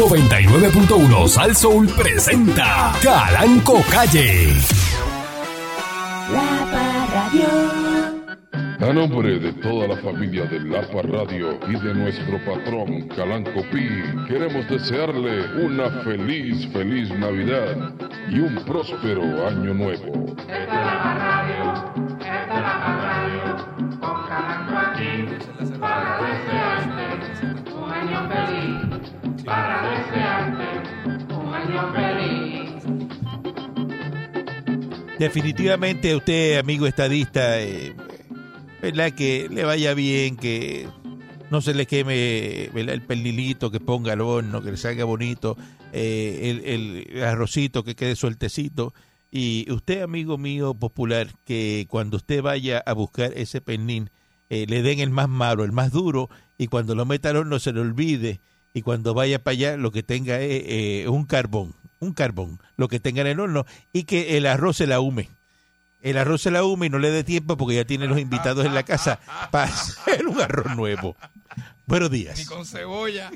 99.1 0.00 1.28
Sal 1.28 1.54
Soul 1.54 1.86
presenta 1.88 2.90
Calanco 3.02 3.82
Calle. 3.90 4.46
La 6.32 6.66
Parradio. 6.72 7.48
A 8.80 8.92
nombre 8.94 9.38
de 9.38 9.52
toda 9.52 9.88
la 9.88 9.96
familia 9.98 10.46
de 10.46 10.60
Lapa 10.60 11.02
Radio 11.02 11.58
y 11.68 11.78
de 11.78 11.94
nuestro 11.94 12.42
patrón 12.46 13.08
Calanco 13.08 13.60
Pi, 13.70 13.88
queremos 14.26 14.66
desearle 14.70 15.66
una 15.66 15.90
feliz, 16.02 16.66
feliz 16.72 17.10
Navidad 17.10 17.92
y 18.30 18.40
un 18.40 18.54
próspero 18.64 19.46
año 19.46 19.74
nuevo. 19.74 20.34
Definitivamente 35.20 36.16
usted, 36.16 36.56
amigo 36.56 36.86
estadista, 36.86 37.60
eh, 37.60 37.94
¿verdad? 38.80 39.12
Que 39.12 39.50
le 39.50 39.64
vaya 39.64 39.92
bien, 39.92 40.38
que 40.38 40.88
no 41.50 41.60
se 41.60 41.74
le 41.74 41.84
queme 41.84 42.70
el 42.74 43.02
pernilito, 43.02 43.70
que 43.70 43.80
ponga 43.80 44.14
al 44.14 44.22
horno, 44.22 44.62
que 44.62 44.70
le 44.70 44.78
salga 44.78 45.04
bonito, 45.04 45.58
eh, 45.92 46.62
el, 46.64 47.12
el 47.12 47.22
arrocito 47.22 47.84
que 47.84 47.94
quede 47.94 48.16
sueltecito. 48.16 48.94
Y 49.30 49.70
usted, 49.70 50.00
amigo 50.00 50.38
mío 50.38 50.72
popular, 50.72 51.28
que 51.44 51.84
cuando 51.90 52.16
usted 52.16 52.40
vaya 52.40 52.78
a 52.78 52.94
buscar 52.94 53.34
ese 53.36 53.60
pernil, 53.60 54.10
eh, 54.48 54.64
le 54.66 54.80
den 54.80 55.00
el 55.00 55.10
más 55.10 55.28
malo, 55.28 55.64
el 55.64 55.72
más 55.72 55.92
duro, 55.92 56.30
y 56.56 56.68
cuando 56.68 56.94
lo 56.94 57.04
meta 57.04 57.28
al 57.28 57.36
horno 57.36 57.58
se 57.58 57.74
le 57.74 57.80
olvide, 57.80 58.40
y 58.72 58.80
cuando 58.80 59.12
vaya 59.12 59.44
para 59.44 59.52
allá 59.52 59.76
lo 59.76 59.90
que 59.92 60.02
tenga 60.02 60.40
es 60.40 60.62
eh, 60.64 61.08
un 61.08 61.26
carbón, 61.26 61.74
un 62.00 62.12
carbón, 62.12 62.60
lo 62.76 62.88
que 62.88 62.98
tenga 62.98 63.20
en 63.20 63.28
el 63.28 63.40
horno, 63.40 63.66
y 63.92 64.04
que 64.04 64.36
el 64.36 64.46
arroz 64.46 64.78
se 64.78 64.86
la 64.86 65.00
hume. 65.00 65.30
El 66.00 66.16
arroz 66.16 66.42
se 66.42 66.50
la 66.50 66.64
hume 66.64 66.86
y 66.86 66.90
no 66.90 66.98
le 66.98 67.10
dé 67.10 67.24
tiempo 67.24 67.56
porque 67.56 67.76
ya 67.76 67.84
tiene 67.84 68.06
los 68.06 68.18
invitados 68.18 68.64
en 68.64 68.74
la 68.74 68.82
casa 68.82 69.20
para 69.50 69.64
hacer 69.72 70.26
un 70.26 70.40
arroz 70.40 70.74
nuevo. 70.74 71.14
Buenos 71.86 72.10
días. 72.10 72.46
Con 72.46 72.64
cebolla. 72.64 73.30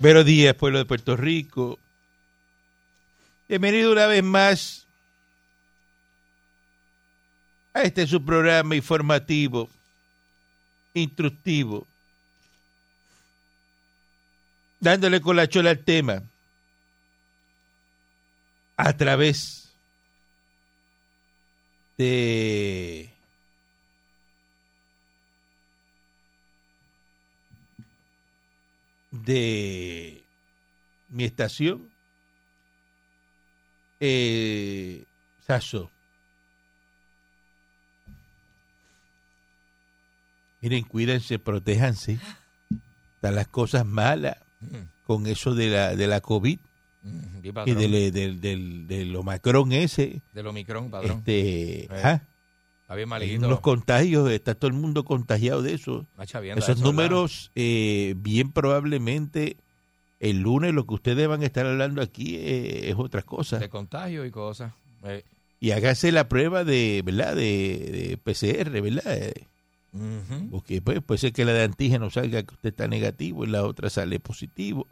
Buenos 0.00 0.24
días, 0.24 0.54
pueblo 0.54 0.78
de 0.78 0.84
Puerto 0.84 1.16
Rico. 1.16 1.76
Bienvenido 3.48 3.90
una 3.90 4.06
vez 4.06 4.22
más 4.22 4.86
a 7.74 7.82
este 7.82 8.06
su 8.06 8.24
programa 8.24 8.76
informativo, 8.76 9.68
instructivo, 10.94 11.84
dándole 14.78 15.20
con 15.20 15.34
la 15.34 15.48
chola 15.48 15.70
al 15.70 15.80
tema 15.80 16.22
a 18.76 18.96
través 18.96 19.72
de 21.96 23.12
de 29.10 30.22
mi 31.08 31.24
estación, 31.24 31.88
eh, 34.00 35.04
Saso. 35.46 35.90
Miren, 40.60 40.84
cuídense, 40.84 41.38
protéjanse. 41.38 42.18
Están 43.14 43.34
las 43.34 43.48
cosas 43.48 43.86
malas 43.86 44.36
con 45.06 45.26
eso 45.26 45.54
de 45.54 45.68
la, 45.68 45.96
de 45.96 46.06
la 46.06 46.20
COVID 46.20 46.58
Mm, 47.00 47.44
y 47.44 47.52
patrón. 47.52 47.78
del, 47.78 48.12
del, 48.12 48.40
del, 48.40 48.86
del 48.88 49.14
Omicron 49.16 49.70
ese. 49.72 50.20
Del 50.32 50.48
Omicron, 50.48 50.90
padrón. 50.90 51.18
Este, 51.18 51.84
Eh, 51.84 51.88
ajá, 51.92 52.22
Está 52.88 52.94
bien 52.94 53.10
malito. 53.10 53.46
unos 53.46 53.60
contagios, 53.60 54.30
está 54.30 54.54
todo 54.54 54.68
el 54.70 54.74
mundo 54.74 55.04
contagiado 55.04 55.60
de 55.60 55.74
eso. 55.74 56.06
Chavienda 56.24 56.58
Esos 56.58 56.76
eso, 56.76 56.84
números, 56.86 57.50
eh, 57.54 58.14
bien 58.16 58.50
probablemente 58.50 59.58
el 60.20 60.38
lunes 60.38 60.72
lo 60.72 60.86
que 60.86 60.94
ustedes 60.94 61.28
van 61.28 61.42
a 61.42 61.44
estar 61.44 61.66
hablando 61.66 62.00
aquí 62.00 62.36
eh, 62.36 62.88
es 62.88 62.94
otra 62.96 63.20
cosa. 63.20 63.56
¿verdad? 63.56 63.66
De 63.66 63.70
contagio 63.70 64.24
y 64.24 64.30
cosas. 64.30 64.72
Eh, 65.04 65.22
Y 65.60 65.72
hágase 65.72 66.12
la 66.12 66.30
prueba 66.30 66.64
de, 66.64 67.02
¿verdad? 67.04 67.36
De, 67.36 68.16
de 68.16 68.16
PCR, 68.16 68.70
¿verdad? 68.80 69.34
Porque 70.50 70.80
pues, 70.80 71.02
puede 71.02 71.18
ser 71.18 71.34
que 71.34 71.44
la 71.44 71.52
de 71.52 71.64
antígeno 71.64 72.08
salga 72.08 72.42
que 72.42 72.54
usted 72.54 72.70
está 72.70 72.88
negativo 72.88 73.44
y 73.44 73.48
la 73.48 73.64
otra 73.64 73.90
sale 73.90 74.18
positivo. 74.18 74.86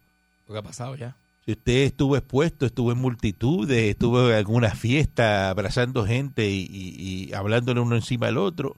Lo 0.46 0.52
que 0.52 0.58
ha 0.58 0.62
pasado 0.62 0.96
ya. 0.96 1.16
Si 1.46 1.52
usted 1.52 1.84
estuvo 1.84 2.16
expuesto, 2.16 2.66
estuvo 2.66 2.90
en 2.90 2.98
multitudes, 2.98 3.90
estuvo 3.90 4.30
en 4.30 4.34
alguna 4.34 4.74
fiesta 4.74 5.48
abrazando 5.48 6.04
gente 6.04 6.50
y, 6.50 6.66
y, 6.68 7.28
y 7.28 7.32
hablándole 7.34 7.80
uno 7.80 7.94
encima 7.94 8.26
al 8.26 8.36
otro. 8.36 8.76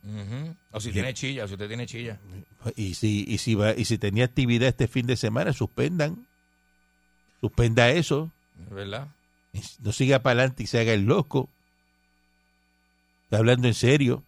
O 0.70 0.78
si 0.78 0.92
tiene 0.92 1.14
chilla, 1.14 1.48
si 1.48 1.54
usted 1.54 1.66
tiene 1.66 1.86
chilla. 1.86 2.20
y 2.76 2.92
si, 2.92 3.24
y 3.26 3.38
si 3.38 3.54
va, 3.54 3.72
y 3.74 3.86
si 3.86 3.96
tenía 3.96 4.26
actividad 4.26 4.68
este 4.68 4.86
fin 4.86 5.06
de 5.06 5.16
semana, 5.16 5.54
suspendan. 5.54 6.26
Suspenda 7.40 7.90
eso. 7.90 8.30
¿Verdad? 8.70 9.08
No 9.80 9.92
siga 9.92 10.18
para 10.18 10.40
adelante 10.40 10.64
y 10.64 10.66
se 10.66 10.78
haga 10.78 10.92
el 10.92 11.04
loco. 11.04 11.48
Está 13.24 13.38
hablando 13.38 13.66
en 13.66 13.74
serio. 13.74 14.24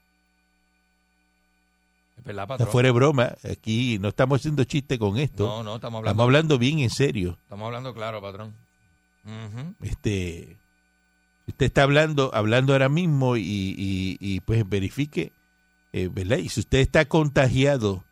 Verdad, 2.24 2.44
Está 2.44 2.46
patrón. 2.58 2.68
fuera 2.68 2.86
de 2.88 2.92
broma. 2.92 3.34
Aquí 3.50 3.98
no 4.00 4.08
estamos 4.08 4.40
haciendo 4.40 4.64
chiste 4.64 4.98
con 4.98 5.16
esto. 5.18 5.46
No, 5.46 5.62
no, 5.62 5.74
estamos 5.76 5.98
hablando. 5.98 6.10
Estamos 6.10 6.24
hablando 6.24 6.58
bien 6.58 6.78
en 6.80 6.90
serio. 6.90 7.38
Estamos 7.42 7.66
hablando 7.66 7.94
claro, 7.94 8.20
patrón. 8.20 8.54
Ujú. 9.24 9.74
Este, 9.82 10.56
usted 11.46 11.66
está 11.66 11.82
hablando, 11.82 12.30
hablando 12.34 12.72
ahora 12.72 12.88
mismo 12.88 13.36
y, 13.36 13.42
y- 13.42 14.16
y, 14.20 14.40
pues 14.40 14.68
verifique, 14.68 15.32
eh, 15.92 16.08
¿verdad? 16.12 16.38
Y 16.38 16.48
si 16.48 16.60
usted 16.60 16.78
está 16.78 17.04
contagiado 17.06 18.04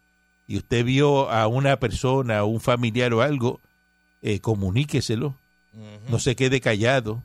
y 0.46 0.56
usted 0.58 0.84
vio 0.84 1.30
a 1.30 1.46
una 1.46 1.78
persona, 1.78 2.38
a 2.38 2.44
un 2.44 2.60
familiar 2.60 3.12
o 3.14 3.22
algo, 3.22 3.60
eh, 4.22 4.40
comuníqueselo. 4.40 5.34
No 6.08 6.18
se 6.18 6.34
quede 6.34 6.60
callado, 6.60 7.22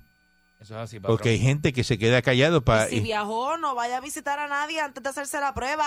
Eso 0.61 0.75
es 0.75 0.79
así, 0.81 0.99
patrón. 0.99 1.17
porque 1.17 1.29
hay 1.29 1.39
gente 1.39 1.73
que 1.73 1.83
se 1.83 1.97
queda 1.97 2.21
callado 2.21 2.61
para 2.61 2.87
Si 2.87 2.99
viajó, 2.99 3.57
no 3.57 3.73
vaya 3.73 3.97
a 3.97 4.01
visitar 4.01 4.37
a 4.37 4.47
nadie 4.47 4.79
antes 4.79 5.01
de 5.01 5.09
hacerse 5.09 5.39
la 5.39 5.53
prueba. 5.55 5.85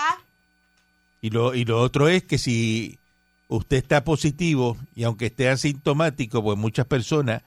Y 1.21 1.29
lo 1.29 1.55
y 1.55 1.65
lo 1.65 1.81
otro 1.81 2.07
es 2.07 2.23
que 2.23 2.37
si 2.37 2.97
usted 3.47 3.77
está 3.77 4.03
positivo 4.03 4.77
y 4.95 5.03
aunque 5.03 5.27
esté 5.27 5.49
asintomático, 5.49 6.43
pues 6.43 6.57
muchas 6.57 6.85
personas 6.85 7.43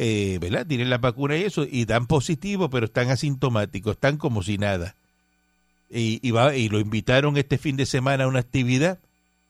eh, 0.00 0.38
¿verdad? 0.40 0.64
Tienen 0.64 0.90
la 0.90 0.98
vacuna 0.98 1.36
y 1.36 1.42
eso, 1.42 1.66
y 1.68 1.84
dan 1.84 2.06
positivo, 2.06 2.70
pero 2.70 2.86
están 2.86 3.10
asintomáticos, 3.10 3.94
están 3.94 4.16
como 4.16 4.44
si 4.44 4.56
nada. 4.56 4.94
Y, 5.90 6.20
y, 6.26 6.30
va, 6.30 6.54
y 6.54 6.68
lo 6.68 6.78
invitaron 6.78 7.36
este 7.36 7.58
fin 7.58 7.76
de 7.76 7.84
semana 7.84 8.24
a 8.24 8.28
una 8.28 8.38
actividad. 8.38 9.00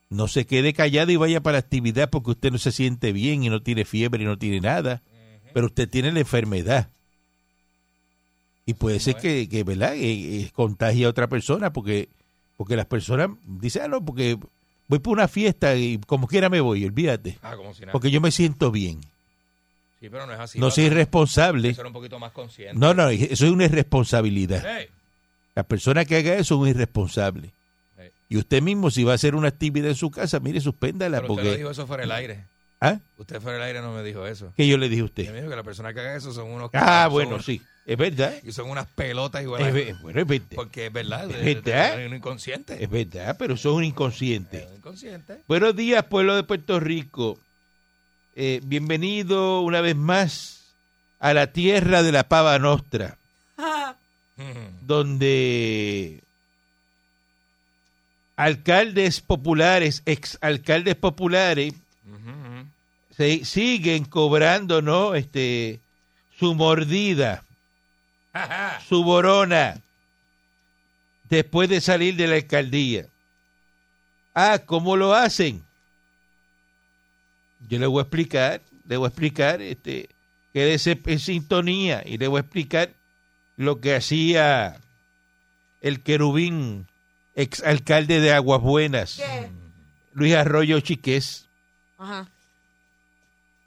No 0.09 0.27
se 0.27 0.47
quede 0.47 0.73
callado 0.73 1.11
y 1.11 1.17
vaya 1.17 1.41
para 1.41 1.57
la 1.57 1.59
actividad 1.59 2.09
porque 2.09 2.31
usted 2.31 2.51
no 2.51 2.57
se 2.57 2.71
siente 2.71 3.13
bien 3.13 3.43
y 3.43 3.49
no 3.49 3.61
tiene 3.61 3.85
fiebre 3.85 4.23
y 4.23 4.25
no 4.25 4.39
tiene 4.39 4.59
nada. 4.59 5.03
Pero 5.53 5.67
usted 5.67 5.87
tiene 5.87 6.11
la 6.11 6.21
enfermedad. 6.21 6.89
Y 8.65 8.73
puede 8.73 8.99
ser 8.99 9.17
que, 9.17 9.47
que 9.47 9.63
¿verdad? 9.63 9.93
Eh, 9.95 10.41
eh, 10.41 10.49
contagie 10.53 11.05
a 11.05 11.09
otra 11.09 11.27
persona 11.27 11.71
porque, 11.71 12.09
porque 12.59 12.75
las 12.75 12.87
personas 12.87 13.29
dicen, 13.45 13.83
ah, 13.83 13.87
no, 13.87 14.03
porque 14.03 14.37
voy 14.89 14.99
por 14.99 15.13
una 15.13 15.29
fiesta 15.29 15.75
y 15.77 15.97
como 15.99 16.27
quiera 16.27 16.49
me 16.49 16.59
voy, 16.59 16.83
olvídate. 16.83 17.37
Ah, 17.41 17.55
como 17.55 17.73
si 17.73 17.81
nada. 17.83 17.93
Porque 17.93 18.11
yo 18.11 18.19
me 18.19 18.31
siento 18.31 18.69
bien. 18.69 18.99
Sí, 20.01 20.09
pero 20.09 20.25
no 20.27 20.33
es 20.33 20.39
así. 20.41 20.59
No 20.59 20.69
soy 20.69 20.85
irresponsable. 20.85 21.73
Ser 21.73 21.85
un 21.85 21.93
poquito 21.93 22.19
más 22.19 22.33
consciente. 22.33 22.77
No, 22.77 22.93
no, 22.93 23.07
eso 23.09 23.45
es 23.45 23.51
una 23.51 23.63
irresponsabilidad. 23.63 24.61
Hey, 24.67 24.87
La 25.55 25.63
persona 25.63 26.03
que 26.03 26.17
haga 26.17 26.33
eso 26.33 26.55
es 26.55 26.61
un 26.61 26.67
irresponsable. 26.67 27.51
Y 28.27 28.35
usted 28.35 28.61
mismo, 28.61 28.91
si 28.91 29.05
va 29.05 29.13
a 29.13 29.15
hacer 29.15 29.35
una 29.35 29.47
actividad 29.47 29.87
en 29.89 29.95
su 29.95 30.11
casa, 30.11 30.41
mire, 30.41 30.59
suspéndala. 30.59 31.21
pero 31.21 31.33
usted 31.33 31.43
Porque, 31.45 31.57
dijo 31.59 31.71
eso 31.71 31.87
fuera 31.87 32.01
del 32.01 32.11
aire. 32.11 32.43
¿Ah? 32.81 32.99
Usted 33.17 33.39
fuera 33.41 33.57
del 33.57 33.67
aire 33.67 33.81
no 33.81 33.93
me 33.93 34.03
dijo 34.03 34.25
eso. 34.27 34.51
¿Qué 34.57 34.67
yo 34.67 34.77
le 34.77 34.89
dije 34.89 35.01
a 35.01 35.05
Usted 35.05 35.23
usted? 35.23 35.33
me 35.33 35.39
dijo 35.39 35.49
que 35.49 35.55
la 35.55 35.63
persona 35.63 35.93
que 35.93 36.01
haga 36.01 36.15
eso 36.15 36.33
son 36.33 36.51
unos... 36.51 36.69
Ah, 36.73 37.07
bueno, 37.09 37.35
unos- 37.35 37.45
sí. 37.45 37.61
Es 37.89 37.97
verdad. 37.97 38.35
Y 38.43 38.51
son 38.51 38.69
unas 38.69 38.85
pelotas 38.85 39.41
igual. 39.41 39.65
Es, 39.65 39.73
ve- 39.73 39.95
bueno, 40.03 40.19
es 40.21 40.27
verdad. 40.27 40.47
Porque 40.53 40.85
es 40.85 40.93
verdad. 40.93 41.27
Es 41.31 41.43
verdad. 41.63 41.97
de- 41.97 42.05
un 42.07 42.13
inconsciente. 42.13 42.83
Es 42.83 42.87
verdad, 42.87 43.35
pero 43.39 43.57
son 43.57 43.73
un 43.77 43.83
inconsciente. 43.83 44.59
Es 44.59 44.67
un 44.69 44.75
inconsciente. 44.75 45.39
Buenos 45.47 45.75
días, 45.75 46.03
pueblo 46.05 46.35
de 46.35 46.43
Puerto 46.43 46.79
Rico. 46.79 47.39
Eh, 48.35 48.61
bienvenido 48.63 49.61
una 49.61 49.81
vez 49.81 49.95
más 49.95 50.75
a 51.19 51.33
la 51.33 51.47
tierra 51.51 52.03
de 52.03 52.11
la 52.11 52.29
pava 52.29 52.59
nostra, 52.59 53.17
donde 54.85 56.21
alcaldes 58.35 59.19
populares, 59.21 60.03
exalcaldes 60.05 60.95
populares, 60.95 61.73
Ujú, 62.05 62.29
ujú. 62.29 62.65
se 63.17 63.43
siguen 63.45 64.05
cobrando, 64.05 64.81
¿no? 64.83 65.15
Este, 65.15 65.79
su 66.37 66.53
mordida, 66.55 67.43
Ajá. 68.33 68.79
su 68.87 69.03
borona, 69.03 69.81
después 71.29 71.69
de 71.69 71.81
salir 71.81 72.15
de 72.15 72.27
la 72.27 72.35
alcaldía. 72.35 73.05
Ah, 74.33 74.59
¿cómo 74.65 74.95
lo 74.95 75.13
hacen? 75.13 75.63
Yo 77.67 77.79
le 77.79 77.87
voy 77.87 77.99
a 77.99 78.03
explicar, 78.03 78.61
le 78.87 78.97
voy 78.97 79.05
a 79.05 79.09
explicar, 79.09 79.61
este, 79.61 80.09
quédese 80.53 80.99
en 81.05 81.19
sintonía 81.19 82.03
y 82.05 82.17
le 82.17 82.27
voy 82.27 82.37
a 82.37 82.41
explicar 82.41 82.91
lo 83.57 83.81
que 83.81 83.95
hacía 83.95 84.79
el 85.81 86.01
querubín, 86.01 86.87
exalcalde 87.35 88.19
de 88.21 88.31
Aguas 88.33 88.61
Buenas, 88.61 89.15
¿Qué? 89.17 89.49
Luis 90.13 90.35
Arroyo 90.35 90.79
Chiqués, 90.79 91.47
Ajá. 91.97 92.27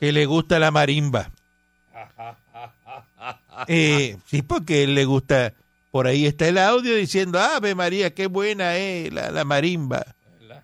que 0.00 0.12
le 0.12 0.24
gusta 0.26 0.58
la 0.58 0.70
marimba. 0.70 1.30
Eh, 3.68 4.16
sí, 4.26 4.42
porque 4.42 4.86
le 4.86 5.04
gusta. 5.04 5.54
Por 5.90 6.06
ahí 6.06 6.26
está 6.26 6.48
el 6.48 6.58
audio 6.58 6.94
diciendo, 6.94 7.38
Ave 7.38 7.74
María, 7.74 8.14
qué 8.14 8.26
buena 8.26 8.76
es 8.76 9.12
la, 9.12 9.30
la 9.30 9.44
marimba. 9.44 10.04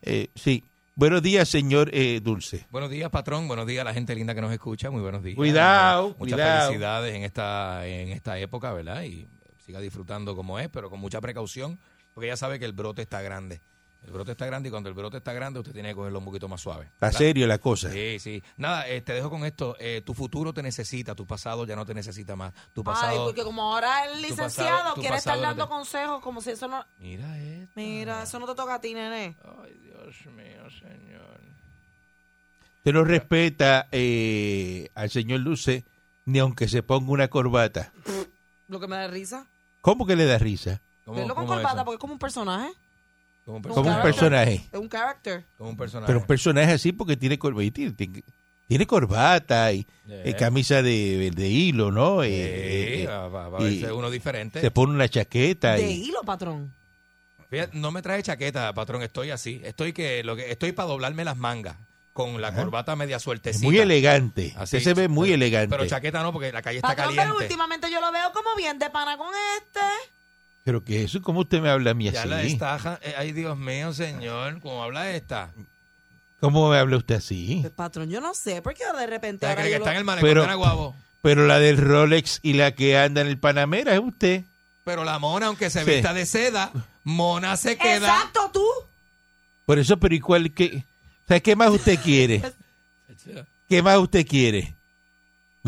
Eh, 0.02 0.28
sí. 0.34 0.64
Buenos 0.94 1.22
días, 1.22 1.48
señor 1.48 1.90
eh, 1.92 2.20
Dulce. 2.20 2.66
Buenos 2.70 2.90
días, 2.90 3.08
patrón. 3.10 3.46
Buenos 3.46 3.66
días 3.66 3.82
a 3.82 3.84
la 3.84 3.94
gente 3.94 4.14
linda 4.16 4.34
que 4.34 4.40
nos 4.40 4.52
escucha. 4.52 4.90
Muy 4.90 5.00
buenos 5.00 5.22
días. 5.22 5.36
Cuidado, 5.36 6.16
Muchas 6.18 6.34
cuidado. 6.34 6.66
felicidades 6.66 7.14
en 7.14 7.22
esta, 7.22 7.86
en 7.86 8.08
esta 8.08 8.36
época, 8.38 8.72
¿verdad? 8.72 9.02
Y 9.04 9.28
siga 9.64 9.78
disfrutando 9.80 10.34
como 10.34 10.58
es, 10.58 10.68
pero 10.68 10.90
con 10.90 10.98
mucha 10.98 11.20
precaución, 11.20 11.78
porque 12.14 12.26
ya 12.28 12.36
sabe 12.36 12.58
que 12.58 12.64
el 12.64 12.72
brote 12.72 13.02
está 13.02 13.22
grande. 13.22 13.60
El 14.04 14.12
brote 14.12 14.30
está 14.32 14.46
grande 14.46 14.68
y 14.68 14.70
cuando 14.70 14.88
el 14.88 14.94
brote 14.94 15.18
está 15.18 15.32
grande 15.34 15.58
usted 15.60 15.72
tiene 15.72 15.90
que 15.90 15.94
cogerlo 15.96 16.20
un 16.20 16.24
poquito 16.24 16.48
más 16.48 16.60
suave. 16.60 16.86
Está 16.86 17.06
¿verdad? 17.08 17.18
serio 17.18 17.46
la 17.46 17.58
cosa. 17.58 17.90
Sí, 17.90 18.18
sí. 18.18 18.42
Nada, 18.56 18.88
eh, 18.88 19.02
te 19.02 19.12
dejo 19.12 19.28
con 19.28 19.44
esto. 19.44 19.76
Eh, 19.80 20.02
tu 20.04 20.14
futuro 20.14 20.54
te 20.54 20.62
necesita, 20.62 21.14
tu 21.14 21.26
pasado 21.26 21.66
ya 21.66 21.76
no 21.76 21.84
te 21.84 21.92
necesita 21.94 22.34
más. 22.36 22.54
Tu 22.72 22.80
Ay, 22.80 22.84
pasado. 22.84 23.24
porque 23.26 23.42
como 23.42 23.62
ahora 23.74 24.06
el 24.06 24.22
licenciado 24.22 24.78
pasado- 24.78 24.94
quiere 24.94 25.16
estar 25.16 25.36
no 25.36 25.42
dando 25.42 25.64
te- 25.64 25.68
consejos 25.70 26.22
como 26.22 26.40
si 26.40 26.50
eso 26.50 26.68
no... 26.68 26.84
Mira 26.98 27.38
esto. 27.38 27.72
Mira, 27.74 28.22
eso 28.22 28.38
no 28.38 28.46
te 28.46 28.54
toca 28.54 28.74
a 28.76 28.80
ti, 28.80 28.94
nene. 28.94 29.36
Ay, 29.62 29.74
Dios 29.82 30.26
mío, 30.34 30.70
señor. 30.70 31.40
Usted 32.78 32.92
no 32.92 33.04
respeta 33.04 33.88
eh, 33.92 34.88
al 34.94 35.10
señor 35.10 35.42
Dulce 35.44 35.84
ni 36.24 36.38
aunque 36.38 36.68
se 36.68 36.82
ponga 36.82 37.10
una 37.10 37.28
corbata. 37.28 37.92
Lo 38.68 38.78
que 38.80 38.86
me 38.86 38.96
da 38.96 39.08
risa. 39.08 39.46
¿Cómo 39.80 40.06
que 40.06 40.14
le 40.16 40.24
da 40.24 40.38
risa? 40.38 40.80
¿Cómo, 41.04 41.18
Verlo 41.18 41.34
con 41.34 41.44
cómo 41.44 41.56
corbata 41.56 41.76
eso? 41.76 41.84
porque 41.84 41.94
es 41.96 42.00
como 42.00 42.12
un 42.14 42.18
personaje. 42.18 42.70
Como 43.48 43.56
un 43.56 43.62
Como 43.62 43.90
un 43.96 44.02
personaje. 44.02 44.68
Es 44.70 44.78
un 44.78 44.88
character. 44.90 45.46
Como 45.56 45.70
un 45.70 45.76
personaje. 45.78 46.06
Pero 46.06 46.18
un 46.18 46.26
personaje 46.26 46.70
así 46.72 46.92
porque 46.92 47.16
tiene 47.16 47.38
corbata. 47.38 47.64
y 47.64 47.70
Tiene, 47.70 47.92
tiene- 47.92 48.22
tiene 48.66 48.86
corbata 48.86 49.72
y 49.72 49.86
Eh. 50.06 50.22
eh, 50.26 50.34
camisa 50.36 50.82
de, 50.82 51.30
de 51.34 51.48
hilo, 51.48 51.90
¿no? 51.90 52.22
Eh, 52.22 52.28
Sí, 52.28 53.02
eh, 53.04 53.06
va, 53.06 53.28
va- 53.28 53.48
va 53.48 53.58
a 53.58 53.62
verse 53.62 53.90
uno 53.90 54.10
diferente. 54.10 54.60
se 54.60 54.70
pone 54.70 54.92
una 54.92 55.08
chaqueta. 55.08 55.72
De 55.76 55.90
y, 55.90 56.08
hilo, 56.08 56.20
patrón. 56.24 56.74
Fíjate, 57.48 57.78
no 57.78 57.90
me 57.90 58.02
trae 58.02 58.22
chaqueta, 58.22 58.70
patrón. 58.74 59.00
Estoy 59.02 59.30
así. 59.30 59.62
Estoy 59.64 59.94
que 59.94 60.22
lo 60.24 60.36
que 60.36 60.50
estoy 60.50 60.72
para 60.72 60.88
doblarme 60.90 61.24
las 61.24 61.38
mangas 61.38 61.76
con 62.12 62.42
la 62.42 62.54
corbata 62.54 62.94
media 62.96 63.16
es 63.16 63.22
sueltecita. 63.22 63.64
muy 63.64 63.78
elegante. 63.78 64.52
Así, 64.58 64.78
se 64.80 64.92
ve 64.92 65.08
muy 65.08 65.28
pero- 65.30 65.36
elegante. 65.36 65.70
Pero 65.74 65.86
chaqueta 65.88 66.22
no, 66.22 66.34
porque 66.34 66.52
la 66.52 66.60
calle 66.60 66.76
está 66.78 66.88
Patrón, 66.88 67.06
pero 67.16 67.22
caliente. 67.22 67.44
últimamente 67.44 67.90
yo 67.90 68.02
lo 68.02 68.12
veo 68.12 68.30
como 68.34 68.54
bien 68.58 68.78
de 68.78 68.90
pana 68.90 69.16
con 69.16 69.28
este. 69.56 69.80
Pero 70.68 70.84
que 70.84 71.02
eso, 71.02 71.22
¿cómo 71.22 71.40
usted 71.40 71.62
me 71.62 71.70
habla 71.70 71.92
a 71.92 71.94
mí 71.94 72.10
Ya 72.10 72.20
así? 72.20 72.28
la 72.28 72.42
estaja. 72.42 73.00
eh, 73.02 73.14
ay, 73.16 73.32
Dios 73.32 73.56
mío, 73.56 73.94
señor. 73.94 74.60
¿Cómo 74.60 74.82
habla 74.84 75.10
esta? 75.12 75.50
¿Cómo 76.40 76.68
me 76.68 76.76
habla 76.76 76.98
usted 76.98 77.14
así? 77.14 77.60
Pues, 77.62 77.72
patrón, 77.72 78.10
yo 78.10 78.20
no 78.20 78.34
sé, 78.34 78.60
porque 78.60 78.82
de 78.84 79.06
repente 79.06 79.46
¿Usted 79.46 79.48
ahora 79.48 79.62
que 79.62 79.70
yo 79.70 79.76
está 79.78 79.92
en 79.92 79.96
el 79.96 80.04
malecón 80.04 80.28
Pero- 80.28 80.42
de? 80.42 80.92
Pero 81.22 81.46
la 81.46 81.58
del 81.58 81.78
Rolex 81.78 82.40
y 82.42 82.52
la 82.52 82.72
que 82.74 82.98
anda 82.98 83.22
en 83.22 83.28
el 83.28 83.38
Panamera 83.38 83.94
es 83.94 84.00
usted. 84.00 84.44
Pero 84.84 85.04
la 85.04 85.18
mona, 85.18 85.46
aunque 85.46 85.70
se 85.70 85.86
Sí. 85.86 85.90
vista 85.90 86.12
de 86.12 86.26
seda, 86.26 86.70
mona 87.02 87.56
se 87.56 87.78
queda. 87.78 87.96
Exacto, 87.96 88.50
tú. 88.52 88.66
Por 89.64 89.78
eso, 89.78 89.96
pero 89.98 90.14
igual 90.14 90.52
que... 90.52 90.84
¿Sabe 91.26 91.40
qué 91.40 91.56
más 91.56 91.70
usted 91.70 91.98
quiere? 91.98 92.42
¿Qué 93.70 93.80
más 93.80 93.96
usted 93.96 94.26
quiere? 94.26 94.74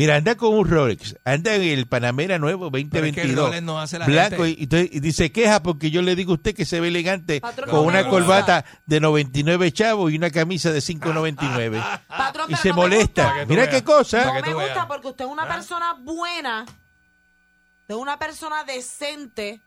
Mira, 0.01 0.15
anda 0.15 0.33
con 0.35 0.55
un 0.55 0.67
Rolex, 0.67 1.15
anda 1.25 1.53
en 1.53 1.61
el 1.61 1.85
Panamera 1.87 2.39
nuevo 2.39 2.71
Pero 2.71 2.83
es 3.05 3.13
que 3.13 3.21
el 3.21 3.35
2022. 3.35 3.45
Rolex 3.45 3.61
no 3.63 3.79
hace 3.79 3.99
la 3.99 4.05
blanco 4.07 4.43
gente. 4.45 4.59
y, 4.59 4.63
entonces- 4.63 4.89
y 4.93 4.99
dice 4.99 5.31
queja 5.31 5.61
porque 5.61 5.91
yo 5.91 6.01
le 6.01 6.15
digo 6.15 6.31
a 6.31 6.35
usted 6.35 6.55
que 6.55 6.65
se 6.65 6.79
ve 6.79 6.87
elegante 6.87 7.39
Patrón, 7.39 7.69
con 7.69 7.79
no 7.81 7.85
una 7.85 8.07
corbata 8.09 8.65
de 8.87 8.99
99 8.99 9.71
chavos 9.71 10.11
y 10.11 10.15
una 10.15 10.31
camisa 10.31 10.71
de 10.71 10.79
5.99 10.81 11.83
Patrón, 12.07 12.47
y 12.49 12.55
se 12.55 12.69
no 12.69 12.75
molesta. 12.77 13.45
Mira 13.47 13.63
veas. 13.63 13.75
qué 13.75 13.83
cosa. 13.83 14.25
No 14.25 14.41
me 14.41 14.53
gusta 14.55 14.87
porque 14.87 15.07
usted 15.07 15.25
es 15.25 15.31
una 15.31 15.43
¿Ah? 15.43 15.47
persona 15.47 15.93
buena, 15.93 16.65
de 17.87 17.93
una 17.93 18.17
persona 18.17 18.63
decente, 18.63 19.61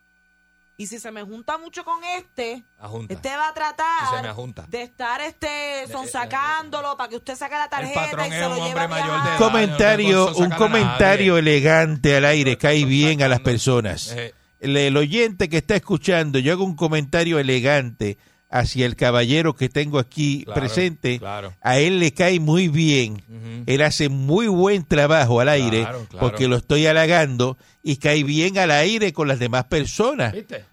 y 0.76 0.86
si 0.88 0.98
se 0.98 1.10
me 1.12 1.22
junta 1.22 1.56
mucho 1.58 1.84
con 1.84 2.02
este, 2.18 2.64
Ajunta. 2.78 3.14
este 3.14 3.28
va 3.36 3.48
a 3.48 3.52
Si 3.52 3.54
se 3.54 3.62
me 3.62 3.72
tratar 3.72 4.26
ajunta. 4.26 4.64
de 4.68 4.82
estar 4.82 5.20
este 5.20 5.86
sonsacándolo 5.90 6.96
para 6.96 7.08
que 7.10 7.16
usted 7.16 7.36
saque 7.36 7.54
la 7.54 7.68
tarjeta 7.68 8.00
patrón 8.06 8.26
y 8.26 8.28
es 8.28 8.34
se 8.34 8.44
un 8.46 8.50
lo 8.50 8.56
lleve 8.56 8.68
hombre 8.68 8.84
a 8.84 8.88
mayor 8.88 9.06
de 9.06 9.12
viajar. 9.12 9.28
edad. 9.30 9.38
comentario, 9.38 10.30
no 10.32 10.36
un 10.38 10.50
comentario 10.50 11.38
elegante 11.38 12.16
al 12.16 12.24
aire, 12.24 12.58
cae 12.58 12.84
bien 12.84 13.22
a 13.22 13.28
las 13.28 13.40
personas. 13.40 14.12
Eh, 14.12 14.34
El, 14.60 14.76
el 14.76 14.96
oyente 14.96 15.48
que 15.48 15.58
está 15.58 15.76
escuchando, 15.76 16.38
yo 16.38 16.52
hago 16.52 16.64
un 16.64 16.74
comentario 16.76 17.38
elegante 17.38 18.18
hacia 18.56 18.86
el 18.86 18.94
caballero 18.94 19.54
que 19.56 19.68
tengo 19.68 19.98
aquí 19.98 20.44
Claro, 20.44 20.60
presente. 20.60 21.18
claro. 21.18 21.54
A 21.60 21.78
él 21.80 21.98
le 21.98 22.12
cae 22.14 22.38
muy 22.38 22.68
bien. 22.68 23.22
Él 23.66 23.82
hace 23.82 24.08
muy 24.08 24.46
buen 24.46 24.84
trabajo 24.84 25.40
al 25.40 25.48
aire 25.48 25.80
Claro, 25.82 26.06
porque 26.20 26.46
lo 26.46 26.56
estoy 26.56 26.86
halagando 26.86 27.58
y 27.82 27.96
cae 27.96 28.22
bien 28.22 28.56
al 28.58 28.70
aire 28.70 29.12
con 29.12 29.26
las 29.26 29.40
demás 29.40 29.64
personas. 29.64 30.32
¿Viste? 30.32 30.64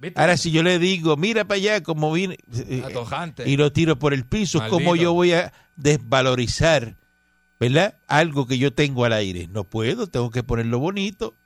¿Viste? 0.00 0.20
Ahora 0.20 0.36
si 0.36 0.50
yo 0.50 0.64
le 0.64 0.80
digo, 0.80 1.16
mira 1.16 1.44
para 1.44 1.56
allá 1.56 1.82
como 1.84 2.12
viene 2.12 2.36
eh, 2.52 2.82
Atojante. 2.84 3.48
y 3.48 3.56
lo 3.56 3.72
tiro 3.72 3.96
por 3.98 4.12
el 4.12 4.24
piso, 4.26 4.58
Maldito. 4.58 4.76
¿cómo 4.76 4.96
yo 4.96 5.12
voy 5.14 5.32
a 5.34 5.52
desvalorizar, 5.76 6.96
¿verdad? 7.60 7.94
Algo 8.08 8.46
que 8.46 8.58
yo 8.58 8.72
tengo 8.72 9.04
al 9.04 9.12
aire. 9.12 9.46
No 9.48 9.64
puedo, 9.64 10.08
tengo 10.08 10.30
que 10.30 10.42
ponerlo 10.42 10.78
bonito, 10.80 11.36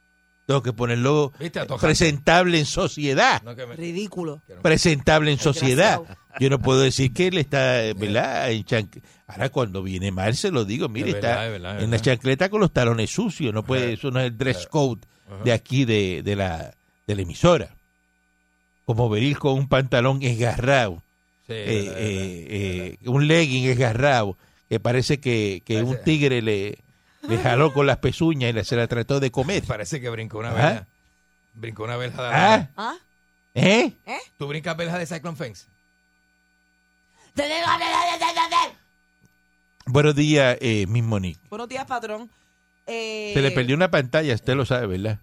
tengo 0.48 0.62
que 0.62 0.72
ponerlo 0.72 1.30
presentable 1.78 2.58
en 2.58 2.64
sociedad. 2.64 3.42
No, 3.42 3.54
que 3.54 3.66
me- 3.66 3.76
Ridículo. 3.76 4.40
Presentable 4.62 5.30
en 5.30 5.38
sociedad. 5.38 6.00
Yo 6.40 6.48
no 6.48 6.58
puedo 6.58 6.80
decir 6.80 7.12
que 7.12 7.26
él 7.26 7.36
está, 7.36 7.82
¿verdad? 7.94 8.50
En 8.50 8.64
Ahora 9.26 9.50
cuando 9.50 9.82
viene 9.82 10.10
mal 10.10 10.34
se 10.34 10.50
lo 10.50 10.64
digo, 10.64 10.88
mire, 10.88 11.08
Es 11.10 11.14
verdad, 11.16 11.30
está 11.32 11.46
es 11.46 11.52
verdad, 11.52 11.76
es 11.76 11.84
en 11.84 11.90
la 11.90 12.00
chancleta 12.00 12.48
con 12.48 12.62
los 12.62 12.72
talones 12.72 13.10
sucios, 13.10 13.52
no 13.52 13.62
puede, 13.62 13.92
eso 13.92 14.10
no 14.10 14.20
es 14.20 14.26
el 14.28 14.38
dress 14.38 14.66
code 14.68 15.02
de 15.44 15.52
aquí 15.52 15.84
de, 15.84 16.22
de 16.22 16.34
la, 16.34 16.72
de 17.06 17.14
la 17.14 17.20
emisora. 17.20 17.68
Como 18.86 19.10
venir 19.10 19.36
con 19.36 19.52
un 19.52 19.68
pantalón 19.68 20.22
esgarrado, 20.22 21.02
Sí, 21.46 21.52
eh, 21.52 21.92
eh, 21.94 22.96
eh, 23.02 23.08
un 23.08 23.28
legging 23.28 23.66
esgarrado, 23.66 24.38
que 24.70 24.80
parece 24.80 25.20
que, 25.20 25.60
que 25.62 25.82
un 25.82 26.02
tigre 26.02 26.40
le, 26.40 26.78
le 27.28 27.38
jaló 27.38 27.72
con 27.72 27.86
las 27.86 27.98
pezuñas 27.98 28.50
y 28.50 28.52
la- 28.52 28.64
se 28.64 28.76
la 28.76 28.86
trató 28.86 29.20
de 29.20 29.30
comer. 29.30 29.62
Parece 29.64 30.00
que 30.00 30.08
brincó 30.10 30.38
una 30.38 30.50
¿Ah? 30.50 30.54
verja. 30.54 30.86
Brincó 31.54 31.84
una 31.84 31.96
verja 31.96 32.22
de 32.22 32.28
¿Ah? 32.34 32.68
¿Ah? 32.76 32.96
¿Eh? 33.54 33.92
¿Tú 34.38 34.46
brincas 34.46 34.76
verja 34.76 34.98
de 34.98 35.06
Cyclone 35.06 35.36
Fence? 35.36 35.66
Buenos 39.86 40.14
días, 40.14 40.56
eh, 40.60 40.86
Miss 40.86 41.02
Monique. 41.04 41.40
Buenos 41.48 41.68
días, 41.68 41.86
patrón. 41.86 42.30
Eh, 42.86 43.30
Se 43.34 43.40
le 43.42 43.50
perdió 43.50 43.74
una 43.76 43.90
pantalla, 43.90 44.34
usted 44.34 44.54
lo 44.54 44.66
sabe, 44.66 44.86
¿verdad? 44.86 45.18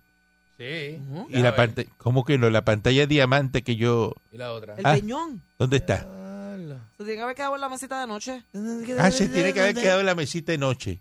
Sí. 0.57 0.99
Y 1.29 1.39
la 1.39 1.55
pantalla, 1.55 1.89
¿cómo 1.97 2.23
que 2.23 2.37
no? 2.37 2.49
La 2.49 2.63
pantalla 2.63 3.05
diamante 3.05 3.63
que 3.63 3.75
yo, 3.75 4.13
¿Y 4.31 4.37
la 4.37 4.53
otra? 4.53 4.75
El 4.75 4.85
Ah. 4.85 4.93
peñón. 4.93 5.41
¿dónde 5.59 5.77
está? 5.77 6.07
Se 6.97 7.03
tiene 7.03 7.15
que 7.17 7.21
haber 7.21 7.35
quedado 7.35 7.55
en 7.55 7.61
la 7.61 7.69
mesita 7.69 7.99
de 8.01 8.07
noche. 8.07 8.43
Ah, 8.99 9.11
se 9.11 9.27
tiene 9.27 9.53
que 9.53 9.59
haber 9.61 9.75
quedado 9.75 9.99
en 9.99 10.05
la 10.05 10.15
mesita 10.15 10.51
de 10.51 10.57
noche. 10.57 10.99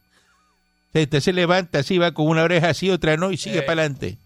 Usted 0.95 1.21
se 1.21 1.33
levanta 1.33 1.81
así, 1.81 1.99
va 1.99 2.13
con 2.15 2.29
una 2.29 2.45
oreja 2.45 2.69
así, 2.71 2.89
otra 2.89 3.17
no, 3.17 3.33
y 3.33 3.37
sigue 3.37 3.59
Eh. 3.59 3.63
para 3.63 3.83
adelante. 3.83 4.17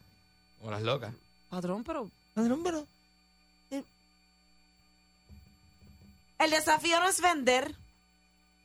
Como 0.58 0.70
las 0.70 0.82
locas. 0.82 1.14
Patrón, 1.48 1.82
pero... 1.84 2.10
Eh, 3.70 3.82
El 6.38 6.50
desafío 6.50 7.00
no 7.00 7.08
es 7.08 7.20
vender, 7.22 7.74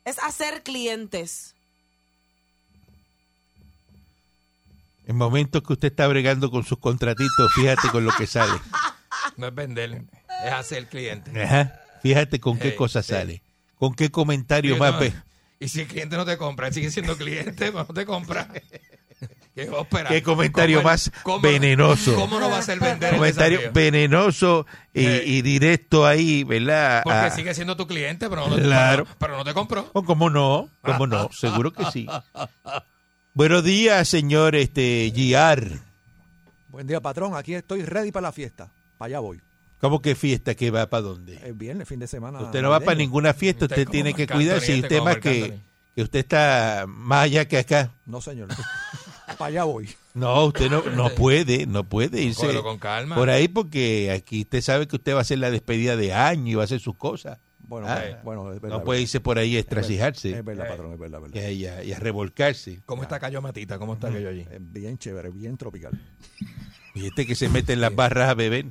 es 0.04 0.18
hacer 0.18 0.62
clientes. 0.62 1.54
En 5.06 5.16
momentos 5.16 5.62
que 5.62 5.72
usted 5.74 5.88
está 5.88 6.06
bregando 6.06 6.50
con 6.50 6.64
sus 6.64 6.78
contratitos, 6.78 7.52
fíjate 7.54 7.88
con 7.90 8.04
lo 8.04 8.12
que 8.12 8.26
sale. 8.26 8.52
No 9.36 9.48
es 9.48 9.54
vender, 9.54 10.04
es 10.44 10.52
hacer 10.52 10.86
cliente. 10.88 11.42
Ajá. 11.42 11.80
Fíjate 12.02 12.38
con 12.38 12.56
qué 12.58 12.70
Sí, 12.70 12.76
cosa 12.76 13.02
sale. 13.02 13.42
Con 13.76 13.94
qué 13.94 14.10
comentario 14.10 14.76
más 14.76 14.92
no. 14.92 14.98
Y 15.64 15.68
si 15.68 15.80
el 15.80 15.86
cliente 15.86 16.16
no 16.16 16.24
te 16.26 16.36
compra, 16.36 16.68
él 16.68 16.74
sigue 16.74 16.90
siendo 16.90 17.16
cliente, 17.16 17.72
pero 17.72 17.86
no 17.88 17.94
te 17.94 18.04
compra. 18.04 18.48
¿Qué? 19.54 19.70
Qué 20.08 20.22
comentario 20.22 20.78
¿Cómo 20.78 20.90
el- 20.90 20.92
más 20.94 21.12
cómo- 21.22 21.40
venenoso. 21.40 22.14
¿Cómo 22.16 22.40
no 22.40 22.50
va 22.50 22.58
a 22.58 22.62
ser 22.62 22.80
vender 22.80 23.10
el 23.14 23.18
Comentario 23.18 23.58
desafío? 23.58 23.72
venenoso 23.72 24.66
y, 24.92 25.06
Eh. 25.06 25.22
y 25.24 25.42
directo 25.42 26.04
ahí, 26.06 26.42
¿verdad? 26.44 27.02
Porque 27.04 27.18
Ah, 27.18 27.30
sigue 27.30 27.54
siendo 27.54 27.76
tu 27.76 27.86
cliente, 27.86 28.28
pero 28.28 28.48
no, 28.48 28.56
Claro. 28.56 29.04
pero, 29.04 29.16
pero 29.18 29.36
no 29.38 29.44
te 29.44 29.54
compró. 29.54 29.88
oh, 29.92 30.02
¿Cómo 30.04 30.28
no? 30.28 30.68
¿Cómo 30.82 31.06
no? 31.06 31.30
Seguro 31.32 31.72
que 31.72 31.84
sí. 31.92 32.06
Buenos 33.32 33.62
días, 33.64 34.08
señor 34.08 34.56
este, 34.56 35.10
Giar. 35.14 35.64
Buen 36.68 36.86
día, 36.86 37.00
patrón. 37.00 37.34
Aquí 37.36 37.54
estoy 37.54 37.82
ready 37.84 38.10
para 38.12 38.22
la 38.28 38.32
fiesta. 38.32 38.70
Para 38.98 39.06
allá 39.06 39.20
voy. 39.20 39.40
¿Cómo 39.84 40.00
que 40.00 40.14
fiesta 40.14 40.54
que 40.54 40.70
va 40.70 40.88
para 40.88 41.02
dónde? 41.02 41.34
Es 41.44 41.58
viernes, 41.58 41.86
fin 41.86 42.00
de 42.00 42.06
semana. 42.06 42.40
Usted 42.40 42.62
no 42.62 42.70
va 42.70 42.80
para 42.80 42.94
ninguna 42.96 43.34
fiesta, 43.34 43.66
Usted 43.66 43.86
tiene 43.86 44.14
que 44.14 44.26
cuidarse. 44.26 44.74
Y 44.74 44.80
Marc 45.02 45.20
que, 45.20 45.58
que 45.94 46.02
usted 46.02 46.20
está 46.20 46.86
más 46.88 47.24
allá 47.24 47.46
que 47.46 47.58
acá. 47.58 47.92
No, 48.06 48.22
señor. 48.22 48.48
para 49.36 49.48
allá 49.48 49.64
voy. 49.64 49.90
No, 50.14 50.46
usted 50.46 50.70
no, 50.70 50.82
no 50.96 51.10
puede, 51.14 51.66
no 51.66 51.84
puede 51.84 52.22
irse 52.22 52.40
Cógelo 52.40 52.62
con 52.62 52.78
calma. 52.78 53.14
por 53.14 53.28
ahí 53.28 53.46
porque 53.46 54.10
aquí 54.10 54.40
usted 54.40 54.62
sabe 54.62 54.88
que 54.88 54.96
usted 54.96 55.12
va 55.12 55.18
a 55.18 55.20
hacer 55.20 55.38
la 55.38 55.50
despedida 55.50 55.96
de 55.96 56.14
año 56.14 56.52
y 56.52 56.54
va 56.54 56.62
a 56.62 56.64
hacer 56.64 56.80
sus 56.80 56.96
cosas. 56.96 57.38
Bueno, 57.58 57.86
Ah, 57.86 58.22
bueno, 58.24 58.54
es 58.54 58.62
verdad. 58.62 58.78
No 58.78 58.84
puede 58.84 59.02
irse 59.02 59.20
por 59.20 59.36
ahí 59.36 59.54
a 59.58 59.60
estrasijarse 59.60 60.30
Es 60.30 60.42
verdad, 60.46 60.66
patrón, 60.66 60.94
es 60.94 60.98
verdad, 60.98 61.20
es 61.26 61.30
verdad. 61.30 61.50
y, 61.50 61.66
a, 61.66 61.84
y 61.84 61.92
a 61.92 61.98
revolcarse. 61.98 62.80
¿Cómo 62.86 63.02
está 63.02 63.20
Cayo 63.20 63.42
Matita? 63.42 63.78
¿Cómo 63.78 63.92
está 63.92 64.08
aquello 64.08 64.30
allí? 64.30 64.46
Es 64.50 64.72
bien 64.72 64.96
chévere, 64.96 65.28
bien 65.28 65.58
tropical. 65.58 65.92
Y 66.96 67.06
este 67.08 67.26
que 67.26 67.34
se 67.34 67.48
mete 67.48 67.72
en 67.72 67.80
las 67.80 67.92
barras 67.92 68.30
a 68.30 68.34
beber. 68.34 68.66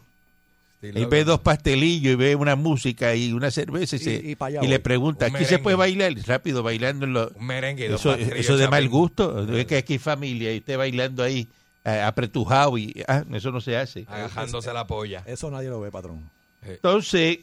Él 0.90 0.96
loco. 0.96 1.10
ve 1.10 1.24
dos 1.24 1.40
pastelillos 1.42 2.14
y 2.14 2.16
ve 2.16 2.36
una 2.36 2.56
música 2.56 3.16
y 3.16 3.32
una 3.34 3.52
cerveza 3.52 3.96
y, 3.96 4.00
se- 4.00 4.14
Y- 4.16 4.32
y 4.32 4.66
y 4.66 4.68
le 4.68 4.80
pregunta, 4.80 5.28
Un 5.28 5.36
¿aquí 5.36 5.46
se 5.46 5.60
puede 5.60 5.76
bailar? 5.78 6.14
Rápido, 6.26 6.62
bailando 6.64 7.06
en 7.06 7.14
los... 7.14 7.32
Un 7.34 7.46
merengue 7.46 7.86
y 7.86 7.88
dos 7.90 8.06
Eso, 8.06 8.58
de 8.58 8.68
mal 8.68 8.88
gusto, 8.90 9.48
es 9.56 9.66
que 9.66 9.78
aquí 9.78 9.94
hay 9.94 10.00
familia 10.00 10.54
y 10.54 10.58
usted 10.60 10.78
bailando 10.78 11.24
ahí 11.24 11.48
eh, 11.86 12.00
apretujado 12.02 12.78
y 12.78 13.04
ah, 13.08 13.24
eso 13.34 13.52
no 13.52 13.60
se 13.62 13.76
hace. 13.78 14.06
Agajándose 14.08 14.72
la 14.74 14.88
polla. 14.88 15.24
Eso 15.26 15.50
nadie 15.52 15.70
lo 15.70 15.82
ve, 15.82 15.92
patrón. 15.92 16.30
Entonces, 16.62 17.40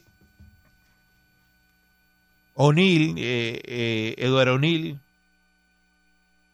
O'Neill, 2.54 3.14
eh, 3.18 3.60
eh, 3.64 4.14
Eduardo 4.18 4.54
O'Neill, 4.54 4.98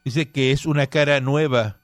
dice 0.05 0.31
que 0.31 0.53
es 0.53 0.67
una 0.67 0.87
cara 0.87 1.21
nueva. 1.21 1.77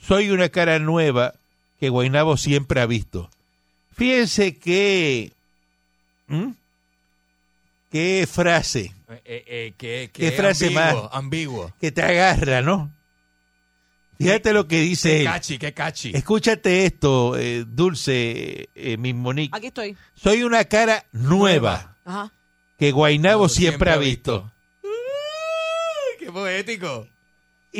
Soy 0.00 0.30
una 0.30 0.48
cara 0.48 0.78
nueva 0.78 1.34
que 1.78 1.88
Guainabo 1.88 2.36
siempre 2.36 2.80
ha 2.80 2.86
visto. 2.86 3.30
Fíjense 3.96 4.56
que... 4.58 5.32
¿Mm? 6.26 6.50
¿Qué 7.90 8.28
frase? 8.30 8.92
Eh, 9.08 9.22
eh, 9.24 9.44
eh, 9.46 9.74
¿Qué, 9.78 10.10
¿Qué 10.12 10.32
frase 10.32 10.66
ambiguo, 10.66 11.02
más? 11.04 11.10
Ambiguo. 11.12 11.72
Que 11.80 11.90
te 11.90 12.02
agarra, 12.02 12.60
¿no? 12.60 12.92
Fíjate 14.18 14.52
lo 14.52 14.66
que 14.66 14.80
dice 14.80 15.10
Qué 15.10 15.20
él. 15.20 15.24
cachi, 15.26 15.58
qué 15.58 15.72
cachi. 15.72 16.10
Escúchate 16.14 16.84
esto, 16.84 17.36
eh, 17.38 17.64
Dulce, 17.66 18.68
eh, 18.74 18.96
mi 18.98 19.14
Monique. 19.14 19.56
Aquí 19.56 19.68
estoy. 19.68 19.96
Soy 20.14 20.42
una 20.42 20.64
cara 20.64 21.06
nueva 21.12 21.96
Ajá. 22.04 22.32
que 22.78 22.90
Guainabo 22.90 23.48
siempre, 23.48 23.90
ha 23.92 23.96
visto. 23.96 24.50
Ay, 24.82 26.16
¡Qué 26.18 26.32
poético! 26.32 27.06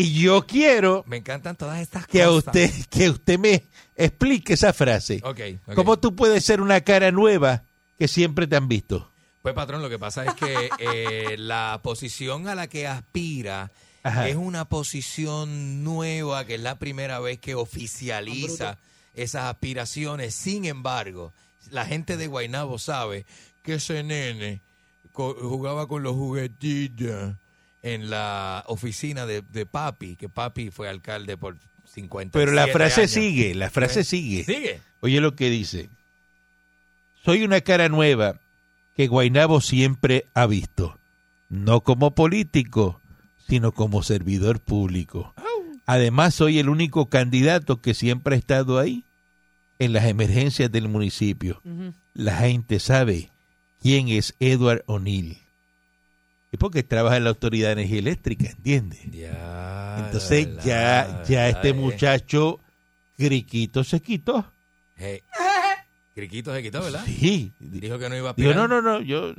Y 0.01 0.13
yo 0.21 0.47
quiero 0.47 1.05
Me 1.09 1.17
encantan 1.17 1.57
todas 1.57 1.81
estas 1.81 2.07
que 2.07 2.23
a 2.23 2.27
cosas. 2.27 2.47
usted, 2.47 2.71
que 2.89 3.11
usted 3.11 3.39
me 3.39 3.65
explique 3.97 4.53
esa 4.53 4.73
frase. 4.73 5.21
Ok, 5.25 5.41
ok. 5.67 5.75
¿Cómo 5.75 5.99
tú 5.99 6.15
puedes 6.15 6.45
ser 6.45 6.61
una 6.61 6.81
cara 6.83 7.11
nueva 7.11 7.63
que 7.99 8.07
siempre 8.07 8.47
te 8.47 8.55
han 8.57 8.69
visto? 8.69 9.11
Pues, 9.43 9.55
patrón, 9.55 9.83
lo 9.83 9.89
que 9.89 9.99
pasa 9.99 10.25
es 10.25 10.35
que 10.35 10.71
eh, 10.79 11.37
la 11.39 11.81
posición 11.83 12.47
a 12.49 12.55
la 12.55 12.69
que 12.69 12.87
aspira 12.87 13.71
Ajá. 14.05 14.29
es 14.29 14.37
una 14.37 14.67
posición 14.67 15.83
nueva, 15.83 16.45
que 16.45 16.55
es 16.57 16.61
la 16.61 16.79
primera 16.79 17.19
vez 17.19 17.39
que 17.41 17.55
oficializa 17.57 18.79
esas 19.15 19.45
aspiraciones. 19.47 20.35
Sin 20.35 20.65
embargo, 20.65 21.33
la 21.71 21.85
gente 21.87 22.17
de 22.17 22.27
Guaynabo 22.29 22.79
sabe 22.79 23.27
que 23.65 23.75
ese 23.75 24.03
nene 24.05 24.61
co- 25.13 25.35
jugaba 25.41 25.89
con 25.89 26.03
los 26.05 26.15
juguetitos 26.15 27.35
en 27.95 28.11
la 28.11 28.65
oficina 28.67 29.27
de, 29.27 29.43
de 29.43 29.67
papi, 29.67 30.17
que 30.17 30.29
papi 30.29 30.71
fue 30.71 30.89
alcalde 30.89 31.37
por 31.37 31.57
50 31.85 32.33
Pero 32.39 32.53
la 32.53 32.67
frase 32.69 33.03
años. 33.03 33.11
sigue, 33.11 33.55
la 33.55 33.71
frase 33.71 34.05
sigue. 34.05 34.45
Sigue. 34.45 34.81
Oye 35.01 35.21
lo 35.21 35.35
que 35.35 35.51
dice. 35.51 35.89
Soy 37.25 37.43
una 37.43 37.61
cara 37.61 37.89
nueva 37.89 38.41
que 38.97 39.07
Guainabo 39.07 39.61
siempre 39.61 40.27
ha 40.35 40.47
visto, 40.47 40.99
no 41.49 41.81
como 41.83 42.15
político, 42.15 43.01
sino 43.49 43.73
como 43.73 44.03
servidor 44.03 44.61
público. 44.61 45.35
Además, 45.87 46.35
soy 46.35 46.59
el 46.59 46.69
único 46.69 47.07
candidato 47.09 47.81
que 47.81 47.95
siempre 47.95 48.35
ha 48.35 48.39
estado 48.39 48.79
ahí 48.79 49.05
en 49.79 49.93
las 49.93 50.05
emergencias 50.05 50.71
del 50.71 50.89
municipio. 50.89 51.63
La 52.13 52.37
gente 52.37 52.79
sabe 52.81 53.31
quién 53.81 54.09
es 54.09 54.35
Edward 54.41 54.83
O'Neill. 54.87 55.39
Es 56.51 56.59
porque 56.59 56.83
trabaja 56.83 57.17
en 57.19 57.25
la 57.25 57.31
Autoridad 57.31 57.69
de 57.69 57.73
Energía 57.75 57.99
Eléctrica, 57.99 58.49
¿entiendes? 58.51 59.01
Ya, 59.11 60.05
Entonces 60.07 60.49
la 60.49 60.63
ya, 60.63 61.23
ya 61.29 61.49
este 61.49 61.69
eh. 61.69 61.75
muchacho 61.75 62.61
Criquito 63.17 63.85
se 63.85 64.01
quitó. 64.01 64.51
Hey. 64.97 65.23
Criquito 66.15 66.55
se 66.55 66.63
quitó, 66.63 66.83
¿verdad? 66.83 67.05
Sí. 67.05 67.53
Dijo 67.59 67.99
que 67.99 68.09
no 68.09 68.17
iba 68.17 68.31
a 68.31 68.33
Digo, 68.33 68.55
no, 68.55 68.67
no, 68.67 68.81
no, 68.81 69.01
yo... 69.01 69.35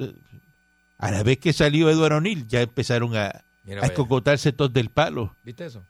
A 0.98 1.12
la 1.12 1.24
vez 1.24 1.38
que 1.40 1.54
salió 1.54 1.90
Eduardo 1.90 2.18
O'Neill, 2.18 2.46
ya 2.48 2.62
empezaron 2.62 3.16
a, 3.16 3.44
Mira, 3.64 3.82
a 3.82 3.86
escocotarse 3.86 4.52
todos 4.52 4.74
del 4.74 4.90
palo. 4.90 5.34
¿Viste 5.44 5.66
eso? 5.66 5.86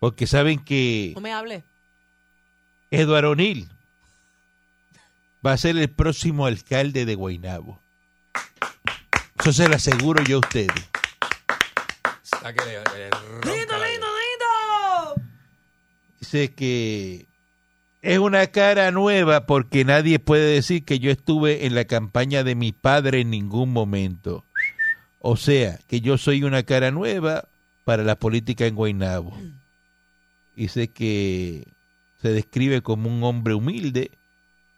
Porque 0.00 0.26
saben 0.26 0.58
que 0.58 1.12
No 1.14 1.20
me 1.20 1.32
hable. 1.32 1.62
Eduardo 2.90 3.30
O'Neill 3.30 3.68
va 5.46 5.52
a 5.52 5.56
ser 5.56 5.76
el 5.76 5.88
próximo 5.88 6.46
alcalde 6.46 7.04
de 7.04 7.14
Guaynabo. 7.14 7.80
Eso 9.48 9.62
se 9.62 9.68
lo 9.70 9.76
aseguro 9.76 10.22
yo 10.24 10.36
a 10.36 10.40
ustedes. 10.40 10.68
Sáquele, 12.22 12.74
eh, 12.74 13.10
ronca 13.40 13.50
¡Lindo, 13.50 13.78
la- 13.78 13.88
lindo, 13.88 14.06
lindo! 15.16 15.22
Dice 16.20 16.52
que 16.52 17.24
es 18.02 18.18
una 18.18 18.48
cara 18.48 18.90
nueva 18.90 19.46
porque 19.46 19.86
nadie 19.86 20.18
puede 20.18 20.52
decir 20.52 20.84
que 20.84 20.98
yo 20.98 21.10
estuve 21.10 21.64
en 21.64 21.74
la 21.74 21.86
campaña 21.86 22.44
de 22.44 22.56
mi 22.56 22.72
padre 22.72 23.20
en 23.22 23.30
ningún 23.30 23.72
momento. 23.72 24.44
O 25.18 25.38
sea, 25.38 25.78
que 25.88 26.02
yo 26.02 26.18
soy 26.18 26.44
una 26.44 26.62
cara 26.64 26.90
nueva 26.90 27.48
para 27.84 28.02
la 28.02 28.18
política 28.18 28.66
en 28.66 28.74
Guaynabo. 28.74 29.34
Dice 30.56 30.88
que 30.88 31.72
se 32.20 32.28
describe 32.34 32.82
como 32.82 33.08
un 33.08 33.24
hombre 33.24 33.54
humilde 33.54 34.10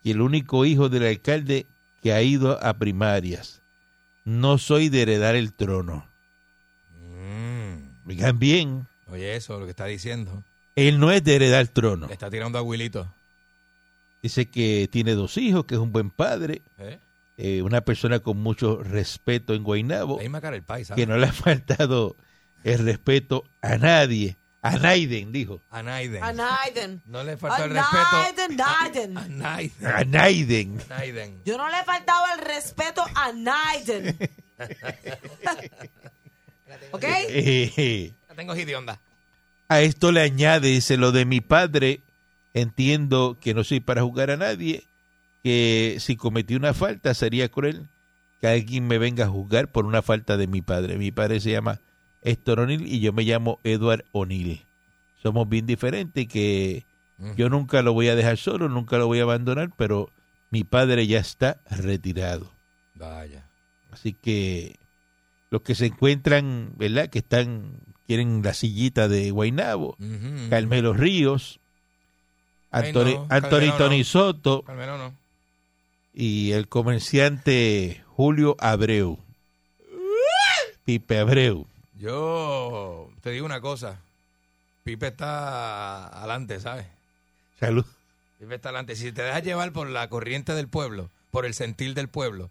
y 0.04 0.12
el 0.12 0.20
único 0.20 0.64
hijo 0.64 0.88
del 0.88 1.06
alcalde 1.08 1.66
que 2.00 2.12
ha 2.12 2.22
ido 2.22 2.64
a 2.64 2.74
primarias. 2.74 3.60
No 4.24 4.58
soy 4.58 4.88
de 4.88 5.02
heredar 5.02 5.34
el 5.36 5.52
trono. 5.52 6.06
Mm. 6.98 8.08
Oigan 8.08 8.38
bien, 8.38 8.86
Oye, 9.08 9.34
eso, 9.34 9.58
lo 9.58 9.64
que 9.64 9.70
está 9.70 9.86
diciendo. 9.86 10.44
él 10.76 11.00
no 11.00 11.10
es 11.10 11.24
de 11.24 11.36
heredar 11.36 11.60
el 11.60 11.70
trono. 11.70 12.06
Le 12.06 12.12
está 12.12 12.30
tirando 12.30 12.58
a 12.58 12.62
Wilito. 12.62 13.12
Dice 14.22 14.48
que 14.48 14.88
tiene 14.92 15.14
dos 15.14 15.36
hijos, 15.38 15.64
que 15.64 15.74
es 15.74 15.80
un 15.80 15.92
buen 15.92 16.10
padre, 16.10 16.62
¿Eh? 16.78 16.98
eh, 17.38 17.62
una 17.62 17.80
persona 17.80 18.20
con 18.20 18.36
mucho 18.36 18.82
respeto 18.82 19.54
en 19.54 19.64
Guaynabo, 19.64 20.16
La 20.16 20.22
misma 20.22 20.40
cara 20.40 20.56
el 20.56 20.62
país, 20.62 20.90
que 20.94 21.06
no 21.06 21.16
le 21.16 21.26
ha 21.26 21.32
faltado 21.32 22.16
el 22.62 22.78
respeto 22.80 23.44
a 23.62 23.78
nadie. 23.78 24.36
A 24.62 24.76
Naiden, 24.78 25.32
dijo. 25.32 25.62
A 25.70 25.82
Naiden. 25.82 26.22
A 26.22 26.32
Naiden. 26.34 27.00
No 27.06 27.24
le 27.24 27.32
A 27.32 27.36
faltó 27.38 27.64
el 27.64 27.70
respeto. 27.70 28.06
Naiden, 28.12 28.56
Naiden. 28.56 29.18
A 29.18 29.28
Naiden. 29.28 29.86
A 29.86 30.04
Naiden. 30.04 30.80
Naiden. 30.88 31.40
Yo 31.46 31.56
no 31.56 31.68
le 31.70 31.78
he 31.78 31.84
faltado 31.84 32.24
el 32.36 32.44
respeto 32.44 33.02
a 33.14 33.32
Naiden. 33.32 34.18
¿Ok? 36.92 37.04
Eh, 37.28 38.12
La 38.28 38.34
tengo 38.34 38.54
hidionda. 38.54 39.00
a 39.68 39.80
esto 39.80 40.12
le 40.12 40.20
añade, 40.20 40.68
dice, 40.68 40.96
lo 40.96 41.12
de 41.12 41.24
mi 41.24 41.40
padre, 41.40 42.00
entiendo 42.54 43.38
que 43.40 43.54
no 43.54 43.64
soy 43.64 43.80
para 43.80 44.02
jugar 44.02 44.30
a 44.30 44.36
nadie, 44.36 44.84
que 45.42 45.96
si 46.00 46.16
cometí 46.16 46.54
una 46.54 46.74
falta 46.74 47.14
sería 47.14 47.48
cruel 47.48 47.88
que 48.40 48.48
alguien 48.48 48.86
me 48.86 48.98
venga 48.98 49.24
a 49.24 49.28
juzgar 49.28 49.68
por 49.68 49.86
una 49.86 50.02
falta 50.02 50.36
de 50.36 50.46
mi 50.46 50.60
padre. 50.62 50.96
Mi 50.96 51.10
padre 51.12 51.40
se 51.40 51.50
llama 51.50 51.80
Héctor 52.22 52.60
O'Neill 52.60 52.86
y 52.86 53.00
yo 53.00 53.12
me 53.12 53.24
llamo 53.24 53.58
Edward 53.64 54.04
O'Neill. 54.12 54.64
Somos 55.22 55.48
bien 55.48 55.66
diferentes 55.66 56.26
que 56.26 56.84
yo 57.36 57.50
nunca 57.50 57.82
lo 57.82 57.92
voy 57.92 58.08
a 58.08 58.16
dejar 58.16 58.38
solo, 58.38 58.68
nunca 58.68 58.96
lo 58.96 59.06
voy 59.06 59.20
a 59.20 59.24
abandonar, 59.24 59.70
pero 59.76 60.08
mi 60.50 60.64
padre 60.64 61.06
ya 61.06 61.18
está 61.18 61.60
retirado. 61.70 62.50
Vaya. 62.94 63.46
Así 63.90 64.14
que 64.14 64.76
los 65.50 65.62
que 65.62 65.74
se 65.74 65.86
encuentran, 65.86 66.72
¿verdad? 66.76 67.10
Que 67.10 67.18
están, 67.18 67.80
quieren 68.06 68.40
la 68.42 68.54
sillita 68.54 69.08
de 69.08 69.30
Guainabo, 69.30 69.96
Ujú. 69.98 70.48
Carmelo 70.48 70.94
Ríos, 70.94 71.60
no, 72.72 72.78
Anthony 72.78 73.26
Carmelo 73.28 73.76
Tony 73.76 73.98
no. 73.98 74.04
Soto 74.04 74.64
no. 74.66 75.14
y 76.14 76.52
el 76.52 76.68
comerciante 76.68 78.02
Julio 78.06 78.56
Abreu. 78.60 79.18
Pipe 80.84 81.18
Abreu. 81.18 81.66
Yo 82.00 83.10
te 83.20 83.30
digo 83.30 83.44
una 83.46 83.60
cosa. 83.60 84.00
Pipe 84.84 85.08
está 85.08 86.08
adelante, 86.08 86.58
¿sabes? 86.58 86.86
Salud. 87.58 87.84
Pipe 88.38 88.54
está 88.54 88.70
adelante. 88.70 88.96
Si 88.96 89.12
te 89.12 89.22
dejas 89.22 89.42
llevar 89.42 89.70
por 89.72 89.88
la 89.88 90.08
corriente 90.08 90.54
del 90.54 90.66
pueblo, 90.68 91.10
por 91.30 91.44
el 91.44 91.52
sentir 91.54 91.92
del 91.94 92.08
pueblo. 92.08 92.50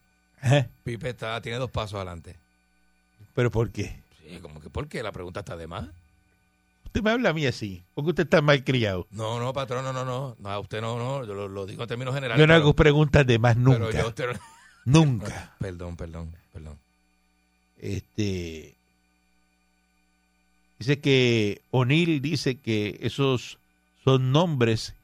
Pipe 0.83 1.09
está, 1.09 1.41
tiene 1.41 1.57
dos 1.57 1.71
pasos 1.71 1.95
adelante. 1.95 2.35
¿Pero 3.33 3.49
por 3.49 3.71
qué? 3.71 3.99
Sí, 4.21 4.37
como 4.39 4.61
que 4.61 4.69
¿por 4.69 4.87
qué? 4.87 5.01
La 5.01 5.11
pregunta 5.11 5.39
está 5.39 5.57
de 5.57 5.65
más. 5.67 5.87
Usted 6.85 7.01
me 7.01 7.11
habla 7.11 7.29
a 7.29 7.33
mí 7.33 7.45
así, 7.45 7.83
porque 7.93 8.11
usted 8.11 8.23
está 8.23 8.41
mal 8.41 8.63
criado. 8.63 9.07
No, 9.11 9.39
no, 9.39 9.51
patrón, 9.53 9.83
no, 9.83 9.93
no, 9.93 10.05
no. 10.05 10.35
No, 10.39 10.59
usted 10.59 10.81
no, 10.81 10.97
no. 10.97 11.25
Yo 11.25 11.33
lo, 11.33 11.47
lo 11.47 11.65
digo 11.65 11.83
en 11.83 11.89
términos 11.89 12.13
generales. 12.13 12.39
Yo 12.39 12.47
no 12.47 12.53
pero- 12.53 12.61
hago 12.63 12.73
preguntas 12.75 13.25
de 13.25 13.39
más 13.39 13.55
pero 13.55 13.79
nunca. 13.79 13.91
yo 13.99 14.05
a 14.05 14.07
usted 14.09 14.27
no- 14.31 14.39
Nunca. 14.85 15.55
Perdón, 15.59 15.97
perdón, 15.97 16.35
perdón. 16.53 16.77
Este 17.77 18.75
dice 20.79 20.99
que 20.99 21.61
O'Neill 21.71 22.21
dice 22.21 22.59
que 22.59 22.97
esos 23.01 23.59
son 24.03 24.31
nombres 24.31 24.95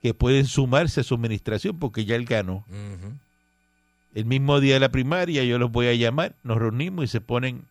que 0.00 0.14
pueden 0.14 0.46
sumarse 0.46 1.00
a 1.00 1.04
su 1.04 1.14
administración 1.14 1.78
porque 1.78 2.04
ya 2.04 2.16
él 2.16 2.24
ganó. 2.24 2.64
El 4.14 4.24
mismo 4.24 4.60
día 4.60 4.74
de 4.74 4.80
la 4.80 4.90
primaria 4.90 5.44
yo 5.44 5.58
los 5.58 5.70
voy 5.70 5.88
a 5.88 5.94
llamar, 5.94 6.34
nos 6.42 6.58
reunimos 6.58 7.04
y 7.04 7.08
se 7.08 7.20
ponen 7.20 7.66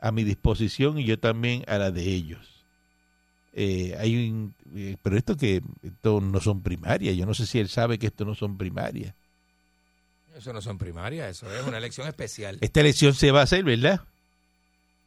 a 0.00 0.10
mi 0.10 0.24
disposición 0.24 0.98
y 0.98 1.04
yo 1.04 1.18
también 1.18 1.64
a 1.68 1.78
la 1.78 1.90
de 1.90 2.02
ellos. 2.02 2.64
Eh, 3.52 3.96
hay 3.98 4.28
un, 4.28 4.54
eh, 4.74 4.96
pero 5.02 5.16
esto 5.16 5.36
que 5.36 5.62
esto 5.82 6.20
no 6.20 6.40
son 6.40 6.62
primarias, 6.62 7.16
yo 7.16 7.24
no 7.24 7.34
sé 7.34 7.46
si 7.46 7.58
él 7.58 7.68
sabe 7.68 7.98
que 7.98 8.08
esto 8.08 8.24
no 8.24 8.34
son 8.34 8.58
primarias. 8.58 9.14
Eso 10.36 10.52
no 10.52 10.60
son 10.60 10.76
primarias, 10.76 11.30
eso 11.30 11.50
es 11.54 11.66
una 11.66 11.78
elección 11.78 12.06
especial. 12.06 12.58
Esta 12.60 12.80
elección 12.80 13.14
se 13.14 13.30
va 13.30 13.40
a 13.40 13.44
hacer, 13.44 13.64
¿verdad? 13.64 14.02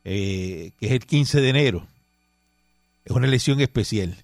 Eh, 0.05 0.71
que 0.79 0.85
es 0.87 0.91
el 0.93 1.05
15 1.05 1.41
de 1.41 1.49
enero. 1.49 1.87
Es 3.05 3.11
una 3.11 3.27
elección 3.27 3.59
especial. 3.61 4.15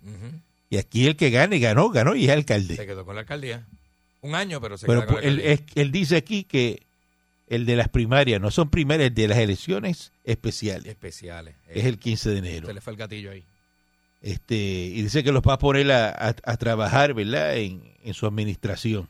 Y 0.70 0.78
aquí 0.78 1.06
el 1.08 1.16
que 1.16 1.30
gane, 1.30 1.60
ganó, 1.60 1.90
ganó 1.90 2.16
y 2.16 2.26
es 2.26 2.32
alcalde. 2.32 2.76
Se 2.76 2.86
quedó 2.86 3.06
con 3.06 3.16
la 3.16 3.22
alcaldía. 3.22 3.66
Un 4.22 4.36
año, 4.36 4.60
pero 4.62 4.78
se 4.78 4.86
Pero 4.88 5.02
queda 5.02 5.14
con 5.14 5.22
la 5.22 5.28
él, 5.28 5.34
alcaldía. 5.40 5.84
él 5.84 5.92
dice 5.92 6.16
aquí 6.18 6.44
que 6.44 6.82
el 7.48 7.66
de 7.66 7.76
las 7.76 7.90
primarias 7.90 8.42
no 8.42 8.50
son 8.52 8.70
primarias, 8.70 9.10
el 9.10 9.14
de 9.16 9.28
las 9.28 9.38
elecciones 9.38 10.12
especiales. 10.24 10.88
Especiales. 10.88 11.56
Es 11.70 11.86
el 11.86 12.00
15 12.00 12.30
de 12.32 12.38
enero. 12.40 12.68
Se 12.68 12.74
le 12.74 12.82
fue 12.82 12.94
el 12.94 12.98
gatillo 12.98 13.32
ahí. 13.32 13.44
Este, 14.22 14.56
y 14.56 15.02
dice 15.04 15.24
que 15.24 15.32
los 15.32 15.44
va 15.44 15.54
a 15.54 15.60
poner 15.60 15.92
a, 15.92 16.10
a- 16.10 16.36
a 16.44 16.58
trabajar, 16.58 17.14
¿verdad? 17.14 17.56
En, 17.58 17.84
en 18.04 18.14
su 18.16 18.26
administración. 18.26 19.08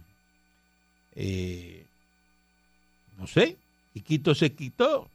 Eh, 1.15 1.85
no 3.17 3.25
sé, 3.27 3.55
y 3.93 4.01
quito 4.01 4.35
se 4.35 4.51
quitó. 4.51 5.09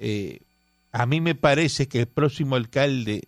Eh, 0.00 0.40
a 0.92 1.06
mí 1.06 1.20
me 1.20 1.34
parece 1.34 1.86
que 1.86 2.00
el 2.00 2.06
próximo 2.08 2.56
alcalde 2.56 3.22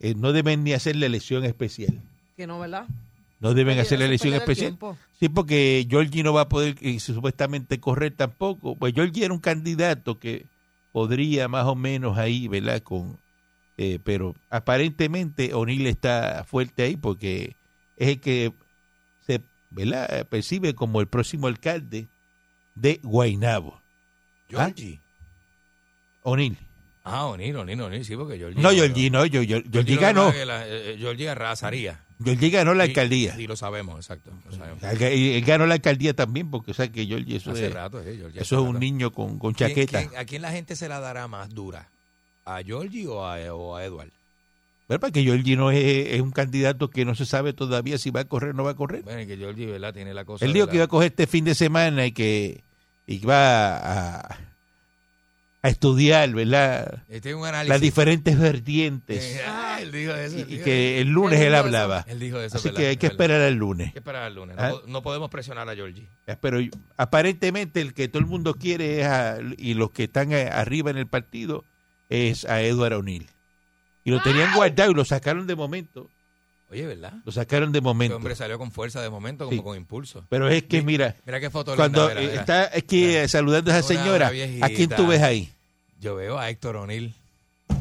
eh, 0.00 0.14
no 0.14 0.32
deben 0.32 0.62
ni 0.62 0.74
hacer 0.74 0.94
la 0.96 1.06
elección 1.06 1.44
especial. 1.44 2.00
Que 2.36 2.46
no, 2.46 2.60
¿verdad? 2.60 2.86
No 3.40 3.54
deben 3.54 3.74
Oye, 3.74 3.82
hacer 3.82 3.98
la 3.98 4.04
elección 4.04 4.34
especial. 4.34 4.70
tiempo. 4.72 4.96
Sí, 5.18 5.28
porque 5.28 5.86
Georgie 5.88 6.22
no 6.22 6.32
va 6.32 6.42
a 6.42 6.48
poder 6.48 6.76
eh, 6.80 7.00
supuestamente 7.00 7.80
correr 7.80 8.12
tampoco. 8.14 8.76
Pues 8.76 8.94
Georgie 8.94 9.24
era 9.24 9.34
un 9.34 9.40
candidato 9.40 10.18
que 10.18 10.46
podría 10.92 11.48
más 11.48 11.64
o 11.66 11.74
menos 11.74 12.18
ahí, 12.18 12.48
¿verdad? 12.48 12.82
Con, 12.82 13.18
eh, 13.76 13.98
pero 14.04 14.34
aparentemente 14.50 15.54
O'Neill 15.54 15.86
está 15.86 16.44
fuerte 16.44 16.82
ahí 16.82 16.96
porque 16.96 17.56
es 17.96 18.08
el 18.08 18.20
que 18.20 18.52
se, 19.26 19.40
¿verdad? 19.70 20.26
Percibe 20.28 20.74
como 20.74 21.00
el 21.00 21.06
próximo 21.08 21.46
alcalde 21.46 22.08
de 22.74 23.00
Guainabo. 23.02 23.80
Georgie. 24.48 25.00
O'Neill. 26.28 26.56
Ah, 27.04 27.26
O'Neill, 27.26 27.56
O'Neill, 27.56 27.80
O'Neill, 27.80 28.04
sí, 28.04 28.14
porque 28.16 28.36
Georgie. 28.36 28.60
No, 28.60 28.70
Georgie, 28.70 29.10
no, 29.10 29.24
Georgie 29.24 29.96
ganó. 29.96 30.30
eh, 30.34 30.96
Georgie 30.98 31.28
arrasaría. 31.30 32.00
Georgie 32.22 32.50
ganó 32.50 32.74
la 32.74 32.84
Y- 32.84 32.88
alcaldía. 32.88 33.34
Y, 33.40 33.46
lo 33.46 33.56
sabemos, 33.56 33.96
exacto. 33.96 34.30
Lo 34.50 34.56
sabemos. 34.56 34.82
Y 35.12 35.34
él 35.34 35.44
ganó 35.44 35.66
la 35.66 35.74
alcaldía 35.74 36.14
también 36.14 36.50
porque, 36.50 36.72
o 36.72 36.74
sea, 36.74 36.88
que 36.88 37.06
Georgie 37.06 37.36
eso, 37.36 37.52
Hace 37.52 37.68
es, 37.68 37.72
rato, 37.72 38.00
eh, 38.02 38.16
Georgie, 38.16 38.40
eso 38.40 38.42
hace 38.42 38.54
es 38.56 38.60
un 38.60 38.66
rato. 38.74 38.78
niño 38.80 39.12
con, 39.12 39.38
con 39.38 39.54
¿Quién- 39.54 39.68
chaqueta. 39.70 39.98
quién- 40.06 40.20
¿A 40.20 40.24
quién 40.24 40.42
la 40.42 40.50
gente 40.52 40.76
se 40.76 40.88
la 40.88 41.00
dará 41.00 41.28
más 41.28 41.48
dura? 41.54 41.88
¿A 42.44 42.60
Georgie 42.62 43.06
o 43.06 43.24
a, 43.24 43.38
o 43.54 43.76
a 43.76 43.84
Edward? 43.84 44.10
¿Verdad? 44.88 45.00
Porque 45.08 45.22
Georgie 45.22 45.54
no 45.56 45.70
es, 45.70 45.78
es 46.14 46.20
un 46.20 46.30
candidato 46.32 46.88
que 46.90 47.04
no 47.04 47.14
se 47.14 47.24
sabe 47.26 47.52
todavía 47.52 47.98
si 47.98 48.10
va 48.10 48.20
a 48.20 48.24
correr 48.24 48.50
o 48.50 48.54
no 48.54 48.64
va 48.64 48.70
a 48.72 48.76
correr. 48.76 49.02
Bueno, 49.02 49.26
que 49.26 49.36
Georgie, 49.36 49.66
¿verdad? 49.66 49.92
Tiene 49.94 50.12
la 50.14 50.24
cosa. 50.24 50.44
Él 50.44 50.52
dijo 50.54 50.66
que 50.66 50.76
iba 50.76 50.84
a 50.86 50.88
coger 50.88 51.10
este 51.12 51.26
fin 51.26 51.44
de 51.44 51.54
semana 51.54 52.04
y 52.06 52.12
que 52.12 52.62
y 53.06 53.18
que 53.20 53.26
va 53.26 53.76
a, 53.76 54.38
a 55.60 55.68
estudiar, 55.68 56.30
¿verdad? 56.32 57.02
Un 57.08 57.44
análisis. 57.46 57.68
Las 57.68 57.80
diferentes 57.80 58.38
vertientes. 58.38 59.24
Eh, 59.36 59.40
ah, 59.46 59.78
él 59.82 59.90
dijo 59.90 60.12
eso. 60.14 60.38
y, 60.38 60.40
él 60.42 60.46
y 60.48 60.52
dijo 60.52 60.64
que 60.64 60.94
eso. 60.94 61.02
el 61.02 61.08
lunes 61.08 61.40
Él 61.40 61.46
él 61.46 61.48
dijo 61.52 61.56
eso. 61.58 61.66
hablaba. 61.66 62.04
Él 62.08 62.18
dijo 62.20 62.40
eso. 62.40 62.56
Así 62.58 62.68
¿verdad? 62.68 62.80
que 62.80 62.86
hay 62.88 62.96
que 62.96 63.06
verdad. 63.08 63.20
esperar 63.22 63.40
al 63.42 63.54
lunes. 63.54 63.86
Hay 63.88 63.92
que 63.92 63.98
esperar 63.98 64.22
al 64.22 64.34
lunes. 64.34 64.56
No, 64.56 64.62
¿Ah? 64.62 64.72
no 64.86 65.02
podemos 65.02 65.30
presionar 65.30 65.68
a 65.68 65.74
Georgie. 65.74 66.06
Pero 66.40 66.58
aparentemente 66.96 67.80
el 67.80 67.92
que 67.94 68.08
todo 68.08 68.20
el 68.20 68.26
mundo 68.26 68.54
quiere 68.54 69.00
es 69.00 69.06
a- 69.06 69.38
y 69.56 69.74
los 69.74 69.90
que 69.90 70.04
están 70.04 70.32
arriba 70.32 70.90
en 70.90 70.96
el 70.98 71.06
partido 71.06 71.64
es 72.08 72.44
a 72.44 72.62
Edward 72.62 72.92
O'Neill. 72.94 73.26
Y 74.04 74.10
lo 74.10 74.22
tenían 74.22 74.54
guardado 74.54 74.90
y 74.92 74.94
lo 74.94 75.04
sacaron 75.04 75.46
de 75.46 75.56
momento. 75.56 76.08
Oye, 76.70 76.86
¿verdad? 76.86 77.14
Lo 77.24 77.32
sacaron 77.32 77.72
de 77.72 77.78
Este 77.78 77.84
momento. 77.84 78.16
hombre 78.16 78.34
salió 78.36 78.58
con 78.58 78.70
fuerza 78.72 79.00
de 79.00 79.08
momento, 79.08 79.46
como 79.46 79.56
Sí. 79.56 79.62
con 79.62 79.76
impulso. 79.76 80.24
Pero 80.28 80.48
es 80.50 80.64
que 80.64 80.82
mira, 80.82 81.16
Mira 81.24 81.40
qué 81.40 81.48
foto 81.50 81.74
cuando 81.76 82.08
linda, 82.08 82.22
eh, 82.22 82.34
está 82.34 82.70
aquí 82.76 83.04
eh, 83.06 83.26
saludando 83.28 83.72
a 83.72 83.78
esa 83.78 83.92
Una- 83.94 84.02
señora, 84.02 84.30
una. 84.56 84.66
¿a 84.66 84.68
quién 84.68 84.90
tú 84.90 85.06
ves 85.06 85.22
ahí? 85.22 85.50
Yo 86.00 86.14
veo 86.16 86.38
a 86.38 86.50
Héctor 86.50 86.76
O'Neill. 86.76 87.14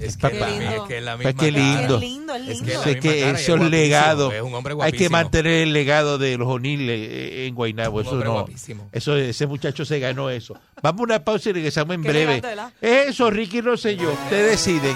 Es 0.01 0.15
que, 0.17 0.29
Qué 0.29 0.37
es 0.37 0.43
es 0.73 0.81
que 0.87 0.97
es 0.97 1.03
la 1.03 1.15
misma 1.17 1.33
qué 1.33 1.51
cara. 1.51 1.63
lindo. 1.63 1.95
Es 1.95 2.01
lindo, 2.01 2.35
es 2.35 2.61
que 2.99 3.07
y 3.17 3.21
es 3.21 3.25
guapísimo, 3.25 3.63
legados, 3.69 4.33
es 4.33 4.41
un 4.41 4.53
hombre 4.53 4.73
hay 4.73 4.77
que 4.77 4.83
guapísimo. 5.07 5.09
mantener 5.11 5.53
el 5.63 5.73
legado 5.73 6.17
de 6.17 6.37
los 6.37 6.47
O'Neill 6.47 6.89
eh, 6.89 7.47
en 7.47 7.55
Guaynabo. 7.55 8.01
Eso 8.01 8.15
no, 8.15 8.33
guapísimo. 8.33 8.89
eso, 8.91 9.15
ese 9.17 9.47
muchacho 9.47 9.85
se 9.85 9.99
ganó 9.99 10.29
eso. 10.29 10.55
Vamos 10.83 10.99
a 11.01 11.03
una 11.03 11.23
pausa 11.23 11.49
y 11.49 11.53
regresamos 11.53 11.95
en 11.95 12.03
Qué 12.03 12.09
breve. 12.09 12.41
Eso, 12.81 13.29
Ricky 13.31 13.61
Rosselló, 13.61 14.11
ustedes 14.11 14.51
deciden. 14.65 14.95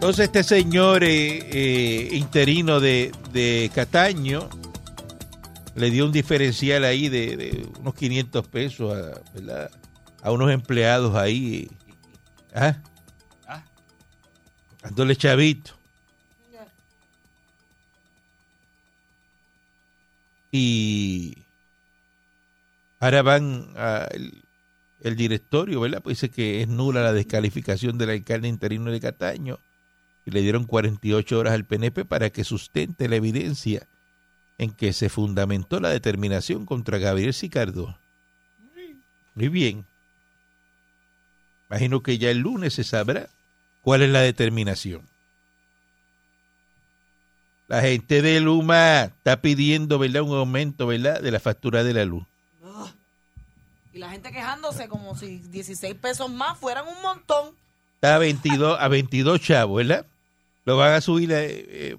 Entonces 0.00 0.28
este 0.28 0.42
señor 0.44 1.04
eh, 1.04 1.40
eh, 1.52 2.08
interino 2.16 2.80
de, 2.80 3.12
de 3.34 3.70
Cataño 3.74 4.48
le 5.74 5.90
dio 5.90 6.06
un 6.06 6.10
diferencial 6.10 6.86
ahí 6.86 7.10
de, 7.10 7.36
de 7.36 7.68
unos 7.80 7.94
500 7.96 8.48
pesos 8.48 8.96
a, 8.96 9.20
¿verdad? 9.34 9.70
a 10.22 10.32
unos 10.32 10.50
empleados 10.52 11.14
ahí. 11.16 11.68
¿Ah? 12.54 12.78
Ah. 13.46 13.62
Dándole 14.82 15.16
chavito. 15.16 15.72
Y 20.50 21.36
ahora 23.00 23.20
van 23.20 23.74
a 23.76 24.08
el, 24.12 24.44
el 25.02 25.14
directorio, 25.14 25.78
¿verdad? 25.78 26.00
Pues 26.02 26.22
dice 26.22 26.30
que 26.30 26.62
es 26.62 26.68
nula 26.68 27.02
la 27.02 27.12
descalificación 27.12 27.98
del 27.98 28.08
alcalde 28.08 28.48
interino 28.48 28.90
de 28.90 28.98
Cataño 28.98 29.58
y 30.24 30.30
le 30.30 30.42
dieron 30.42 30.64
48 30.64 31.38
horas 31.38 31.54
al 31.54 31.64
PNP 31.64 32.04
para 32.04 32.30
que 32.30 32.44
sustente 32.44 33.08
la 33.08 33.16
evidencia 33.16 33.88
en 34.58 34.70
que 34.72 34.92
se 34.92 35.08
fundamentó 35.08 35.80
la 35.80 35.88
determinación 35.88 36.66
contra 36.66 36.98
Gabriel 36.98 37.32
Sicardo. 37.32 37.98
Muy 39.34 39.48
bien. 39.48 39.86
Imagino 41.70 42.02
que 42.02 42.18
ya 42.18 42.30
el 42.30 42.38
lunes 42.38 42.74
se 42.74 42.84
sabrá 42.84 43.28
cuál 43.80 44.02
es 44.02 44.10
la 44.10 44.20
determinación. 44.20 45.08
La 47.68 47.80
gente 47.80 48.20
de 48.20 48.40
Luma 48.40 49.02
está 49.04 49.40
pidiendo, 49.40 49.98
¿verdad?, 50.00 50.22
un 50.22 50.36
aumento, 50.36 50.88
¿verdad?, 50.88 51.22
de 51.22 51.30
la 51.30 51.38
factura 51.38 51.84
de 51.84 51.94
la 51.94 52.04
luz. 52.04 52.26
Y 53.92 53.98
la 53.98 54.10
gente 54.10 54.32
quejándose 54.32 54.88
como 54.88 55.16
si 55.16 55.38
16 55.38 55.94
pesos 55.94 56.30
más 56.30 56.58
fueran 56.58 56.86
un 56.88 57.00
montón. 57.00 57.54
Está 58.02 58.14
a 58.14 58.18
22, 58.18 58.78
a 58.80 58.88
22 58.88 59.40
chavos, 59.42 59.76
¿verdad? 59.76 60.06
Lo 60.64 60.78
van 60.78 60.94
a 60.94 61.00
subir 61.02 61.34
a 61.34 61.42
eh, 61.42 61.66
eh, 61.68 61.96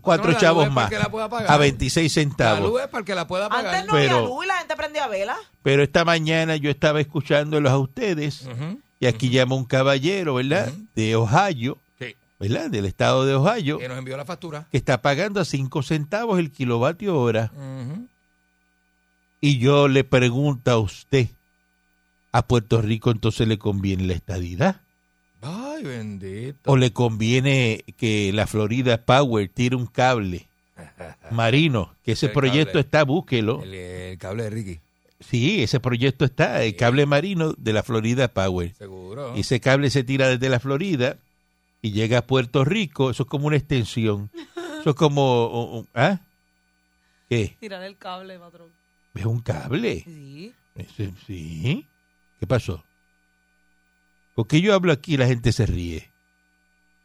cuatro 0.00 0.26
No, 0.28 0.32
la 0.34 0.38
chavos 0.38 0.70
más, 0.70 0.92
la 0.92 1.08
a 1.48 1.58
26 1.58 2.16
La 2.16 2.22
centavos. 2.22 2.70
luz 2.70 2.82
es 2.82 2.86
para 2.88 3.04
que 3.04 3.16
la 3.16 3.26
pueda 3.26 3.48
pagar. 3.48 3.74
Antes 3.74 3.86
no 3.86 3.94
había 3.98 4.10
Pero- 4.10 4.26
luz 4.28 4.44
y 4.44 4.46
la 4.46 4.54
gente 4.58 4.76
prendía 4.76 5.08
vela. 5.08 5.36
Pero 5.64 5.82
esta 5.82 6.04
mañana 6.04 6.54
yo 6.54 6.70
estaba 6.70 7.00
escuchándolos 7.00 7.72
a 7.72 7.78
ustedes 7.78 8.48
y 9.00 9.06
aquí 9.06 9.28
llama 9.30 9.56
un 9.56 9.64
caballero, 9.64 10.34
¿verdad? 10.34 10.72
De 10.94 11.16
Ohio, 11.16 11.78
Sí. 11.98 12.14
¿verdad? 12.38 12.70
Del 12.70 12.84
estado 12.84 13.26
de 13.26 13.34
Ohio, 13.34 13.78
Que 13.80 13.88
nos 13.88 13.98
envió 13.98 14.16
la 14.16 14.24
factura. 14.24 14.68
que 14.70 14.76
está 14.76 15.02
pagando 15.02 15.40
a 15.40 15.44
5 15.44 15.82
centavos 15.82 16.38
el 16.38 16.52
kilovatio 16.52 17.18
hora. 17.18 17.50
Y 19.40 19.58
yo 19.58 19.88
le 19.88 20.04
pregunto 20.04 20.70
a 20.70 20.78
usted, 20.78 21.26
¿a 22.30 22.42
Puerto 22.46 22.80
Rico 22.80 23.10
entonces 23.10 23.48
le 23.48 23.58
conviene 23.58 24.04
la 24.04 24.14
estadidad? 24.14 24.80
Ay, 25.44 25.82
bendito. 25.84 26.70
¿O 26.70 26.76
le 26.76 26.92
conviene 26.92 27.84
que 27.96 28.32
la 28.32 28.46
Florida 28.46 29.04
Power 29.04 29.48
tire 29.48 29.76
un 29.76 29.86
cable 29.86 30.46
marino? 31.30 31.94
Que 32.02 32.12
ese 32.12 32.26
El 32.26 32.32
proyecto 32.32 32.72
cable. 32.72 32.80
está, 32.80 33.04
búsquelo. 33.04 33.62
El, 33.62 33.74
el 33.74 34.18
cable 34.18 34.44
de 34.44 34.50
Ricky. 34.50 34.80
Sí, 35.20 35.62
ese 35.62 35.80
proyecto 35.80 36.24
está, 36.24 36.62
el 36.64 36.76
cable 36.76 37.06
marino 37.06 37.52
de 37.56 37.72
la 37.72 37.82
Florida 37.82 38.28
Power. 38.28 38.74
Seguro. 38.74 39.36
Y 39.36 39.40
ese 39.40 39.60
cable 39.60 39.90
se 39.90 40.04
tira 40.04 40.28
desde 40.28 40.48
la 40.48 40.60
Florida 40.60 41.16
y 41.82 41.92
llega 41.92 42.18
a 42.18 42.26
Puerto 42.26 42.64
Rico. 42.64 43.10
Eso 43.10 43.22
es 43.24 43.28
como 43.28 43.46
una 43.46 43.56
extensión. 43.56 44.30
Eso 44.80 44.90
es 44.90 44.96
como... 44.96 45.86
¿Ah? 45.94 46.20
¿Qué? 47.28 47.56
Tirar 47.60 47.82
el 47.84 47.96
cable, 47.96 48.38
patrón. 48.38 48.68
¿Es 49.14 49.24
un 49.24 49.40
cable? 49.40 50.02
Sí. 50.04 50.52
Ese- 50.74 51.12
Sí. 51.26 51.86
¿Qué 52.40 52.46
pasó? 52.46 52.84
Porque 54.34 54.60
yo 54.60 54.74
hablo 54.74 54.92
aquí 54.92 55.14
y 55.14 55.16
la 55.16 55.26
gente 55.26 55.52
se 55.52 55.66
ríe. 55.66 56.12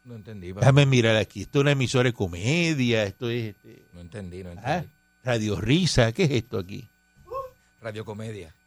No 0.04 0.16
entendí. 0.16 0.52
pa. 0.52 0.60
Déjame 0.60 0.86
mirar 0.86 1.16
aquí. 1.16 1.42
Esto 1.42 1.58
es 1.58 1.62
una 1.62 1.72
emisora 1.72 2.04
de 2.08 2.12
comedia. 2.12 3.04
Esto 3.04 3.30
es 3.30 3.54
este, 3.54 3.82
No 3.92 4.00
entendí, 4.00 4.42
no 4.42 4.50
ah, 4.50 4.76
entendí. 4.78 4.88
Radio 5.22 5.60
Risa. 5.60 6.12
¿Qué 6.12 6.24
es 6.24 6.30
esto 6.30 6.58
aquí? 6.58 6.88
Radio 7.80 8.04
Comedia. 8.04 8.54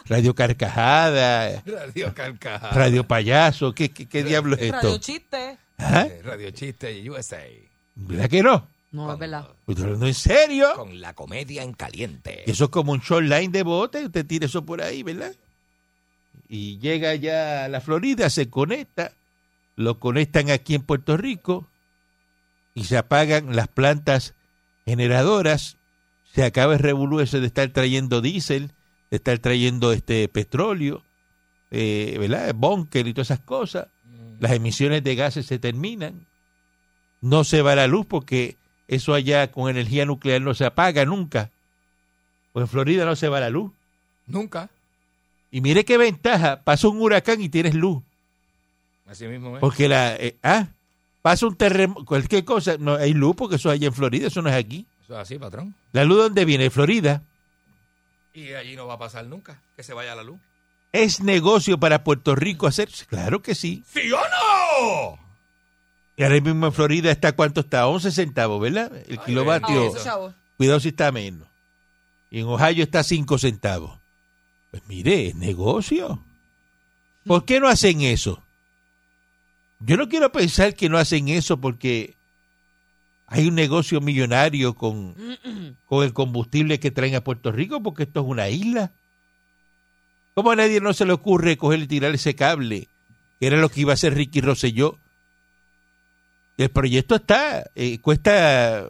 Ah, 0.00 0.04
Radio 0.06 0.32
Carcajada. 0.34 1.62
Radio 1.66 2.14
Carcajada. 2.14 2.70
Radio 2.70 3.06
Payaso. 3.06 3.74
¿Qué, 3.74 3.90
qué, 3.90 4.06
qué 4.06 4.22
diablo 4.22 4.54
es 4.54 4.70
Radio 4.70 4.90
esto? 4.90 4.98
chiste. 4.98 5.58
¿Ah? 5.76 6.06
Eh, 6.08 6.22
Radio 6.22 6.50
Chiste 6.52 7.10
USA. 7.10 7.42
¿Verdad 7.96 8.30
que 8.30 8.42
no? 8.42 8.68
No, 8.92 9.12
es 9.12 9.18
verdad. 9.18 9.48
Estoy 9.66 9.84
hablando 9.84 10.06
en 10.06 10.14
serio. 10.14 10.68
Con 10.76 11.00
la 11.00 11.14
comedia 11.14 11.62
en 11.62 11.72
caliente. 11.72 12.48
Eso 12.50 12.64
es 12.64 12.70
como 12.70 12.92
un 12.92 13.00
short 13.00 13.24
line 13.26 13.48
de 13.48 13.62
bote, 13.64 14.06
usted 14.06 14.24
tira 14.24 14.46
eso 14.46 14.64
por 14.64 14.80
ahí, 14.80 15.02
¿verdad? 15.02 15.34
Y 16.48 16.78
llega 16.78 17.14
ya 17.14 17.64
a 17.64 17.68
la 17.68 17.80
Florida, 17.80 18.30
se 18.30 18.48
conecta, 18.48 19.12
lo 19.76 20.00
conectan 20.00 20.50
aquí 20.50 20.74
en 20.74 20.82
Puerto 20.82 21.16
Rico 21.16 21.68
y 22.74 22.84
se 22.84 22.96
apagan 22.96 23.54
las 23.54 23.68
plantas 23.68 24.34
generadoras, 24.86 25.76
se 26.32 26.44
acaba 26.44 26.74
el 26.74 26.78
revolú 26.78 27.18
de 27.18 27.24
estar 27.24 27.68
trayendo 27.70 28.20
diésel, 28.20 28.72
de 29.10 29.16
estar 29.16 29.38
trayendo 29.38 29.92
este 29.92 30.28
petróleo, 30.28 31.02
eh, 31.70 32.16
¿verdad? 32.18 32.54
Bunker 32.54 33.06
y 33.06 33.12
todas 33.12 33.30
esas 33.30 33.44
cosas. 33.44 33.88
Las 34.40 34.52
emisiones 34.52 35.02
de 35.02 35.14
gases 35.16 35.46
se 35.46 35.58
terminan. 35.58 36.26
No 37.20 37.44
se 37.44 37.62
va 37.62 37.74
la 37.74 37.88
luz 37.88 38.06
porque 38.06 38.56
eso 38.86 39.12
allá 39.12 39.50
con 39.50 39.68
energía 39.68 40.06
nuclear 40.06 40.40
no 40.40 40.54
se 40.54 40.64
apaga 40.64 41.04
nunca. 41.04 41.50
Pues 42.52 42.64
en 42.64 42.68
Florida 42.68 43.04
no 43.04 43.16
se 43.16 43.28
va 43.28 43.40
la 43.40 43.50
luz. 43.50 43.72
Nunca. 44.26 44.70
Y 45.50 45.60
mire 45.60 45.84
qué 45.84 45.96
ventaja, 45.96 46.62
pasa 46.62 46.88
un 46.88 47.00
huracán 47.00 47.40
y 47.40 47.48
tienes 47.48 47.74
luz. 47.74 48.02
Así 49.06 49.26
mismo 49.26 49.56
es. 49.56 49.60
Porque 49.60 49.88
la... 49.88 50.14
eh, 50.16 50.38
ah, 50.42 50.68
pasa 51.22 51.46
un 51.46 51.56
terremoto, 51.56 52.04
cualquier 52.04 52.44
cosa, 52.44 52.76
no 52.78 52.94
hay 52.94 53.14
luz 53.14 53.34
porque 53.36 53.56
eso 53.56 53.70
es 53.70 53.74
allá 53.76 53.86
en 53.86 53.94
Florida, 53.94 54.26
eso 54.26 54.42
no 54.42 54.50
es 54.50 54.54
aquí. 54.56 54.86
Eso 55.02 55.14
es 55.14 55.20
así, 55.20 55.38
patrón. 55.38 55.74
¿La 55.92 56.04
luz 56.04 56.18
dónde 56.18 56.44
viene? 56.44 56.64
De 56.64 56.70
Florida. 56.70 57.22
Y 58.34 58.52
allí 58.52 58.76
no 58.76 58.86
va 58.86 58.94
a 58.94 58.98
pasar 58.98 59.26
nunca 59.26 59.62
que 59.74 59.82
se 59.82 59.94
vaya 59.94 60.14
la 60.14 60.22
luz. 60.22 60.38
¿Es 60.92 61.20
negocio 61.20 61.78
para 61.78 62.04
Puerto 62.04 62.34
Rico 62.34 62.66
hacer? 62.66 62.88
Claro 63.08 63.42
que 63.42 63.54
sí. 63.54 63.82
¿Sí 63.86 64.10
o 64.12 64.18
no? 64.18 65.18
Y 66.16 66.22
ahora 66.22 66.40
mismo 66.40 66.66
en 66.66 66.72
Florida 66.72 67.10
está, 67.10 67.32
¿cuánto 67.32 67.60
está? 67.60 67.86
11 67.86 68.10
centavos, 68.10 68.60
¿verdad? 68.60 68.90
El 69.06 69.18
Ay, 69.18 69.24
kilovatio. 69.24 69.92
Cuidado 70.56 70.80
si 70.80 70.88
está 70.88 71.12
menos. 71.12 71.48
Y 72.30 72.40
en 72.40 72.46
Ohio 72.46 72.82
está 72.82 73.02
5 73.02 73.38
centavos. 73.38 73.98
Pues 74.70 74.82
mire, 74.86 75.28
es 75.28 75.34
negocio. 75.34 76.24
¿Por 77.24 77.44
qué 77.44 77.60
no 77.60 77.68
hacen 77.68 78.00
eso? 78.02 78.42
Yo 79.80 79.96
no 79.96 80.08
quiero 80.08 80.32
pensar 80.32 80.74
que 80.74 80.88
no 80.88 80.98
hacen 80.98 81.28
eso 81.28 81.60
porque 81.60 82.16
hay 83.26 83.46
un 83.46 83.54
negocio 83.54 84.00
millonario 84.00 84.74
con, 84.74 85.14
con 85.84 86.04
el 86.04 86.12
combustible 86.12 86.80
que 86.80 86.90
traen 86.90 87.14
a 87.14 87.22
Puerto 87.24 87.52
Rico, 87.52 87.82
porque 87.82 88.02
esto 88.04 88.20
es 88.20 88.26
una 88.26 88.48
isla. 88.48 88.92
¿Cómo 90.34 90.50
a 90.50 90.56
nadie 90.56 90.80
no 90.80 90.92
se 90.94 91.04
le 91.04 91.12
ocurre 91.12 91.56
coger 91.56 91.80
y 91.80 91.86
tirar 91.86 92.14
ese 92.14 92.34
cable? 92.34 92.88
Que 93.40 93.46
era 93.46 93.56
lo 93.58 93.68
que 93.68 93.82
iba 93.82 93.92
a 93.92 93.94
hacer 93.94 94.14
Ricky 94.14 94.40
Rosselló. 94.40 94.98
El 96.56 96.70
proyecto 96.70 97.14
está, 97.16 97.70
eh, 97.76 98.00
cuesta, 98.00 98.88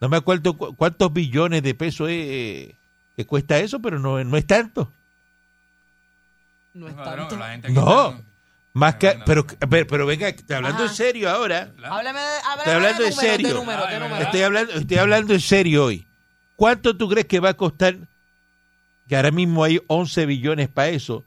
no 0.00 0.08
me 0.08 0.16
acuerdo 0.18 0.56
cu- 0.56 0.74
cuántos 0.76 1.12
billones 1.12 1.62
de 1.62 1.74
pesos 1.74 2.08
es, 2.10 2.14
eh, 2.28 2.76
que 3.16 3.24
cuesta 3.24 3.58
eso, 3.58 3.80
pero 3.80 3.98
no, 3.98 4.22
no 4.22 4.36
es 4.36 4.46
tanto. 4.46 4.92
No 6.74 6.88
es 6.88 6.96
tanto. 6.96 7.36
la 7.36 7.50
gente 7.50 7.66
aquí 7.68 7.74
No. 7.74 8.10
está- 8.10 8.22
Más 8.72 8.94
que, 8.96 9.18
pero, 9.26 9.44
pero, 9.46 9.86
pero 9.88 10.06
venga, 10.06 10.28
estoy 10.28 10.54
hablando 10.56 10.84
Ajá. 10.84 10.92
en 10.92 10.96
serio 10.96 11.28
ahora. 11.28 11.72
Háblame, 11.84 12.20
de- 12.20 12.26
háblame 12.44 12.58
Estoy 12.58 12.72
hablando 12.74 13.02
de 13.02 13.08
en 13.08 13.14
números, 13.14 13.16
serio. 13.32 13.48
De 13.48 13.54
números, 13.54 13.88
de 13.88 13.94
Ay, 13.94 14.00
números. 14.00 14.20
Estoy 14.22 14.42
hablando, 14.42 14.72
estoy 14.74 14.96
hablando 14.98 15.34
en 15.34 15.40
serio 15.40 15.84
hoy. 15.86 16.06
¿Cuánto 16.54 16.96
tú 16.96 17.08
crees 17.08 17.26
que 17.26 17.40
va 17.40 17.48
a 17.50 17.54
costar? 17.54 17.96
Que 19.08 19.16
ahora 19.16 19.32
mismo 19.32 19.64
hay 19.64 19.80
11 19.88 20.24
billones 20.24 20.68
para 20.68 20.90
eso. 20.90 21.24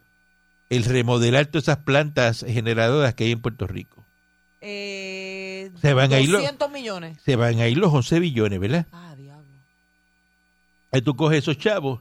El 0.70 0.86
remodelar 0.86 1.46
todas 1.48 1.64
esas 1.66 1.78
plantas 1.84 2.46
generadoras 2.48 3.14
que 3.14 3.26
hay 3.26 3.32
en 3.34 3.42
Puerto 3.42 3.68
Rico. 3.68 4.06
Eh, 4.62 5.70
Se 5.82 5.94
van 5.94 6.14
a 6.14 6.20
ir 6.22 6.30
los- 6.30 6.42
200 6.42 6.72
millones. 6.72 7.18
Se 7.26 7.36
van 7.36 7.60
a 7.60 7.68
ir 7.68 7.78
los 7.78 7.92
11 7.94 8.20
billones, 8.22 8.58
¿verdad? 8.62 8.86
Ah, 8.94 9.14
diablo. 9.18 9.44
Ahí 10.94 11.02
tú 11.02 11.14
coges 11.18 11.40
esos 11.40 11.58
chavos 11.58 12.00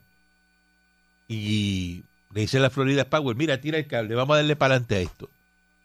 y 1.26 2.04
le 2.32 2.40
dice 2.40 2.58
la 2.58 2.70
Florida 2.70 3.04
Power, 3.08 3.36
mira, 3.36 3.60
tira 3.60 3.78
el 3.78 3.86
cable, 3.86 4.14
vamos 4.14 4.34
a 4.34 4.36
darle 4.38 4.56
para 4.56 4.74
adelante 4.74 4.96
a 4.96 5.00
esto. 5.00 5.28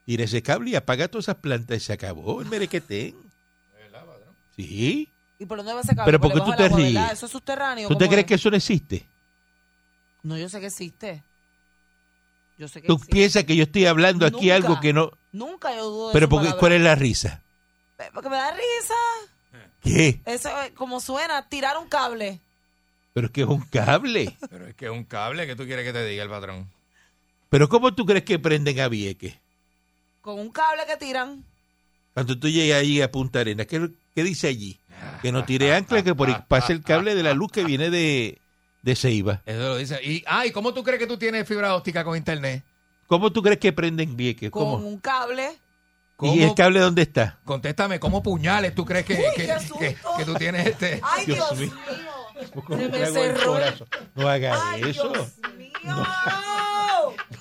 Tira 0.05 0.23
ese 0.23 0.41
cable 0.41 0.69
y 0.71 0.75
apaga 0.75 1.07
todas 1.07 1.25
esas 1.25 1.35
plantas 1.35 1.77
y 1.77 1.79
se 1.81 1.93
acabó 1.93 2.41
el 2.41 2.47
merequetén. 2.47 3.15
Sí. 4.55 5.09
¿Y 5.39 5.45
por 5.45 5.57
dónde 5.57 5.73
va 5.73 5.81
ese 5.81 5.95
cable? 5.95 6.05
Pero 6.05 6.19
Por 6.19 6.31
¿por 6.31 6.39
qué 6.39 6.51
tú 6.51 6.57
te 6.57 6.69
ríes? 6.69 7.11
¿Eso 7.11 7.25
es 7.27 7.31
subterráneo? 7.31 7.87
¿Tú 7.87 7.95
te 7.95 8.05
¿Cómo 8.05 8.09
crees 8.11 8.23
es? 8.23 8.27
que 8.27 8.33
eso 8.35 8.49
no 8.49 8.57
existe? 8.57 9.05
No, 10.23 10.37
yo 10.37 10.49
sé 10.49 10.59
que 10.59 10.65
existe. 10.67 11.23
Yo 12.57 12.67
sé 12.67 12.81
que 12.81 12.87
¿Tú 12.87 12.99
piensas 12.99 13.43
que 13.43 13.55
yo 13.55 13.63
estoy 13.63 13.85
hablando 13.85 14.25
aquí 14.25 14.49
algo 14.49 14.79
que 14.79 14.93
no... 14.93 15.11
Nunca 15.31 15.75
yo 15.75 15.85
dudo 15.85 16.11
Pero 16.11 16.27
porque. 16.27 16.53
¿cuál 16.53 16.71
es 16.71 16.81
la 16.81 16.95
risa? 16.95 17.43
Porque 18.13 18.29
me 18.29 18.37
da 18.37 18.51
risa. 18.51 19.61
¿Qué? 19.83 20.21
Eso 20.25 20.49
es 20.61 20.71
como 20.71 20.99
suena, 20.99 21.47
tirar 21.49 21.77
un 21.77 21.87
cable. 21.87 22.39
Pero 23.17 23.25
es 23.25 23.33
que 23.33 23.41
es 23.41 23.47
un 23.47 23.61
cable. 23.61 24.37
Pero 24.47 24.67
es 24.67 24.75
que 24.75 24.85
es 24.85 24.91
un 24.91 25.03
cable 25.03 25.47
que 25.47 25.55
tú 25.55 25.65
quieres 25.65 25.83
que 25.83 25.91
te 25.91 26.05
diga 26.05 26.21
el 26.21 26.29
patrón. 26.29 26.69
Pero 27.49 27.67
¿cómo 27.67 27.91
tú 27.95 28.05
crees 28.05 28.23
que 28.23 28.37
prenden 28.37 28.79
a 28.79 28.87
Vieques? 28.89 29.33
Con 30.21 30.37
un 30.39 30.51
cable 30.51 30.83
que 30.85 30.97
tiran. 30.97 31.43
Cuando 32.13 32.37
tú 32.37 32.47
llegas 32.47 32.79
ahí 32.81 33.01
a 33.01 33.11
Punta 33.11 33.39
Arenas, 33.39 33.65
¿qué, 33.65 33.89
qué 34.13 34.23
dice 34.23 34.47
allí? 34.49 34.79
Que 35.23 35.31
no 35.31 35.45
tire 35.45 35.73
ancla, 35.73 36.03
que 36.03 36.13
por 36.13 36.27
ahí 36.29 36.35
pase 36.47 36.73
el 36.73 36.83
cable 36.83 37.15
de 37.15 37.23
la 37.23 37.33
luz 37.33 37.51
que 37.51 37.63
viene 37.63 37.89
de, 37.89 38.37
de 38.83 38.95
Ceiba. 38.95 39.41
Eso 39.47 39.61
lo 39.61 39.77
dice. 39.77 39.99
Y, 40.03 40.23
ah, 40.27 40.45
¿y 40.45 40.51
cómo 40.51 40.71
tú 40.75 40.83
crees 40.83 40.99
que 40.99 41.07
tú 41.07 41.17
tienes 41.17 41.47
fibra 41.47 41.73
óptica 41.75 42.03
con 42.03 42.15
internet? 42.15 42.63
¿Cómo 43.07 43.31
tú 43.31 43.41
crees 43.41 43.57
que 43.57 43.73
prenden 43.73 44.15
Vieques? 44.15 44.51
Con 44.51 44.61
¿Cómo? 44.63 44.87
un 44.87 44.99
cable. 44.99 45.57
¿Cómo? 46.17 46.35
¿Y 46.35 46.43
el 46.43 46.53
cable 46.53 46.81
dónde 46.81 47.01
está? 47.03 47.39
Contéstame, 47.45 47.99
¿cómo 47.99 48.21
puñales 48.21 48.75
tú 48.75 48.85
crees 48.85 49.05
que, 49.05 49.13
Uy, 49.13 49.23
que, 49.35 49.45
qué 49.47 49.59
susto. 49.59 49.79
que- 49.79 49.97
que 50.17 50.25
tú 50.25 50.35
tienes 50.35 50.67
este? 50.67 50.99
¡Ay, 51.03 51.25
Dios 51.25 51.57
Dios, 51.57 51.59
mío. 51.59 51.71
Mío! 52.37 52.63
¿Cómo 52.65 52.77
Se 52.79 52.89
te 52.89 52.99
me 52.99 53.05
cerró? 53.07 53.59
No 54.15 54.27
haga 54.29 54.71
¡Ay, 54.71 54.81
eso. 54.89 55.09
Dios 55.09 55.31
mío! 55.57 55.71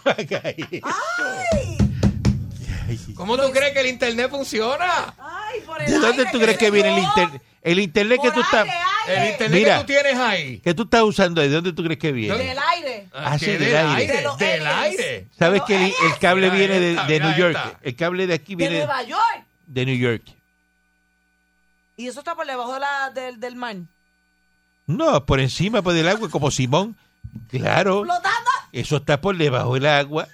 No 0.05 0.11
haga 0.11 0.51
eso. 0.51 0.87
¡Ay! 0.87 1.79
Ay, 2.89 3.15
¿Cómo 3.17 3.37
tú 3.37 3.51
crees 3.53 3.73
que 3.73 3.81
el 3.81 3.87
internet 3.89 4.31
funciona? 4.31 5.15
¡Ay, 5.19 5.61
por 5.67 5.81
el 5.83 5.87
¿De 5.91 5.99
dónde 5.99 6.19
aire, 6.23 6.31
tú 6.33 6.39
crees 6.41 6.59
que 6.59 6.71
viene 6.71 6.93
el 6.97 7.03
internet? 7.03 7.43
El 7.63 7.79
internet 7.81 8.21
que 8.23 8.31
tú 8.31 8.41
estás... 8.41 8.69
aire, 9.09 9.23
El 9.25 9.31
internet 9.33 9.59
Mira. 9.59 9.75
que 9.75 9.81
tú 9.81 9.87
tienes 9.87 10.17
ahí. 10.17 10.61
¿Qué 10.61 10.75
tú 10.75 10.83
estás 10.85 11.03
usando 11.03 11.41
ahí? 11.41 11.49
¿De 11.49 11.55
dónde 11.57 11.73
tú 11.73 11.83
crees 11.83 11.99
que 11.99 12.13
viene? 12.13 12.37
Del 12.39 12.59
aire. 12.59 13.09
Ah, 13.13 13.37
sí, 13.39 13.47
¿qué? 13.47 13.59
del 13.59 13.77
aire. 13.77 14.23
De 14.39 14.45
Del 14.47 14.67
aire. 14.67 15.29
¿Sabes 15.37 15.63
que 15.67 15.75
el, 15.77 15.83
el 15.87 16.19
cable 16.21 16.51
Mira 16.51 16.55
viene 16.57 16.81
de, 16.81 16.95
de 16.95 17.21
New 17.21 17.37
York? 17.37 17.57
esta. 17.57 17.79
El 17.83 17.97
cable 17.97 18.27
de 18.29 18.35
aquí 18.35 18.53
De 18.55 18.57
viene 18.57 18.79
Nueva 18.79 19.03
York. 19.03 19.45
de 19.67 19.87
New 19.87 19.97
York. 19.97 20.23
Y 21.97 22.07
eso 22.07 22.21
está 22.21 22.35
por 22.37 22.47
debajo 22.47 22.75
de 22.75 22.81
la, 22.81 23.11
del, 23.11 23.41
del 23.41 23.57
mar. 23.57 23.77
No, 24.87 25.25
por 25.27 25.41
encima 25.41 25.83
pues, 25.83 25.97
del 25.97 26.09
agua, 26.09 26.29
como 26.31 26.51
Simón. 26.51 26.97
Claro, 27.49 28.03
Flotando. 28.03 28.51
eso 28.73 28.97
está 28.99 29.21
por 29.21 29.37
debajo 29.37 29.75
del 29.75 29.87
agua. 29.87 30.29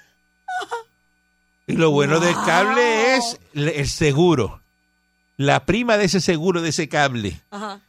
Y 1.67 1.75
lo 1.75 1.91
bueno 1.91 2.21
del 2.21 2.35
cable 2.45 3.17
es 3.17 3.39
el 3.55 3.89
seguro. 3.89 4.61
La 5.37 5.65
prima 5.65 5.97
de 5.97 6.05
ese 6.05 6.21
seguro, 6.21 6.61
de 6.61 6.69
ese 6.71 6.89
cable. 6.89 7.41
Ajá. 7.51 7.81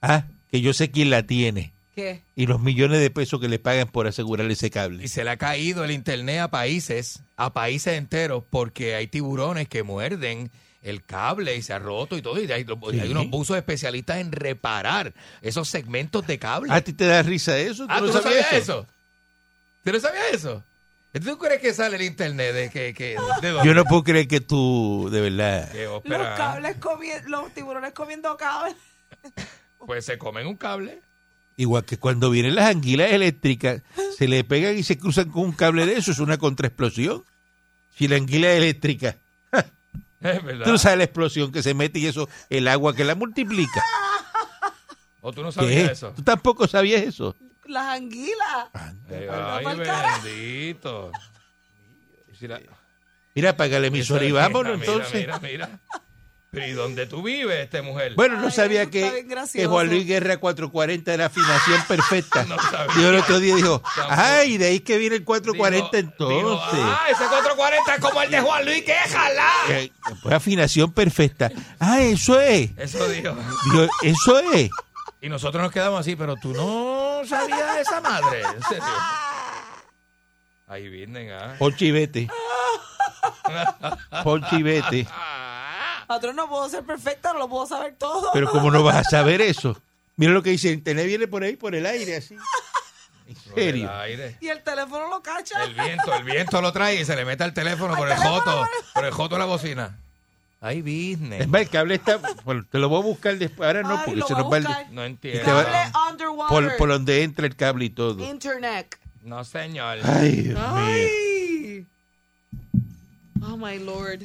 Ah, 0.00 0.24
que 0.50 0.60
yo 0.60 0.72
sé 0.72 0.90
quién 0.90 1.10
la 1.10 1.24
tiene. 1.24 1.72
¿Qué? 1.94 2.22
Y 2.36 2.46
los 2.46 2.60
millones 2.60 3.00
de 3.00 3.10
pesos 3.10 3.40
que 3.40 3.48
le 3.48 3.58
pagan 3.58 3.88
por 3.88 4.06
asegurar 4.06 4.50
ese 4.50 4.68
Y 4.68 4.70
cable. 4.70 5.08
se 5.08 5.24
le 5.24 5.30
ha 5.30 5.36
caído 5.36 5.84
el 5.84 5.90
internet 5.90 6.40
a 6.40 6.48
países, 6.50 7.20
a 7.36 7.52
países 7.52 7.98
enteros, 7.98 8.44
porque 8.48 8.94
hay 8.94 9.08
tiburones 9.08 9.68
que 9.68 9.82
muerden 9.82 10.50
el 10.82 11.04
cable 11.04 11.56
y 11.56 11.62
se 11.62 11.72
ha 11.72 11.78
roto 11.78 12.16
y 12.16 12.22
todo. 12.22 12.40
Y 12.40 12.50
hay, 12.50 12.66
y 12.66 13.00
hay 13.00 13.06
Sí. 13.06 13.12
unos 13.12 13.30
buzos 13.30 13.56
especialistas 13.56 14.18
en 14.18 14.32
reparar 14.32 15.14
esos 15.40 15.68
segmentos 15.68 16.26
de 16.26 16.38
cable. 16.38 16.72
¿A 16.72 16.80
ti 16.80 16.92
te 16.92 17.06
da 17.06 17.22
risa 17.22 17.56
eso? 17.58 17.86
Ah, 17.88 17.98
¿tú 18.00 18.06
no 18.06 18.12
sabías 18.20 18.52
eso? 18.52 18.86
¿Tú 19.84 19.92
no 19.92 20.00
sabías 20.00 20.32
eso? 20.32 20.62
¿Tú 21.12 21.38
crees 21.38 21.60
que 21.60 21.74
sale 21.74 21.96
el 21.96 22.02
internet 22.02 22.54
de 22.54 22.70
que, 22.70 22.94
que 22.94 23.16
de? 23.42 23.60
Yo 23.64 23.74
no 23.74 23.84
puedo 23.84 24.02
creer 24.02 24.26
que 24.28 24.40
tú, 24.40 25.08
de 25.12 25.20
verdad. 25.20 25.70
Los 25.74 26.02
cables 26.36 26.76
comiendo, 26.78 27.28
los 27.28 27.52
tiburones 27.52 27.92
comiendo 27.92 28.36
cables. 28.36 28.76
Pues 29.84 30.04
se 30.04 30.16
comen 30.16 30.46
un 30.46 30.54
cable. 30.56 31.00
Igual 31.56 31.84
que 31.84 31.98
cuando 31.98 32.30
vienen 32.30 32.54
las 32.54 32.70
anguilas 32.70 33.10
eléctricas, 33.12 33.82
se 34.16 34.28
le 34.28 34.44
pegan 34.44 34.78
y 34.78 34.84
se 34.84 34.96
cruzan 34.96 35.28
con 35.30 35.42
un 35.42 35.52
cable 35.52 35.84
de 35.86 35.94
eso, 35.94 36.12
es 36.12 36.20
una 36.20 36.38
contraexplosión. 36.38 37.24
Si 37.98 38.06
la 38.06 38.14
anguila 38.16 38.52
es 38.52 38.58
eléctrica, 38.58 39.16
Es 40.36 40.42
verdad. 40.44 40.64
tú 40.64 40.70
no 40.72 40.78
sabes 40.78 40.98
la 40.98 41.04
explosión 41.04 41.50
que 41.52 41.62
se 41.62 41.74
mete 41.74 41.98
y 41.98 42.06
eso, 42.06 42.28
el 42.50 42.68
agua 42.68 42.94
que 42.94 43.04
la 43.04 43.14
multiplica. 43.14 43.82
¿O 45.20 45.32
tú 45.32 45.42
no 45.42 45.48
¿Qué? 45.48 45.54
sabías 45.54 45.90
eso? 45.92 46.12
¿Tú 46.16 46.22
tampoco 46.22 46.66
sabías 46.66 47.02
eso? 47.02 47.36
Las 47.66 47.96
anguilas. 47.96 48.68
Ay, 49.08 49.64
bendito. 49.64 51.12
Si 52.38 52.48
la- 52.48 52.60
Mira, 53.34 53.50
apaga 53.50 53.78
la 53.78 53.86
emisora 53.86 54.24
y 54.24 54.32
vámonos 54.32 54.78
mira, 54.78 54.92
entonces. 54.92 55.20
Mira, 55.20 55.38
mira. 55.38 55.80
Pero 56.54 56.66
¿y 56.66 56.72
dónde 56.72 57.06
tú 57.06 57.22
vives, 57.22 57.60
este 57.60 57.80
mujer? 57.80 58.12
Bueno, 58.14 58.36
no 58.36 58.48
Ay, 58.48 58.52
sabía 58.52 58.90
que, 58.90 59.24
Juan 59.66 59.86
Luis 59.88 60.06
Guerra 60.06 60.36
440 60.36 61.14
era 61.14 61.24
afinación 61.26 61.82
perfecta. 61.88 62.44
No 62.44 62.58
sabía. 62.58 62.94
Dijo 62.94 63.08
el 63.08 63.16
otro 63.16 63.40
día, 63.40 63.56
dijo, 63.56 63.82
ay, 64.10 64.58
de 64.58 64.66
ahí 64.66 64.80
que 64.80 64.98
viene 64.98 65.16
el 65.16 65.24
440 65.24 65.96
Dijo- 65.96 65.96
entonces. 66.10 66.36
dijo, 66.36 66.60
ah, 66.92 67.06
ese 67.10 67.24
440 67.24 67.94
es 67.94 68.00
como 68.02 68.20
el 68.20 68.30
de 68.30 68.40
Juan 68.42 68.64
Luis, 68.66 68.82
que 68.84 68.92
jala. 68.92 69.48
Eh, 69.70 69.90
Pues 70.22 70.34
afinación 70.34 70.92
perfecta. 70.92 71.50
Ah, 71.80 72.02
eso 72.02 72.38
es. 72.38 72.70
Eso 72.76 73.08
dijo. 73.08 73.34
Dijo, 73.72 73.86
eso 74.02 74.38
es. 74.52 74.68
Y 75.22 75.30
nosotros 75.30 75.62
nos 75.62 75.72
quedamos 75.72 76.00
así, 76.00 76.16
pero 76.16 76.36
tú 76.36 76.52
no 76.52 77.22
sabías 77.26 77.78
esa 77.78 77.98
madre. 78.02 78.42
En 78.42 78.62
serio. 78.64 78.84
Ahí 80.66 80.86
vienen, 80.90 81.30
ah. 81.32 81.54
Ponchi 81.58 81.90
vete. 81.90 82.28
Ponchi 84.22 84.62
vete. 84.62 85.06
Patrón, 86.08 86.36
no 86.36 86.48
puedo 86.48 86.68
ser 86.68 86.82
perfecta, 86.84 87.32
no 87.32 87.38
lo 87.40 87.48
puedo 87.48 87.66
saber 87.66 87.94
todo. 87.98 88.30
Pero 88.32 88.50
como 88.50 88.70
no 88.70 88.82
vas 88.82 88.96
a 88.96 89.04
saber 89.04 89.40
eso. 89.40 89.80
Mira 90.16 90.32
lo 90.32 90.42
que 90.42 90.50
dice, 90.50 90.68
el 90.68 90.74
internet 90.74 91.06
viene 91.06 91.26
por 91.26 91.42
ahí, 91.42 91.56
por 91.56 91.74
el 91.74 91.86
aire, 91.86 92.16
así. 92.16 92.34
En 92.34 93.36
El 93.36 93.54
serio. 93.54 93.90
aire. 94.00 94.36
Y 94.40 94.48
el 94.48 94.62
teléfono 94.62 95.08
lo 95.08 95.22
cacha. 95.22 95.64
El 95.64 95.74
viento, 95.74 96.12
el 96.14 96.24
viento 96.24 96.60
lo 96.60 96.72
trae 96.72 97.00
y 97.00 97.04
se 97.04 97.16
le 97.16 97.24
mete 97.24 97.44
al 97.44 97.54
teléfono 97.54 97.94
por 97.96 98.08
el 98.10 98.16
joto, 98.16 98.66
por 98.94 99.04
el 99.04 99.10
joto 99.12 99.38
la 99.38 99.44
bocina. 99.46 99.98
Ahí 100.60 100.80
business. 100.80 101.40
Es 101.40 101.48
más, 101.48 101.62
el 101.62 101.68
cable 101.70 101.94
está, 101.96 102.18
bueno, 102.44 102.64
te 102.70 102.78
lo 102.78 102.88
voy 102.88 103.00
a 103.00 103.02
buscar 103.02 103.36
después, 103.36 103.66
ahora 103.66 103.82
no, 103.82 103.94
Ay, 103.96 104.02
porque 104.04 104.20
lo 104.20 104.26
se 104.28 104.34
voy 104.34 104.42
a 104.42 104.60
nos 104.60 104.70
va 104.70 104.80
el-. 104.82 104.94
No 104.94 105.04
entiendo. 105.04 105.54
va- 105.54 105.64
Cable 105.64 105.92
underwater. 106.10 106.48
por, 106.68 106.76
por 106.76 106.88
donde 106.90 107.22
entra 107.24 107.46
el 107.46 107.56
cable 107.56 107.86
y 107.86 107.90
todo. 107.90 108.22
Internet. 108.24 108.96
No, 109.22 109.42
señor. 109.44 109.98
Ay, 110.04 110.32
Dios 110.42 110.58
mío. 110.58 110.68
Ay. 110.76 111.86
Oh, 113.42 113.56
my 113.56 113.78
Lord. 113.78 114.20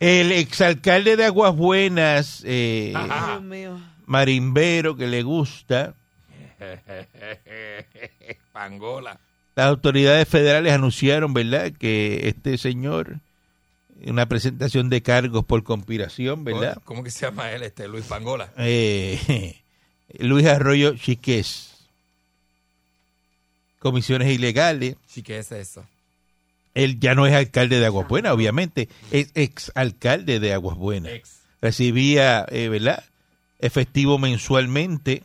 El 0.00 0.30
exalcalde 0.32 1.16
de 1.16 1.24
Aguas 1.24 1.54
Buenas, 1.56 2.42
eh, 2.46 2.94
Dios 2.94 3.42
mío. 3.42 3.80
marimbero 4.06 4.96
que 4.96 5.06
le 5.08 5.22
gusta, 5.22 5.94
Pangola. 8.52 9.18
las 9.56 9.66
autoridades 9.66 10.28
federales 10.28 10.72
anunciaron, 10.72 11.34
¿verdad?, 11.34 11.72
que 11.72 12.28
este 12.28 12.58
señor, 12.58 13.16
una 14.04 14.26
presentación 14.26 14.88
de 14.88 15.02
cargos 15.02 15.44
por 15.44 15.64
conspiración, 15.64 16.44
¿verdad? 16.44 16.78
¿Cómo 16.84 17.02
que 17.02 17.10
se 17.10 17.26
llama 17.26 17.50
él, 17.50 17.62
este 17.64 17.88
Luis 17.88 18.04
Pangola? 18.04 18.52
Eh, 18.56 19.56
Luis 20.20 20.46
Arroyo 20.46 20.96
Chiqués. 20.96 21.74
Comisiones 23.80 24.28
ilegales. 24.32 24.96
Sí, 25.06 25.22
¿qué 25.22 25.38
es 25.38 25.52
eso? 25.52 25.84
Él 26.78 27.00
ya 27.00 27.16
no 27.16 27.26
es 27.26 27.34
alcalde 27.34 27.80
de 27.80 27.86
Aguas 27.86 28.06
Buenas, 28.06 28.32
obviamente, 28.32 28.88
es 29.10 29.32
exalcalde 29.34 30.38
de 30.38 30.52
Aguas 30.52 30.76
Buenas. 30.76 31.12
Ex. 31.12 31.40
Recibía, 31.60 32.46
eh, 32.50 32.68
¿verdad? 32.68 33.02
Efectivo 33.58 34.16
mensualmente, 34.16 35.24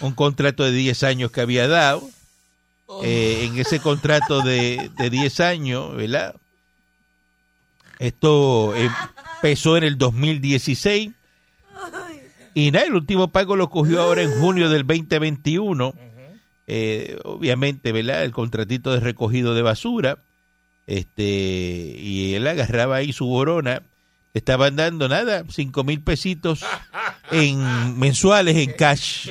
un 0.00 0.12
contrato 0.12 0.64
de 0.64 0.72
10 0.72 1.04
años 1.04 1.30
que 1.30 1.40
había 1.40 1.68
dado. 1.68 2.06
Eh, 3.02 3.46
en 3.46 3.58
ese 3.58 3.80
contrato 3.80 4.42
de, 4.42 4.90
de 4.98 5.08
10 5.08 5.40
años, 5.40 5.96
¿verdad? 5.96 6.34
Esto 7.98 8.74
empezó 8.76 9.78
en 9.78 9.84
el 9.84 9.96
2016. 9.96 11.12
Y 12.52 12.70
nada, 12.72 12.84
el 12.84 12.94
último 12.94 13.28
pago 13.28 13.56
lo 13.56 13.70
cogió 13.70 14.02
ahora 14.02 14.20
en 14.20 14.38
junio 14.38 14.68
del 14.68 14.86
2021. 14.86 15.94
Eh, 16.66 17.18
obviamente, 17.24 17.90
¿verdad? 17.92 18.22
El 18.22 18.32
contratito 18.32 18.92
de 18.92 19.00
recogido 19.00 19.54
de 19.54 19.62
basura. 19.62 20.18
Este, 20.86 21.22
y 21.22 22.34
él 22.34 22.46
agarraba 22.46 22.96
ahí 22.96 23.12
su 23.12 23.26
borona. 23.26 23.82
Estaban 24.34 24.76
dando 24.76 25.08
nada, 25.08 25.44
cinco 25.50 25.84
mil 25.84 26.00
pesitos 26.00 26.64
en 27.30 27.98
mensuales 27.98 28.56
en 28.56 28.72
cash. 28.72 29.28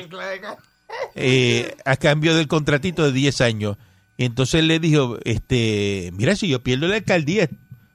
eh, 1.15 1.75
a 1.85 1.95
cambio 1.97 2.35
del 2.35 2.47
contratito 2.47 3.03
de 3.03 3.11
10 3.11 3.41
años. 3.41 3.77
Y 4.17 4.25
entonces 4.25 4.55
él 4.59 4.67
le 4.67 4.79
dijo, 4.79 5.17
este, 5.23 6.11
mira, 6.13 6.35
si 6.35 6.47
yo 6.47 6.61
pierdo 6.61 6.87
la 6.87 6.95
alcaldía, 6.97 7.49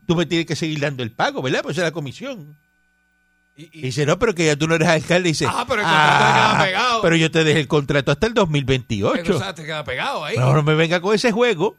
tú 0.06 0.16
me 0.16 0.26
tienes 0.26 0.46
que 0.46 0.56
seguir 0.56 0.80
dando 0.80 1.02
el 1.04 1.12
pago, 1.12 1.40
¿verdad? 1.42 1.60
Pues 1.62 1.76
es 1.78 1.84
la 1.84 1.92
comisión. 1.92 2.56
Y, 3.56 3.64
Y 3.64 3.70
y- 3.72 3.82
dice, 3.82 4.04
no, 4.04 4.18
pero 4.18 4.34
que 4.34 4.44
ya 4.46 4.56
tú 4.56 4.66
no 4.66 4.74
eres 4.74 4.88
alcalde. 4.88 5.28
Y 5.28 5.32
dice, 5.32 5.46
Ah, 5.48 5.64
pero 5.68 5.82
el 5.82 5.86
contrato 5.86 6.18
te 6.26 6.32
queda 6.34 6.64
pegado. 6.64 7.02
pero 7.02 7.16
yo 7.16 7.30
te 7.30 7.44
dejé 7.44 7.60
el 7.60 7.68
contrato 7.68 8.10
hasta 8.10 8.26
el 8.26 8.32
pero, 8.34 8.42
2028. 8.46 9.36
o 9.36 9.38
sea, 9.38 9.54
te 9.54 9.64
queda 9.64 9.84
pegado 9.84 10.24
ahí. 10.24 10.36
No, 10.36 10.52
no 10.52 10.62
me 10.64 10.74
venga 10.74 11.00
con 11.00 11.14
ese 11.14 11.30
juego. 11.30 11.76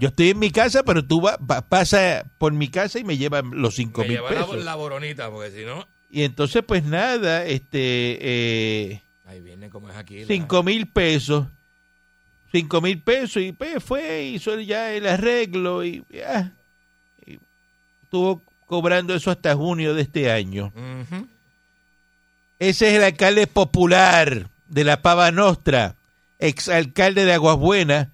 Yo 0.00 0.08
estoy 0.08 0.30
en 0.30 0.38
mi 0.38 0.50
casa, 0.50 0.82
pero 0.84 1.04
tú 1.04 1.20
va, 1.20 1.36
va- 1.38 1.62
pasa 1.62 2.24
por 2.38 2.52
mi 2.52 2.68
casa 2.68 2.98
y 2.98 3.04
me 3.04 3.16
llevan 3.16 3.50
los 3.60 3.74
cinco 3.74 4.02
Me 4.02 4.08
mil 4.08 4.16
lleva 4.18 4.28
pesos. 4.30 4.64
la 4.64 4.74
boronita, 4.74 5.30
porque 5.30 5.50
si 5.50 5.64
no, 5.64 5.86
Y 6.10 6.22
entonces, 6.22 6.62
pues 6.66 6.84
nada, 6.84 7.44
este, 7.44 8.18
eh, 8.92 9.02
ahí 9.26 9.40
viene 9.40 9.68
como 9.70 9.90
es 9.90 9.96
aquí. 9.96 10.20
la- 10.20 10.26
cinco 10.26 10.62
mil 10.62 10.86
pesos. 10.86 11.46
Cinco 12.50 12.80
mil 12.80 12.98
pesos 13.02 13.42
y 13.42 13.52
pues 13.52 13.82
fue, 13.84 14.22
hizo 14.24 14.58
ya 14.60 14.92
el 14.94 15.06
arreglo 15.06 15.84
y 15.84 16.02
ya. 16.08 16.54
Y 17.26 17.38
estuvo 18.04 18.42
cobrando 18.64 19.14
eso 19.14 19.30
hasta 19.30 19.54
junio 19.54 19.92
de 19.94 20.02
este 20.02 20.30
año. 20.30 20.72
Ese 22.58 22.88
es 22.88 22.94
el 22.94 23.04
alcalde 23.04 23.46
popular 23.46 24.48
de 24.66 24.84
la 24.84 25.00
Pava 25.02 25.30
Nostra, 25.30 25.94
exalcalde 26.38 27.24
de 27.24 27.32
Aguas 27.34 27.56
Buenas, 27.56 28.08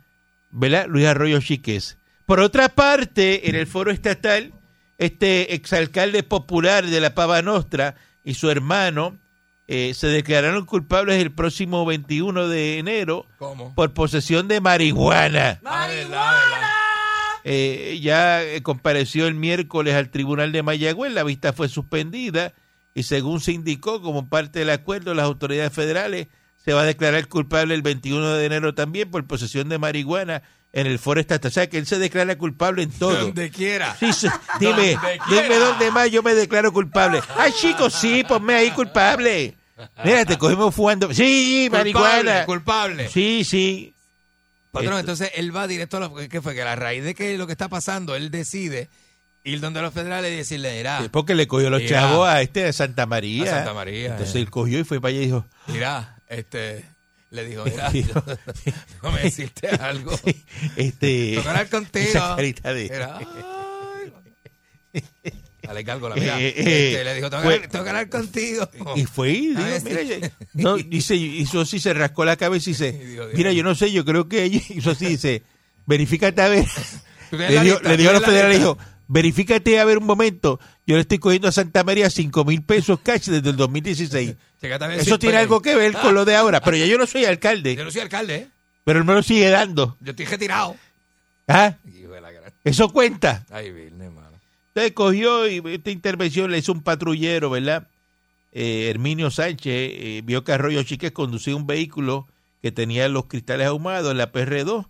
¿verdad? 0.55 0.87
Luis 0.88 1.07
Arroyo 1.07 1.40
Chiques. 1.40 1.99
Por 2.25 2.40
otra 2.40 2.71
parte, 2.71 3.51
en 3.51 3.57
el 3.57 3.67
foro 3.67 3.90
estatal, 3.90 4.55
este 4.97 5.55
exalcalde 5.55 6.23
popular 6.23 6.87
de 6.87 7.01
la 7.01 7.14
Pava 7.14 7.43
Nostra 7.43 7.97
y 8.23 8.35
su 8.35 8.51
hermano 8.51 9.19
eh, 9.67 9.93
se 9.95 10.07
declararon 10.07 10.64
culpables 10.64 11.21
el 11.21 11.33
próximo 11.33 11.85
21 11.85 12.49
de 12.49 12.79
enero 12.79 13.27
¿Cómo? 13.38 13.75
por 13.75 13.93
posesión 13.93 14.49
de 14.49 14.61
marihuana. 14.61 15.61
Verdad. 15.62 16.40
Eh, 17.43 17.99
ya 18.01 18.43
eh, 18.43 18.62
compareció 18.62 19.27
el 19.27 19.35
miércoles 19.35 19.95
al 19.95 20.09
tribunal 20.09 20.53
de 20.53 20.62
Mayagüez, 20.62 21.12
la 21.12 21.25
vista 21.25 21.53
fue 21.53 21.69
suspendida 21.69 22.55
y 22.95 23.03
según 23.03 23.40
se 23.40 23.53
indicó 23.53 24.01
como 24.01 24.29
parte 24.29 24.61
del 24.61 24.71
acuerdo, 24.71 25.12
las 25.12 25.27
autoridades 25.27 25.73
federales 25.73 26.29
se 26.64 26.72
va 26.72 26.83
a 26.83 26.85
declarar 26.85 27.29
culpable 27.29 27.74
el 27.74 27.83
21 27.83 28.35
de 28.35 28.46
enero 28.46 28.74
también 28.74 29.11
por 29.11 29.24
posesión 29.27 29.68
de 29.68 29.79
marihuana 29.79 30.42
en 30.72 30.87
el 30.87 30.98
foro 30.98 31.20
estatal. 31.20 31.50
O 31.50 31.53
sea, 31.53 31.68
que 31.68 31.79
él 31.79 31.87
se 31.87 31.98
declara 31.98 32.37
culpable 32.37 32.83
en 32.83 32.90
todo. 32.90 33.14
Donde 33.27 33.50
quiera. 33.50 33.96
Sí, 33.98 34.12
sí. 34.12 34.29
dime, 34.59 34.92
Donde 34.94 35.20
dime 35.31 35.57
dónde 35.57 35.90
más 35.90 36.11
yo 36.11 36.22
me 36.22 36.35
declaro 36.35 36.72
culpable. 36.72 37.20
Ay, 37.37 37.53
chicos, 37.53 37.92
sí, 37.94 38.24
ponme 38.27 38.55
ahí 38.55 38.70
culpable. 38.70 39.55
Mira, 40.05 40.24
te 40.24 40.38
cogimos 40.38 40.74
fumando. 40.74 41.12
Sí, 41.12 41.68
marihuana. 41.70 42.44
Culpable. 42.46 43.09
Sí, 43.09 43.44
sí. 43.44 43.94
Patrón, 44.70 44.94
Esto- 44.94 45.00
entonces 45.00 45.31
él 45.37 45.55
va 45.55 45.68
directo 45.68 45.98
a 45.98 46.00
lo 46.00 46.14
que 46.14 46.42
fue 46.42 46.55
que 46.55 46.62
a 46.62 46.64
la 46.64 46.77
raíz 46.77 47.05
de 47.05 47.14
que 47.14 47.38
lo 47.38 47.46
que 47.46 47.53
está 47.53 47.68
pasando, 47.68 48.16
él 48.16 48.31
decide 48.31 48.88
ir 49.44 49.61
donde 49.61 49.81
los 49.83 49.94
federales 49.94 50.33
y 50.33 50.37
decirle, 50.37 50.83
Sí, 51.00 51.09
Porque 51.11 51.35
le 51.35 51.46
cogió 51.46 51.70
los 51.70 51.85
chavos 51.85 52.27
a 52.27 52.40
este 52.40 52.64
de 52.64 52.72
Santa 52.72 53.07
María. 53.07 53.44
A 53.44 53.57
Santa 53.57 53.74
María, 53.74 54.12
Entonces 54.12 54.35
eh. 54.35 54.40
él 54.40 54.50
cogió 54.50 54.81
y 54.81 54.85
fue 54.85 55.00
para 55.00 55.11
allá 55.11 55.20
y 55.20 55.27
dijo, 55.27 55.44
mira, 55.68 56.13
este, 56.28 56.84
le 57.30 57.44
dijo, 57.46 57.64
mira, 57.64 57.90
déjame 57.92 59.20
decirte 59.22 59.68
algo. 59.80 60.12
este, 60.76 61.30
Tengo 61.30 61.42
que 61.42 61.48
hablar 61.48 61.68
contigo. 61.68 62.06
esa 62.08 62.37
carita 62.37 62.74
de- 62.74 62.90
ay. 64.94 65.02
Dale 65.62 65.82
gárgola, 65.82 66.14
mira. 66.14 66.38
Eh, 66.40 66.48
eh, 66.48 66.88
Este, 66.92 67.04
le 67.04 67.14
dijo, 67.14 67.30
tengo, 67.30 67.42
fue- 67.42 67.60
que, 67.62 67.68
tengo 67.68 67.84
que 67.84 67.90
hablar 67.90 68.08
contigo. 68.10 68.68
Y 68.96 69.04
fue 69.06 69.30
y 69.32 69.46
dijo, 69.48 69.60
mira, 69.84 70.00
sí. 70.02 70.20
no, 70.52 70.76
dice, 70.76 71.16
hizo 71.16 71.62
así, 71.62 71.80
se 71.80 71.94
rascó 71.94 72.24
la 72.24 72.37
cabeza 72.37 72.68
y 72.68 72.72
dice, 72.74 73.18
Y 73.32 73.37
mira, 73.37 73.50
yo 73.52 73.62
no 73.62 73.74
sé, 73.74 73.90
yo 73.90 74.04
creo 74.04 74.28
que 74.28 74.44
ella 74.44 74.60
hizo 74.68 74.90
así, 74.90 75.06
dice, 75.06 75.42
verifícate 75.87 76.42
a 76.42 76.48
ver. 76.48 76.66
Le 77.30 77.60
dijo, 77.62 77.80
le 77.80 77.96
dijo 77.96 78.10
a 78.10 78.12
los 78.12 78.24
federales, 78.24 78.58
dijo, 78.58 78.76
verifícate 79.08 79.80
a 79.80 79.84
ver 79.87 79.96
un 79.98 80.04
momento, 80.06 80.60
yo 80.87 80.96
le 80.96 81.00
estoy 81.00 81.18
cogiendo 81.18 81.48
a 81.48 81.52
Santa 81.52 81.82
María 81.82 82.10
cinco 82.10 82.44
mil 82.44 82.62
pesos 82.62 83.00
cash 83.02 83.28
desde 83.30 83.48
el 83.50 83.56
2016. 83.56 84.34
Eso 84.96 85.18
tiene 85.18 85.38
algo 85.38 85.61
que 85.62 85.74
ver 85.77 85.92
con 85.92 86.14
lo 86.14 86.24
de 86.24 86.37
ahora, 86.37 86.61
pero 86.61 86.77
ya 86.77 86.87
yo 86.87 86.98
no 86.98 87.07
soy 87.07 87.24
alcalde, 87.24 87.74
Yo 87.77 87.85
no 87.85 87.90
soy 87.90 88.00
alcalde, 88.03 88.35
¿eh? 88.37 88.48
pero 88.85 88.98
él 88.98 89.05
me 89.05 89.14
lo 89.14 89.22
sigue 89.22 89.48
dando. 89.50 89.96
Yo 90.00 90.11
estoy 90.11 90.27
retirado. 90.27 90.77
¿Ah? 91.48 91.74
Hijo 91.98 92.12
de 92.12 92.20
la 92.20 92.31
gran- 92.33 92.53
Eso 92.64 92.88
cuenta. 92.88 93.44
Ay, 93.50 93.70
Virne, 93.70 94.11
mano. 94.11 94.31
Entonces 94.68 94.92
cogió 94.92 95.46
y 95.48 95.62
esta 95.74 95.90
intervención 95.90 96.50
le 96.50 96.59
hizo 96.59 96.72
un 96.72 96.83
patrullero, 96.83 97.50
¿verdad? 97.50 97.88
Eh, 98.53 98.88
Herminio 98.90 99.31
Sánchez 99.31 99.72
eh, 99.72 100.22
vio 100.24 100.44
que 100.44 100.53
Arroyo 100.53 100.83
Chiques 100.83 101.12
conducía 101.12 101.55
un 101.57 101.66
vehículo 101.66 102.27
que 102.62 102.72
tenía 102.72 103.09
los 103.09 103.27
cristales 103.27 103.66
ahumados 103.66 104.11
en 104.12 104.18
la 104.18 104.33
PR2 104.33 104.87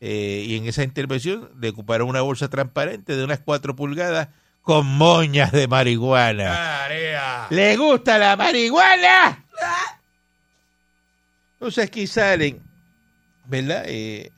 eh, 0.00 0.44
y 0.46 0.56
en 0.56 0.66
esa 0.66 0.82
intervención 0.84 1.48
le 1.60 1.70
ocuparon 1.70 2.08
una 2.08 2.20
bolsa 2.20 2.48
transparente 2.48 3.16
de 3.16 3.24
unas 3.24 3.40
cuatro 3.40 3.74
pulgadas 3.76 4.28
con 4.64 4.86
moñas 4.86 5.52
de 5.52 5.68
marihuana. 5.68 6.44
Tarea. 6.44 7.46
¿Le 7.50 7.76
gusta 7.76 8.18
la 8.18 8.34
marihuana? 8.34 9.44
Entonces 11.52 11.84
aquí 11.84 12.06
salen, 12.06 12.60
¿verdad? 13.46 13.84
Eh, 13.86 14.32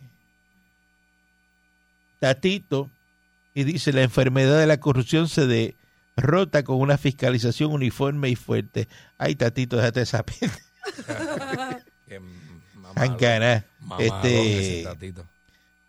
Tatito 2.18 2.90
y 3.54 3.64
dice 3.64 3.92
la 3.92 4.02
enfermedad 4.02 4.58
de 4.58 4.66
la 4.66 4.80
corrupción 4.80 5.28
se 5.28 5.46
derrota 6.16 6.64
con 6.64 6.80
una 6.80 6.98
fiscalización 6.98 7.72
uniforme 7.72 8.28
y 8.28 8.36
fuerte. 8.36 8.88
Ay, 9.18 9.36
Tatito, 9.36 9.76
déjate 9.76 10.02
esa. 10.02 10.24
Mamadón 13.80 14.04
Este. 14.04 14.84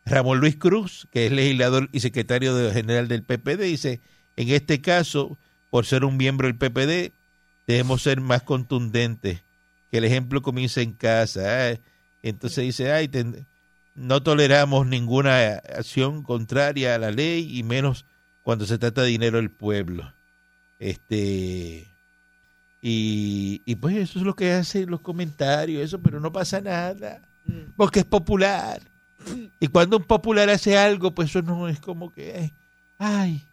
Ramón 0.06 0.40
Luis 0.40 0.56
Cruz, 0.56 1.08
que 1.12 1.26
es 1.26 1.32
legislador 1.32 1.90
y 1.92 2.00
secretario 2.00 2.72
general 2.72 3.08
del 3.08 3.24
PPD, 3.24 3.64
dice, 3.64 4.00
en 4.38 4.50
este 4.50 4.80
caso, 4.80 5.38
por 5.70 5.86
ser 5.86 6.06
un 6.06 6.16
miembro 6.16 6.48
del 6.48 6.56
PPD, 6.56 7.12
debemos 7.68 8.02
ser 8.04 8.22
más 8.22 8.44
contundentes, 8.44 9.42
que 9.92 9.98
el 9.98 10.06
ejemplo 10.06 10.42
comience 10.42 10.82
en 10.82 10.94
casa. 10.94 11.72
ah. 11.72 11.78
Entonces 12.24 12.64
dice, 12.64 12.92
ay, 12.94 13.08
ten- 13.10 13.46
no 13.96 14.22
toleramos 14.24 14.86
ninguna 14.88 15.56
acción 15.76 16.24
contraria 16.24 16.96
a 16.96 16.98
la 17.00 17.12
ley 17.12 17.58
y 17.58 17.64
menos 17.64 18.06
cuando 18.44 18.66
se 18.66 18.78
trata 18.78 19.02
de 19.02 19.10
dinero 19.10 19.38
del 19.38 19.50
pueblo. 19.52 20.14
Este 20.80 21.88
y, 22.82 23.62
y 23.66 23.76
pues 23.76 23.96
eso 23.98 24.20
es 24.20 24.26
lo 24.26 24.36
que 24.36 24.52
hacen 24.52 24.90
los 24.92 25.02
comentarios, 25.02 25.84
eso, 25.84 26.00
pero 26.00 26.20
no 26.20 26.32
pasa 26.32 26.62
nada, 26.62 27.22
porque 27.76 28.00
es 28.00 28.06
popular. 28.06 28.82
Y 29.60 29.68
cuando 29.68 29.98
un 29.98 30.04
popular 30.04 30.50
hace 30.50 30.78
algo, 30.78 31.12
pues 31.12 31.30
eso 31.32 31.42
no 31.42 31.68
es 31.68 31.80
como 31.80 32.12
que, 32.12 32.30
eh, 32.40 32.54
ay, 33.00 33.47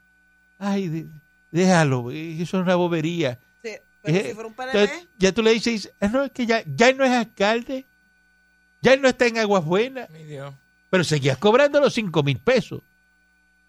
ay, 0.65 0.89
de- 0.89 1.07
déjalo, 1.51 2.11
eh, 2.11 2.41
eso 2.43 2.57
es 2.59 2.63
una 2.63 2.75
bobería. 2.77 3.39
Sí, 3.63 3.71
pero 4.03 4.17
Eh, 4.19 4.25
si 4.29 4.35
fuera 4.35 4.49
un 4.49 4.55
ya 5.19 5.33
tú 5.33 5.43
le 5.43 5.51
dices, 5.53 5.93
ah, 6.01 6.09
no, 6.09 6.25
es 6.25 6.33
que 6.33 6.47
ya, 6.47 6.63
ya 6.67 6.89
él 6.89 6.97
no 6.97 7.05
es 7.05 7.11
alcalde, 7.13 7.87
ya 8.81 8.93
él 8.95 9.01
no 9.03 9.09
está 9.09 9.27
en 9.27 9.39
Aguas 9.39 9.65
Buenas, 9.65 10.13
Dios. 10.13 10.53
pero 10.91 11.05
seguías 11.05 11.39
cobrando 11.39 11.81
los 11.81 11.93
cinco 11.95 12.23
mil 12.23 12.39
pesos. 12.39 12.81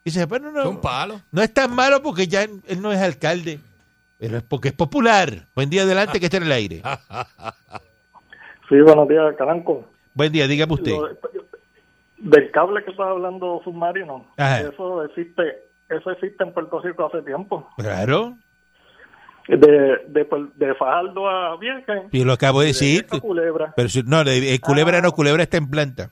Y 0.03 0.11
dice, 0.11 0.25
bueno, 0.25 0.49
Es 0.49 0.53
no, 0.53 0.69
un 0.69 0.81
palo. 0.81 1.21
no 1.31 1.41
es 1.41 1.51
tan 1.53 1.73
malo 1.73 2.01
porque 2.03 2.27
ya 2.27 2.43
él 2.43 2.61
no 2.81 2.91
es 2.91 2.99
alcalde, 2.99 3.59
pero 4.19 4.37
es 4.37 4.43
porque 4.43 4.67
es 4.69 4.73
popular. 4.75 5.47
Buen 5.55 5.69
día 5.69 5.81
adelante 5.83 6.19
que 6.19 6.25
esté 6.25 6.37
en 6.37 6.43
el 6.43 6.51
aire. 6.51 6.81
Sí, 8.67 8.81
buenos 8.81 9.07
días, 9.07 9.35
Caranco. 9.37 9.87
Buen 10.15 10.31
día, 10.31 10.47
dígame 10.47 10.73
usted. 10.73 10.91
Lo 10.91 11.09
del 12.17 12.49
cable 12.49 12.83
que 12.83 12.89
estaba 12.89 13.11
hablando 13.11 13.61
submarino, 13.63 14.25
Ajá. 14.37 14.61
eso 14.61 15.03
existe, 15.03 15.43
eso 15.89 16.11
existe 16.11 16.43
en 16.43 16.53
Puerto 16.53 16.79
Rico 16.81 17.05
hace 17.05 17.21
tiempo. 17.23 17.69
Claro, 17.77 18.37
De, 19.47 19.57
de, 20.07 20.27
Puer- 20.29 20.51
de 20.55 20.73
Fajardo 20.75 21.29
a 21.29 21.55
Vieques. 21.57 22.03
yo 22.11 22.25
lo 22.25 22.33
acabo 22.33 22.61
de 22.61 22.67
decir. 22.67 23.05
a 23.11 23.19
Culebra. 23.19 23.73
Pero 23.75 23.89
si, 23.89 24.01
no, 24.03 24.23
de- 24.23 24.53
eh, 24.55 24.59
culebra 24.59 25.01
no, 25.01 25.11
culebra 25.11 25.43
está 25.43 25.57
en 25.57 25.69
planta. 25.69 26.09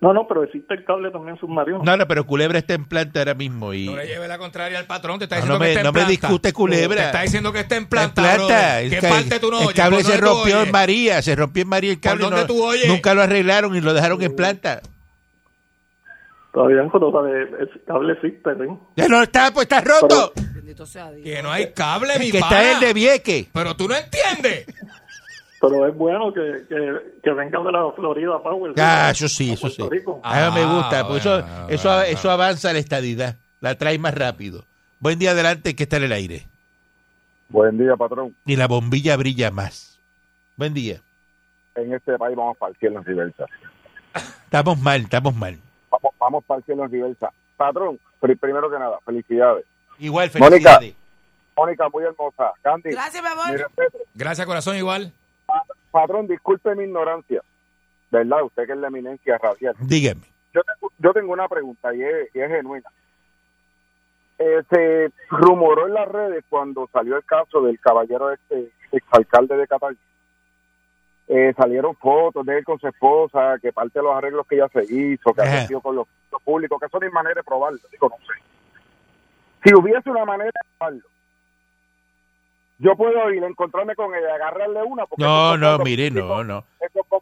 No, 0.00 0.12
no, 0.14 0.28
pero 0.28 0.44
existe 0.44 0.74
el 0.74 0.84
cable 0.84 1.10
también 1.10 1.36
submarino. 1.40 1.80
No, 1.82 1.96
no, 1.96 2.06
pero 2.06 2.24
culebra 2.24 2.58
está 2.58 2.74
en 2.74 2.84
planta 2.84 3.18
ahora 3.18 3.34
mismo. 3.34 3.74
Y, 3.74 3.86
No 3.86 3.96
le 3.96 4.06
lleve 4.06 4.28
la 4.28 4.38
contraria 4.38 4.78
al 4.78 4.86
patrón. 4.86 5.18
Te 5.18 5.24
está 5.24 5.40
No, 5.40 5.42
diciendo 5.42 5.54
no 5.54 5.58
me- 5.58 5.66
que 5.66 5.70
está 5.72 5.80
en 5.80 5.84
no 5.86 5.90
me 5.92 5.98
planta. 5.98 6.10
discute 6.10 6.52
culebra. 6.52 6.96
Te 7.00 7.06
está 7.06 7.22
diciendo 7.22 7.52
que 7.52 7.58
está 7.60 7.76
en 7.76 7.82
en 7.82 7.88
planta. 7.88 8.22
planta. 8.22 8.36
brother. 8.46 8.84
El 8.84 8.90
¿Qué 8.90 9.08
parte 9.08 9.40
tú 9.40 9.50
no 9.50 9.58
el 9.58 9.64
oyes? 9.64 9.74
cable 9.76 9.96
¿Por 9.96 10.04
se 10.06 10.12
dónde 10.12 10.26
rompió 10.28 10.62
en? 10.62 10.70
María, 10.70 11.20
se 11.20 11.34
rompió 11.34 11.62
en 11.64 11.68
María 11.68 11.90
el 11.90 12.00
cable. 12.00 12.22
dónde 12.24 12.40
no- 12.42 12.46
tú 12.46 12.62
oyes? 12.64 12.86
Nunca 12.88 13.12
lo 13.12 13.22
arreglaron 13.22 13.74
y 13.74 13.80
lo 13.80 13.92
dejaron 13.92 14.22
en 14.22 14.36
planta. 14.36 14.80
Todavía 16.58 16.82
en 16.82 16.88
Córdoba 16.88 17.22
de- 17.22 17.42
el 17.42 17.82
cable 17.86 18.12
existe, 18.14 18.50
¿sí? 18.54 18.64
Ya 18.96 19.06
no 19.06 19.22
está, 19.22 19.52
pues 19.52 19.64
está 19.64 19.80
roto. 19.80 20.32
bendito 20.54 20.84
sea 20.86 21.12
Dios. 21.12 21.24
Que 21.24 21.40
no 21.40 21.52
hay 21.52 21.72
cable, 21.72 22.14
El 22.14 22.18
mi 22.20 22.30
que 22.32 22.40
pana. 22.40 22.56
está 22.62 22.72
el 22.72 22.80
de 22.80 22.92
Vieque. 22.92 23.48
Pero 23.52 23.76
tú 23.76 23.86
no 23.86 23.94
entiendes. 23.94 24.66
Pero 25.60 25.86
es 25.88 25.94
bueno 25.96 26.32
que, 26.32 26.64
que, 26.68 27.20
que 27.22 27.30
venga 27.32 27.60
de 27.62 27.70
la 27.72 27.92
Florida 27.94 28.42
Power. 28.42 28.72
¿sí? 28.74 28.80
Ah, 28.80 29.10
eso 29.12 29.28
sí, 29.28 29.50
A 29.50 29.54
eso 29.54 29.68
sí. 29.68 29.76
Puerto 29.76 29.94
Rico. 29.94 30.20
A 30.24 30.50
mí 30.50 30.54
me 30.56 30.62
Ah, 30.62 30.74
gusta, 30.74 31.06
pues 31.06 31.20
eso, 31.20 31.30
bueno, 31.42 31.68
eso, 31.68 31.88
bueno, 31.88 32.02
eso 32.02 32.30
avanza 32.30 32.72
la 32.72 32.78
estadidad. 32.80 33.36
La 33.60 33.76
trae 33.76 33.98
más 34.00 34.14
rápido. 34.14 34.64
Buen 34.98 35.18
día 35.20 35.30
adelante 35.30 35.76
que 35.76 35.84
está 35.84 35.98
en 35.98 36.04
el 36.04 36.12
aire. 36.12 36.46
Buen 37.50 37.78
día, 37.78 37.94
patrón. 37.96 38.34
Y 38.46 38.56
la 38.56 38.66
bombilla 38.66 39.16
brilla 39.16 39.50
más. 39.52 39.98
Buen 40.56 40.74
día. 40.74 41.00
En 41.76 41.92
este 41.94 42.18
país 42.18 42.36
vamos 42.36 42.56
el 42.68 42.76
cielo 42.78 42.98
en 42.98 43.04
reversa. 43.04 43.44
Estamos 44.44 44.78
mal, 44.80 45.02
estamos 45.02 45.34
mal. 45.36 45.56
Vamos, 46.28 46.44
para 46.44 46.58
el 46.58 46.64
cielo 46.64 46.84
en 46.84 46.92
reversa. 46.92 47.32
Patrón, 47.56 47.98
pri- 48.20 48.36
primero 48.36 48.70
que 48.70 48.78
nada, 48.78 48.98
felicidades. 49.02 49.64
Igual, 49.98 50.30
Mónica. 50.34 50.48
felicidades. 50.50 50.94
Mónica, 51.56 51.88
muy 51.88 52.04
hermosa. 52.04 52.52
Candy, 52.60 52.90
Gracias, 52.90 53.22
mi 53.22 53.28
amor. 53.30 53.70
Gracias, 54.14 54.46
corazón, 54.46 54.76
igual. 54.76 55.10
Patrón, 55.90 56.26
disculpe 56.26 56.74
mi 56.74 56.84
ignorancia. 56.84 57.40
¿Verdad? 58.10 58.42
Usted 58.44 58.66
que 58.66 58.72
es 58.72 58.78
la 58.78 58.88
eminencia 58.88 59.38
radial. 59.38 59.74
Dígame. 59.80 60.20
Yo 60.52 60.60
tengo, 60.62 60.92
yo 60.98 61.12
tengo 61.14 61.32
una 61.32 61.48
pregunta 61.48 61.94
y 61.94 62.02
es, 62.02 62.28
y 62.34 62.40
es 62.40 62.48
genuina. 62.50 62.90
Eh, 64.38 64.62
se 64.70 65.10
rumoró 65.30 65.86
en 65.88 65.94
las 65.94 66.08
redes 66.08 66.44
cuando 66.50 66.88
salió 66.92 67.16
el 67.16 67.24
caso 67.24 67.62
del 67.62 67.80
caballero 67.80 68.30
este 68.32 68.70
exalcalde 68.92 69.56
de 69.56 69.66
Cataluña. 69.66 69.98
Eh, 71.30 71.52
salieron 71.56 71.94
fotos 71.96 72.44
de 72.46 72.58
él 72.58 72.64
con 72.64 72.78
su 72.80 72.88
esposa, 72.88 73.56
que 73.60 73.72
parte 73.72 73.98
de 73.98 74.02
los 74.02 74.14
arreglos 74.16 74.46
que 74.46 74.54
ella 74.56 74.68
se 74.72 74.82
hizo, 74.84 75.34
que 75.34 75.42
ha 75.42 75.66
sido 75.66 75.80
con 75.82 75.94
los, 75.96 76.06
los 76.32 76.42
públicos, 76.42 76.80
que 76.80 76.86
eso 76.86 76.98
no 76.98 77.06
hay 77.06 77.12
manera 77.12 77.34
de 77.34 77.42
probarlo. 77.44 77.78
Digo, 77.92 78.08
no 78.08 78.16
sé. 78.26 78.40
Si 79.64 79.74
hubiese 79.74 80.08
una 80.08 80.24
manera 80.24 80.46
de 80.54 80.70
probarlo, 80.78 81.02
yo 82.78 82.96
puedo 82.96 83.30
ir 83.32 83.42
a 83.44 83.46
encontrarme 83.48 83.94
con 83.94 84.14
ella, 84.14 84.34
agarrarle 84.36 84.82
una. 84.84 85.04
Porque 85.04 85.22
No, 85.22 85.56
no, 85.58 85.78
mire, 85.80 86.10
no, 86.10 86.28
públicos- 86.28 86.46
no. 86.46 86.64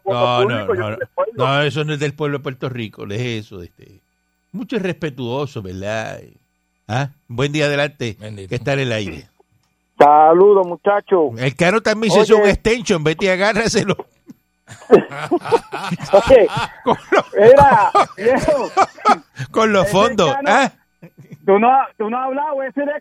No, 0.05 0.39
no, 0.45 0.67
públicos, 0.67 0.77
no, 0.77 0.97
no 1.35 1.61
eso 1.63 1.83
no 1.83 1.93
es 1.93 1.99
del 1.99 2.13
pueblo 2.13 2.37
de 2.37 2.43
Puerto 2.43 2.69
Rico, 2.69 3.05
es 3.07 3.19
eso. 3.21 3.61
Este. 3.61 3.99
Mucho 4.53 4.77
irrespetuoso, 4.77 5.61
¿verdad? 5.61 6.21
¿Ah? 6.87 7.09
Buen 7.27 7.51
día 7.51 7.65
adelante, 7.65 8.15
Bendito. 8.17 8.47
que 8.49 8.55
está 8.55 8.73
en 8.73 8.79
el 8.79 8.91
aire. 8.93 9.27
Saludos, 9.97 10.67
muchachos. 10.67 11.31
El 11.39 11.55
caro 11.55 11.81
también 11.81 12.13
se 12.13 12.21
hizo 12.21 12.37
un 12.37 12.47
extension, 12.47 13.03
vete 13.03 13.25
y 13.25 13.29
agárraselo. 13.29 13.95
Oye, 14.89 16.47
era, 17.37 17.91
viejo, 18.17 18.69
Con 19.51 19.71
los 19.73 19.89
fondos. 19.89 20.33
Cano- 20.35 20.49
¿ah? 20.49 20.71
tú 21.45 21.57
no, 21.59 21.69
tú 21.97 22.09
no 22.09 22.17
has 22.17 22.25
hablado, 22.25 22.63
ese 22.63 22.81
de, 22.81 22.91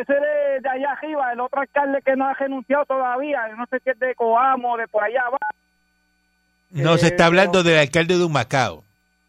ese 0.00 0.12
de, 0.12 0.60
de 0.60 0.68
allá 0.68 0.92
arriba, 0.92 1.32
el 1.32 1.40
otro 1.40 1.60
alcalde 1.60 2.00
que 2.04 2.14
no 2.16 2.26
ha 2.26 2.34
renunciado 2.34 2.84
todavía, 2.84 3.40
no 3.56 3.64
sé 3.70 3.80
si 3.82 3.90
es 3.90 3.98
de 3.98 4.14
Coamo, 4.14 4.76
de 4.76 4.86
por 4.88 5.02
allá 5.02 5.22
abajo, 5.22 5.38
No, 6.70 6.98
se 6.98 7.06
está 7.08 7.26
hablando 7.26 7.62
del 7.62 7.78
alcalde 7.78 8.18
de 8.18 8.24
Humacao. 8.24 8.84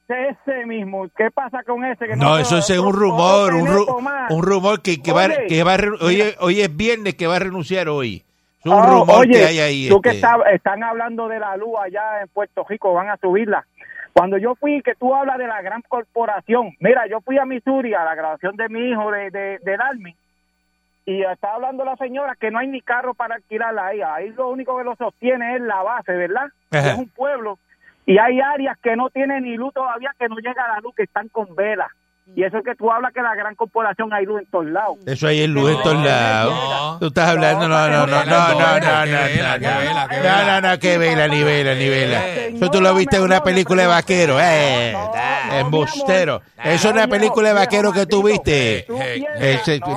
Ese 0.08 0.66
mismo, 0.66 1.08
¿qué 1.18 1.32
pasa 1.32 1.64
con 1.64 1.84
ese? 1.86 2.08
Que 2.08 2.16
No, 2.16 2.38
eso 2.38 2.58
es 2.60 2.70
un 2.72 2.94
rumor, 2.94 3.54
un, 3.54 3.68
ru- 3.68 4.28
un 4.30 4.44
rumor 4.44 4.82
que, 4.82 5.02
que 5.02 5.12
va, 5.12 5.28
que 5.48 5.64
va 5.64 5.78
hoy, 6.02 6.22
es- 6.22 6.38
hoy 6.40 6.62
es 6.62 6.76
viernes 6.76 7.16
que 7.16 7.28
va 7.28 7.38
a 7.38 7.40
renunciar 7.40 7.88
hoy. 7.90 8.24
Es 8.60 8.66
un 8.66 8.74
Oh, 8.74 8.86
rumor 8.86 9.20
oye, 9.22 9.34
que 9.34 9.46
hay 9.46 9.60
ahí. 9.60 9.90
tú 9.90 10.02
que 10.02 10.10
este. 10.10 10.22
está- 10.26 10.50
están 10.52 10.84
hablando 10.84 11.28
de 11.28 11.40
la 11.40 11.56
luz 11.58 11.74
allá 11.84 12.22
en 12.22 12.28
Puerto 12.30 12.66
Rico, 12.68 12.94
van 12.94 13.10
a 13.10 13.18
subirla. 13.18 13.66
Cuando 14.14 14.38
yo 14.38 14.56
fui, 14.56 14.82
que 14.82 14.96
tú 14.96 15.14
hablas 15.14 15.38
de 15.38 15.46
la 15.48 15.62
gran 15.62 15.82
corporación, 15.88 16.72
mira, 16.80 17.06
yo 17.08 17.20
fui 17.22 17.38
a 17.38 17.46
Missouri 17.46 17.94
a 17.94 18.04
la 18.06 18.16
grabación 18.16 18.56
de 18.56 18.70
mi 18.70 18.90
hijo 18.90 19.12
de, 19.12 19.30
de, 19.30 19.60
del 19.64 19.82
Army 19.82 20.16
y 21.06 21.22
estaba 21.22 21.56
hablando 21.56 21.84
la 21.86 21.96
señora 21.98 22.36
que 22.40 22.50
no 22.50 22.58
hay 22.60 22.68
ni 22.68 22.82
carro 22.82 23.14
para 23.14 23.36
alquilarla 23.36 23.88
ahí. 23.88 24.02
Ahí 24.02 24.30
lo 24.30 24.50
único 24.50 24.78
que 24.78 24.84
lo 24.86 24.96
sostiene 24.96 25.56
es 25.56 25.62
la 25.62 25.84
base, 25.84 26.14
¿verdad? 26.14 26.46
Ajá. 26.72 26.92
Es 26.94 26.98
un 26.98 27.10
pueblo 27.10 27.60
y 28.06 28.18
hay 28.18 28.40
áreas 28.40 28.78
que 28.80 28.96
no 28.96 29.10
tienen 29.10 29.44
ni 29.44 29.56
luz 29.56 29.74
todavía, 29.74 30.14
que 30.18 30.30
no 30.30 30.38
llega 30.38 30.68
la 30.68 30.80
luz, 30.82 30.94
que 30.96 31.04
están 31.04 31.28
con 31.30 31.56
velas. 31.56 31.92
Y 32.34 32.44
eso 32.44 32.58
es 32.58 32.64
que 32.66 32.74
tú 32.76 32.92
hablas 32.92 33.14
que 33.14 33.22
la 33.22 33.36
gran 33.36 33.54
corporación 33.56 34.12
hay 34.12 34.26
luz 34.26 34.42
en 34.42 34.48
todos 34.50 34.66
lados. 34.66 34.98
Eso 35.06 35.28
ahí 35.28 35.42
es 35.42 35.50
luz 35.50 35.72
en 35.72 35.82
todos 35.84 36.04
lados. 36.04 37.00
Tú 37.00 37.08
estás 37.08 37.30
hablando, 37.30 37.68
no, 37.68 37.88
no, 37.88 38.08
no, 38.08 38.08
no, 38.08 38.26
no, 38.26 38.26
no, 38.26 38.80
no, 38.80 38.80
no, 38.80 39.06
no, 39.06 40.08
no, 40.24 40.46
no, 40.46 40.62
no, 40.62 40.80
que 40.80 40.98
vela, 40.98 41.28
ni 41.28 41.44
vela, 41.44 41.76
ni 41.76 41.88
vela. 41.88 42.26
Eso 42.48 42.72
tú 42.72 42.82
lo 42.82 42.96
viste 42.96 43.18
en 43.18 43.24
una 43.24 43.44
película 43.44 43.84
de 43.84 43.88
vaquero, 43.88 44.38
eh, 44.42 44.96
embustero. 45.60 46.42
Eso 46.64 46.88
es 46.90 46.94
una 46.94 47.08
película 47.08 47.50
de 47.50 47.54
vaquero 47.54 47.92
que 47.94 48.06
tú 48.08 48.24
viste, 48.24 48.86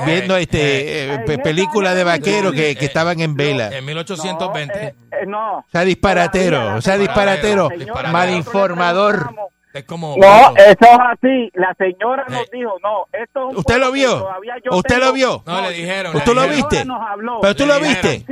viendo 0.05 0.37
este, 0.37 1.15
eh, 1.15 1.19
pe- 1.27 1.39
película 1.39 1.95
de 1.95 2.05
vaquero 2.05 2.53
que, 2.53 2.77
que 2.77 2.85
estaban 2.85 3.19
en 3.21 3.35
vela. 3.37 3.71
En 3.77 3.85
1820. 3.87 4.87
Eh, 4.87 4.95
no. 5.27 5.59
O 5.59 5.65
sea, 5.73 5.83
disparatero, 5.85 6.77
o 6.77 6.81
sea, 6.83 6.99
disparatero, 6.99 7.71
malinformador. 8.13 9.31
Es 9.79 9.85
como. 9.85 10.17
No, 10.19 10.55
eso 10.57 10.77
es 10.81 10.99
así. 11.13 11.51
La 11.55 11.75
señora 11.79 12.25
nos 12.29 12.51
dijo, 12.51 12.73
no, 12.83 13.07
esto 13.13 13.49
es 13.49 13.53
un 13.53 13.57
¿Usted 13.59 13.79
lo 13.79 13.93
vio? 13.93 14.29
¿Usted 14.73 14.95
tengo- 14.97 15.07
lo 15.07 15.13
vio? 15.13 15.43
No, 15.47 15.61
le 15.63 15.71
dijeron. 15.71 16.13
¿Tú 16.25 16.35
le 16.35 16.41
lo 16.41 16.49
viste? 16.49 16.85
nos 16.85 17.01
habló. 17.01 17.39
¿Pero 17.41 17.55
tú 17.57 17.67
lo 17.67 17.81
viste? 17.81 18.25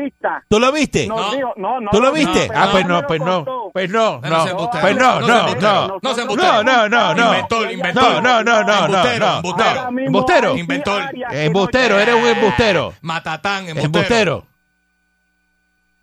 ¿Tú 0.48 0.58
lo 0.60 0.72
viste? 0.72 1.06
Nos 1.06 1.20
No. 1.20 1.36
dijo, 1.36 1.52
no, 1.56 1.80
no. 1.80 1.90
¿Tú 1.90 2.00
lo 2.00 2.08
no, 2.08 2.12
viste? 2.12 2.48
no, 2.48 2.54
Ah, 2.56 2.68
pues 2.72 2.86
no, 2.86 3.06
pues 3.06 3.20
no, 3.20 3.44
contó. 3.44 3.70
pues 3.72 3.90
no, 3.90 4.20
No, 4.20 4.28
no 4.28 4.46
no, 4.46 4.70
pues 4.80 4.96
no, 4.96 5.20
No 5.20 5.26
no, 5.28 5.54
no, 5.54 5.98
No 6.02 6.14
se 6.14 6.24
no, 6.24 6.62
no, 6.64 6.88
no, 6.88 7.14
no, 7.14 7.26
Inventor, 7.28 7.70
inventor. 7.72 8.22
no, 8.22 8.42
no, 8.42 8.42
no, 8.42 8.62
no, 8.64 8.64
no, 8.64 8.84
Embustero, 8.86 9.26
no. 9.26 9.98
embustero. 10.00 10.56
Inventor. 10.56 11.02
no 11.14 11.32
Embustero, 11.32 11.98
eres 12.00 12.14
un 12.14 12.26
embustero. 12.26 12.92
Matatán, 13.02 13.68
embustero. 13.68 13.84
Embustero. 13.86 14.46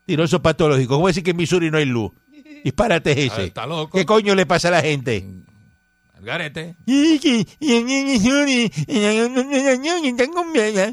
Tiroso 0.05 0.41
patológico. 0.41 0.95
¿Cómo 0.95 1.07
decir 1.07 1.23
que 1.23 1.31
en 1.31 1.37
Missouri 1.37 1.71
no 1.71 1.77
hay 1.77 1.85
luz? 1.85 2.11
Disparate 2.63 3.11
es 3.11 3.31
Ah, 3.31 3.35
ese. 3.35 3.43
Está 3.45 3.65
loco. 3.65 3.97
¿Qué 3.97 4.05
coño 4.05 4.35
le 4.35 4.45
pasa 4.45 4.67
a 4.69 4.71
la 4.71 4.81
gente? 4.81 5.25
Al 6.15 6.23
garete. 6.25 6.75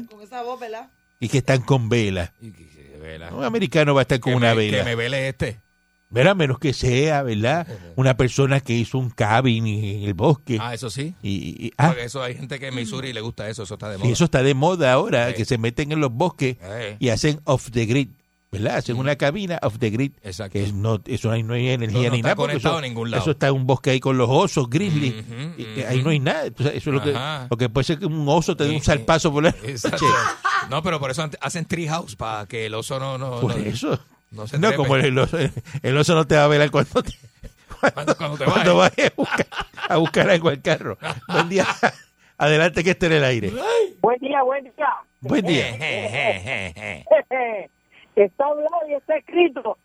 Con 0.09 0.21
esa 0.21 0.41
voz, 0.43 0.59
¿verdad? 0.59 0.89
Y 1.19 1.29
que 1.29 1.37
están 1.39 1.61
con 1.61 1.87
vela. 1.89 2.33
Y 2.41 2.51
que- 2.51 2.65
que 2.67 2.97
vela. 3.01 3.33
Un 3.33 3.43
americano 3.43 3.93
va 3.93 4.01
a 4.01 4.03
estar 4.03 4.19
con 4.19 4.33
Que 4.33 4.37
una 4.37 4.55
me- 4.55 4.65
Que 4.65 4.71
vela. 4.71 4.83
me 4.85 4.95
vele 4.95 5.29
este. 5.29 5.59
Verá, 6.09 6.35
menos 6.35 6.59
que 6.59 6.73
sea, 6.73 7.23
¿verdad? 7.23 7.65
Una 7.95 8.17
persona 8.17 8.59
que 8.59 8.73
hizo 8.73 8.97
un 8.97 9.11
cabin 9.11 9.65
en 9.65 10.03
el 10.03 10.13
bosque. 10.13 10.57
Ah, 10.59 10.73
eso 10.73 10.89
sí. 10.89 11.15
Y, 11.23 11.67
y- 11.67 11.71
ah, 11.77 11.87
Porque 11.87 12.03
eso 12.03 12.21
hay 12.21 12.35
gente 12.35 12.59
que 12.59 12.67
en 12.67 12.75
Missouri 12.75 13.13
le 13.13 13.21
gusta 13.21 13.47
eso. 13.47 13.63
Eso 13.63 13.75
está 13.75 13.87
de 13.89 13.95
y 13.95 13.99
moda. 13.99 14.11
eso 14.11 14.25
está 14.25 14.43
de 14.43 14.53
moda 14.53 14.91
ahora, 14.91 15.29
Sí. 15.29 15.35
que 15.35 15.45
se 15.45 15.57
meten 15.57 15.93
en 15.93 16.01
los 16.01 16.11
bosques 16.11 16.57
Eh, 16.61 16.97
y 16.99 17.07
hacen 17.09 17.39
off 17.45 17.69
the 17.71 17.85
grid, 17.85 18.09
¿verdad? 18.51 18.75
Hacen 18.77 18.97
una 18.97 19.15
cabina 19.15 19.57
off 19.61 19.79
the 19.79 19.89
grid. 19.89 20.11
Exacto. 20.23 20.53
Que 20.53 20.63
es 20.65 20.73
no, 20.73 20.99
eso 21.05 21.31
ahí 21.31 21.41
no 21.41 21.53
hay 21.53 21.69
energía 21.69 22.01
No, 22.03 22.09
no 22.09 22.15
ni 22.17 22.21
nada. 22.21 22.35
conectado 22.35 22.73
eso, 22.75 22.77
a 22.79 22.81
ningún 22.81 23.09
lado. 23.09 23.21
eso 23.23 23.31
está 23.31 23.47
en 23.47 23.53
un 23.55 23.65
bosque 23.65 23.91
ahí 23.91 23.99
con 24.01 24.17
los 24.17 24.27
osos, 24.29 24.69
grizzly. 24.69 25.23
Ahí 25.87 26.03
no 26.03 26.09
hay 26.09 26.19
nada. 26.19 26.47
Entonces, 26.47 26.75
eso 26.75 26.89
es 26.89 26.93
lo 26.93 27.01
que, 27.01 27.17
lo 27.49 27.57
que 27.57 27.69
puede 27.69 27.85
ser 27.85 27.97
que 27.99 28.05
un 28.05 28.27
oso 28.27 28.55
te 28.57 28.65
dé 28.65 28.75
un 28.75 28.81
salpazo 28.83 29.31
por 29.31 29.43
la 29.43 29.49
Exacto. 29.63 30.03
noche. 30.05 30.17
No, 30.69 30.83
pero 30.83 30.99
por 30.99 31.09
eso 31.11 31.27
hacen 31.39 31.65
treehouse 31.65 32.15
para 32.17 32.45
que 32.45 32.65
el 32.65 32.73
oso 32.73 32.99
no. 32.99 33.17
no 33.17 33.39
Por 33.39 33.55
no- 33.57 33.63
eso. 33.65 33.97
no 34.31 34.45
se 34.47 34.59
No, 34.59 34.73
como 34.75 34.97
el 34.97 35.17
oso, 35.17 35.37
el 35.81 35.97
oso 35.97 36.13
no 36.13 36.27
te 36.27 36.35
va 36.35 36.43
a 36.43 36.47
ver 36.47 36.69
cuando 36.71 37.01
te, 37.03 37.13
Cuando- 37.93 38.15
cuando 38.17 38.37
te 38.37 38.45
cuando 38.45 38.75
vayas. 38.75 38.95
vayas 38.97 39.11
a 39.11 39.15
buscar, 39.15 39.47
a 39.89 39.97
buscar 39.97 40.29
algo 40.29 40.49
al 40.49 40.61
carro. 40.61 40.97
Buen 41.29 41.47
día. 41.49 41.65
Adelante 42.37 42.83
que 42.83 42.91
esté 42.91 43.05
en 43.05 43.13
el 43.13 43.23
aire. 43.23 43.53
Buen 44.01 44.19
día, 44.19 44.41
buen 44.43 44.63
día. 44.63 44.87
Buen 45.21 45.45
día. 45.45 45.67
está 48.15 48.45
hablado 48.45 48.87
y 48.89 48.93
está 48.93 49.15
escrito. 49.17 49.77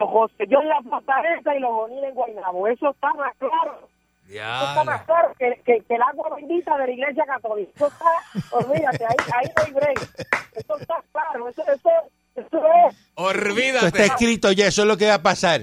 Los 0.00 0.10
José 0.10 0.46
yo 0.48 0.60
en 0.60 0.68
la 0.68 0.82
fortaleza 0.82 1.54
y 1.54 1.60
los 1.60 1.70
Bonil 1.70 2.04
en 2.04 2.14
Guaynabo. 2.14 2.66
Eso 2.68 2.90
está 2.90 3.12
más 3.14 3.34
claro. 3.38 3.88
Eso 4.26 4.34
está 4.34 4.74
Ya. 4.76 4.84
más 4.84 5.02
claro 5.04 5.32
que, 5.38 5.60
que, 5.64 5.80
que 5.82 5.94
el 5.94 6.02
agua 6.02 6.34
bendita 6.36 6.76
de 6.78 6.86
la 6.86 6.92
iglesia 6.92 7.24
católica. 7.26 7.70
Eso 7.76 7.86
está, 7.88 8.56
olvídate, 8.56 9.04
ahí, 9.04 9.16
ahí 9.34 9.46
no 9.56 9.62
hay 9.64 9.72
break. 9.72 10.00
Eso 10.56 10.78
está 10.78 10.94
claro. 11.12 11.48
Eso, 11.48 11.62
eso, 11.62 11.90
eso 12.36 12.66
es. 12.66 12.94
Eso 12.94 12.96
está 12.96 13.22
Olvídate. 13.22 14.04
escrito 14.06 14.50
ya, 14.52 14.66
eso 14.66 14.82
es 14.82 14.88
lo 14.88 14.96
que 14.96 15.06
va 15.06 15.14
a 15.14 15.22
pasar. 15.22 15.60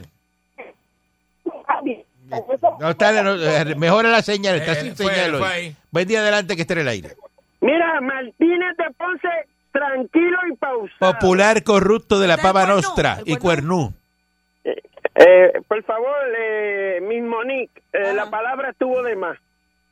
No 2.80 2.90
está, 2.90 3.22
no, 3.24 3.36
eh, 3.36 3.76
mejora 3.76 4.10
la 4.10 4.22
señal, 4.22 4.56
está 4.56 4.72
Eh, 4.74 4.76
sin 4.82 4.96
fue- 4.96 5.14
señal 5.14 5.38
fue 5.38 5.48
hoy. 5.50 5.76
Buen 5.92 6.08
día 6.08 6.20
adelante 6.22 6.56
que 6.56 6.62
esté 6.62 6.74
en 6.74 6.80
el 6.80 6.88
aire. 6.88 7.10
Mira, 7.60 8.00
Martínez 8.02 8.78
de 8.78 8.86
Ponce, 8.98 9.28
tranquilo 9.72 10.38
y 10.52 10.56
pausado. 10.56 11.14
Popular 11.14 11.64
corrupto 11.64 12.20
de 12.20 12.28
la 12.28 12.36
¿Del 12.38 12.44
pava 12.44 12.62
Cuernú? 12.66 12.76
nostra 12.76 13.18
¿El 13.26 13.30
y 13.34 13.38
Cuernú? 13.38 13.92
cuernú. 13.92 13.94
Eh, 15.16 15.52
por 15.68 15.84
favor, 15.84 16.16
eh, 16.38 17.00
Miss 17.02 17.24
Monique, 17.24 17.82
eh, 17.94 18.00
Ah. 18.10 18.14
la 18.14 18.30
palabra 18.30 18.70
estuvo 18.72 19.02
de 19.04 19.16
más. 19.16 19.38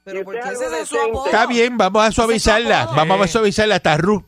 Pero 0.05 0.21
Y 0.21 0.23
¿por 0.23 0.33
qué 0.35 0.39
usted 0.39 0.53
ese 0.67 0.81
es 0.81 0.87
su 0.87 0.99
apodo? 0.99 1.25
Está 1.25 1.45
bien, 1.45 1.77
vamos 1.77 2.05
a 2.07 2.11
suavizarla. 2.11 2.87
Vamos 2.95 3.21
a 3.21 3.27
suavizarla 3.27 3.75
hasta 3.75 3.97
Ru. 3.97 4.23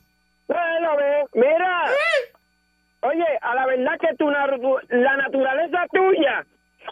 Bueno, 0.48 0.98
ve, 0.98 1.24
mira. 1.34 1.86
Oye, 3.04 3.26
a 3.42 3.56
la 3.56 3.66
verdad 3.66 3.94
que 4.00 4.16
tu, 4.18 4.26
natu- 4.26 4.82
la 4.90 5.18
naturaleza 5.18 5.80
tuya 5.92 6.46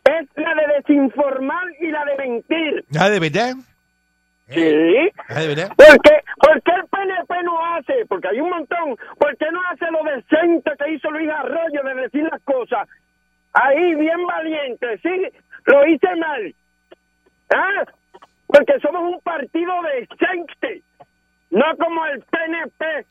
es 0.06 0.28
la 0.38 0.56
de 0.56 0.74
desinformar 0.78 1.68
y 1.82 1.88
la 1.92 2.04
de 2.06 2.16
mentir. 2.18 2.86
Ah, 3.00 3.10
de 3.10 3.20
verdad. 3.20 3.54
Sí. 4.52 5.12
¿Por 5.76 6.02
qué, 6.02 6.24
¿Por 6.38 6.62
qué 6.64 6.72
el 6.72 6.88
PNP 6.88 7.44
no 7.44 7.76
hace? 7.76 8.06
Porque 8.08 8.30
hay 8.30 8.42
un 8.42 8.50
montón. 8.50 8.96
¿Por 9.20 9.38
qué 9.38 9.46
no 9.52 9.60
hace 9.72 9.86
lo 9.92 10.04
decente 10.04 10.72
que 10.80 10.92
hizo 10.94 11.12
Luis 11.12 11.30
Arroyo 11.30 11.84
de 11.84 12.02
decir 12.02 12.28
las 12.32 12.42
cosas? 12.42 12.88
Ahí, 13.54 13.96
bien 13.96 14.26
valiente, 14.26 14.98
sí, 15.02 15.28
lo 15.66 15.88
hice 15.88 16.16
mal. 16.16 16.56
¿Ah? 17.54 17.84
Porque 18.48 18.80
somos 18.82 19.14
un 19.14 19.20
partido 19.22 19.72
decente, 19.84 20.82
no 21.52 21.66
como 21.78 22.06
el 22.08 22.22
PNP. 22.22 23.06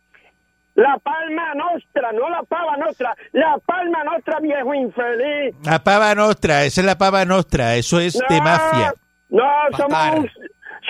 La 0.75 0.97
palma 0.99 1.55
nostra, 1.55 2.13
no 2.13 2.29
la 2.31 2.41
pava 2.45 2.77
nostra, 2.77 3.13
la 3.33 3.59
palma 3.67 4.05
nostra, 4.05 4.39
viejo 4.39 4.73
infeliz. 4.75 5.57
La 5.65 5.83
pava 5.83 6.15
nostra, 6.15 6.63
esa 6.65 6.81
es 6.83 6.87
la 6.87 6.97
pava 6.97 7.25
nostra, 7.25 7.75
eso 7.75 7.99
es 7.99 8.17
de 8.29 8.41
mafia. 8.41 8.95
No, 9.29 9.45
somos 9.77 10.31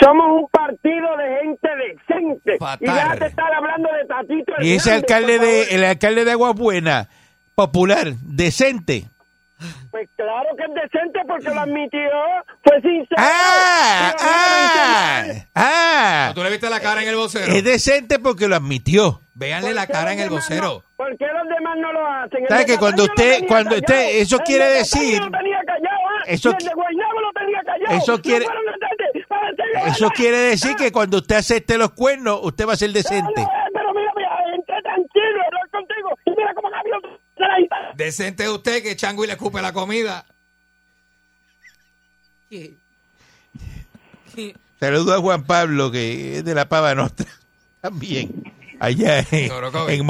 somos 0.01 0.43
un 0.43 0.49
partido 0.51 1.17
de 1.17 1.41
gente 1.43 1.69
decente. 1.77 2.59
Fatal. 2.59 2.79
Y 2.81 2.87
déjate 2.93 3.27
estar 3.27 3.53
hablando 3.55 3.89
de 3.93 4.07
Tatito 4.07 4.53
Y 4.61 4.73
ese 4.75 4.93
alcalde 4.93 5.39
de, 5.39 5.63
el 5.75 5.85
alcalde 5.85 6.25
de 6.25 6.33
Agua 6.33 6.53
Buena, 6.53 7.09
popular, 7.55 8.13
decente. 8.23 9.05
Pues 9.91 10.09
claro 10.15 10.47
que 10.57 10.63
es 10.65 10.75
decente 10.93 11.19
porque 11.27 11.51
lo 11.53 11.61
admitió, 11.61 12.01
fue 12.63 12.81
sincero. 12.81 13.17
Ah, 13.17 14.15
ah, 14.21 15.25
ah. 15.57 16.33
¿Tú 16.35 16.45
le 16.45 16.51
viste 16.51 16.71
la 16.71 16.79
cara 16.79 17.03
en 17.03 17.09
el 17.09 17.17
vocero? 17.17 17.53
Es 17.53 17.65
decente 17.65 18.21
porque 18.21 18.47
lo 18.47 18.55
admitió. 18.55 19.21
Véanle 19.35 19.69
¿Por 19.69 19.75
la 19.77 19.87
cara 19.89 20.13
en 20.13 20.21
el 20.21 20.31
vocero. 20.31 20.63
no? 20.63 20.83
¿Por 20.97 21.17
qué 21.17 21.27
los 21.27 21.49
demás 21.49 21.77
no 21.79 21.93
lo 21.93 22.07
hacen? 22.07 22.43
El 22.43 22.49
¿Sabe 22.49 22.67
que 22.67 22.77
cuando 22.79 23.05
usted- 23.05 23.47
cuando 23.49 23.77
usted- 23.77 24.21
eso 24.21 24.39
quiere 24.41 24.67
de 24.67 24.75
decir- 24.79 25.21
Eso 26.27 26.51
el 26.51 26.57
de 26.67 26.75
Guaynabo 26.75 27.21
lo 27.21 27.33
tenía 27.33 27.63
callado. 27.65 27.97
Eso 27.97 28.19
quiere- 28.21 28.47
Eso 29.87 30.09
quiere 30.11 30.37
decir 30.39 30.75
que 30.77 30.91
cuando 30.93 31.19
usted 31.19 31.37
acepte 31.37 31.79
los 31.79 31.91
cuernos, 31.93 32.41
usted 32.43 32.67
va 32.69 32.73
a 32.73 32.77
ser 32.77 32.93
decente. 32.93 33.33
Pero, 33.35 33.47
eh, 33.49 33.71
pero 33.73 33.95
mira, 33.95 34.13
mira, 34.17 34.31
entré 34.55 34.83
tranquilo 34.83 35.41
a 35.43 35.47
hablar 35.47 35.71
contigo 35.71 36.09
y 36.27 36.31
mira 36.31 36.55
cómo 36.55 36.71
cambió 36.71 37.19
la 37.37 37.59
guitarra. 37.61 37.93
Decente 37.95 38.43
es 38.45 38.49
usted 38.51 38.83
que 38.83 38.97
Chango 38.97 39.25
y 39.25 39.27
le 39.27 39.35
escupe 39.35 39.61
la 39.63 39.73
comida. 39.73 40.25
¿Qué? 42.51 42.77
¿Qué? 44.35 44.55
Saludo 44.81 45.15
a 45.15 45.19
Juan 45.21 45.45
Pablo, 45.45 45.91
que 45.91 46.39
es 46.39 46.45
de 46.45 46.55
la 46.55 46.69
pava 46.69 46.95
nostra. 46.95 47.27
También. 47.81 48.53
Allá 48.81 49.19
en, 49.33 49.49
en 49.91 50.07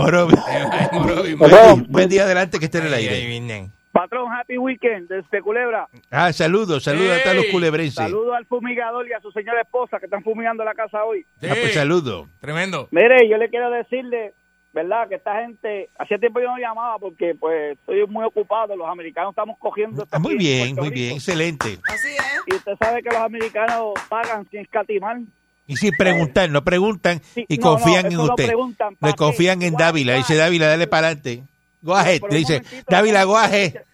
Buen, 1.38 1.50
día- 1.50 1.86
buen 1.88 2.08
día 2.10 2.22
adelante 2.24 2.58
que 2.58 2.66
esté 2.66 2.78
en 2.78 2.86
el 2.86 2.94
aire. 2.94 3.77
Patrón, 4.00 4.32
happy 4.32 4.58
weekend 4.58 5.08
desde 5.08 5.42
Culebra. 5.42 5.88
Ah, 6.10 6.32
saludos, 6.32 6.84
saludos 6.84 7.18
a 7.18 7.22
todos 7.24 7.36
los 7.36 7.46
culebrenses. 7.46 7.94
Saludo 7.94 8.32
al 8.34 8.46
fumigador 8.46 9.08
y 9.08 9.12
a 9.12 9.20
su 9.20 9.32
señora 9.32 9.60
esposa 9.62 9.98
que 9.98 10.04
están 10.06 10.22
fumigando 10.22 10.62
la 10.64 10.74
casa 10.74 11.02
hoy. 11.04 11.26
Ah, 11.36 11.48
pues 11.50 11.68
Sí. 11.68 11.72
saludos. 11.72 12.28
Tremendo. 12.40 12.86
Mire, 12.92 13.28
yo 13.28 13.36
le 13.38 13.48
quiero 13.48 13.70
decirle, 13.70 14.34
¿verdad? 14.72 15.08
Que 15.08 15.16
esta 15.16 15.40
gente, 15.42 15.88
hacía 15.98 16.16
tiempo 16.18 16.38
yo 16.38 16.46
no 16.46 16.58
llamaba 16.58 16.98
porque 17.00 17.34
pues 17.34 17.72
estoy 17.78 18.06
muy 18.06 18.24
ocupado, 18.24 18.76
los 18.76 18.86
americanos 18.88 19.30
estamos 19.32 19.58
cogiendo... 19.58 20.06
Ah, 20.12 20.18
muy 20.20 20.32
en 20.34 20.38
bien, 20.38 20.76
muy 20.76 20.90
bien, 20.90 21.14
excelente. 21.14 21.78
Así 21.92 22.08
es. 22.08 22.42
Y 22.46 22.54
usted 22.54 22.74
sabe 22.78 23.02
que 23.02 23.08
los 23.08 23.18
americanos 23.18 23.94
pagan 24.08 24.46
sin 24.50 24.60
escatimar. 24.60 25.18
Y 25.66 25.76
sin 25.76 25.92
preguntar, 25.96 26.48
no 26.50 26.62
preguntan 26.62 27.20
Sí, 27.22 27.44
y 27.48 27.56
no, 27.58 27.62
confían 27.62 28.02
no, 28.04 28.06
en 28.08 28.12
eso 28.14 28.26
lo 28.26 28.32
usted. 28.34 28.46
preguntan, 28.46 28.90
Le 28.90 28.96
¿pa' 29.00 29.08
qué? 29.10 29.16
confían 29.16 29.60
en 29.62 29.74
Dávila. 29.74 30.14
Dice. 30.14 30.36
Dávila, 30.36 30.68
dale 30.68 30.86
para 30.86 31.08
adelante. 31.08 31.42
Guaje, 31.82 32.20
te 32.20 32.36
dice, 32.36 32.62
Dávila, 32.88 33.24
guaje. 33.24 33.84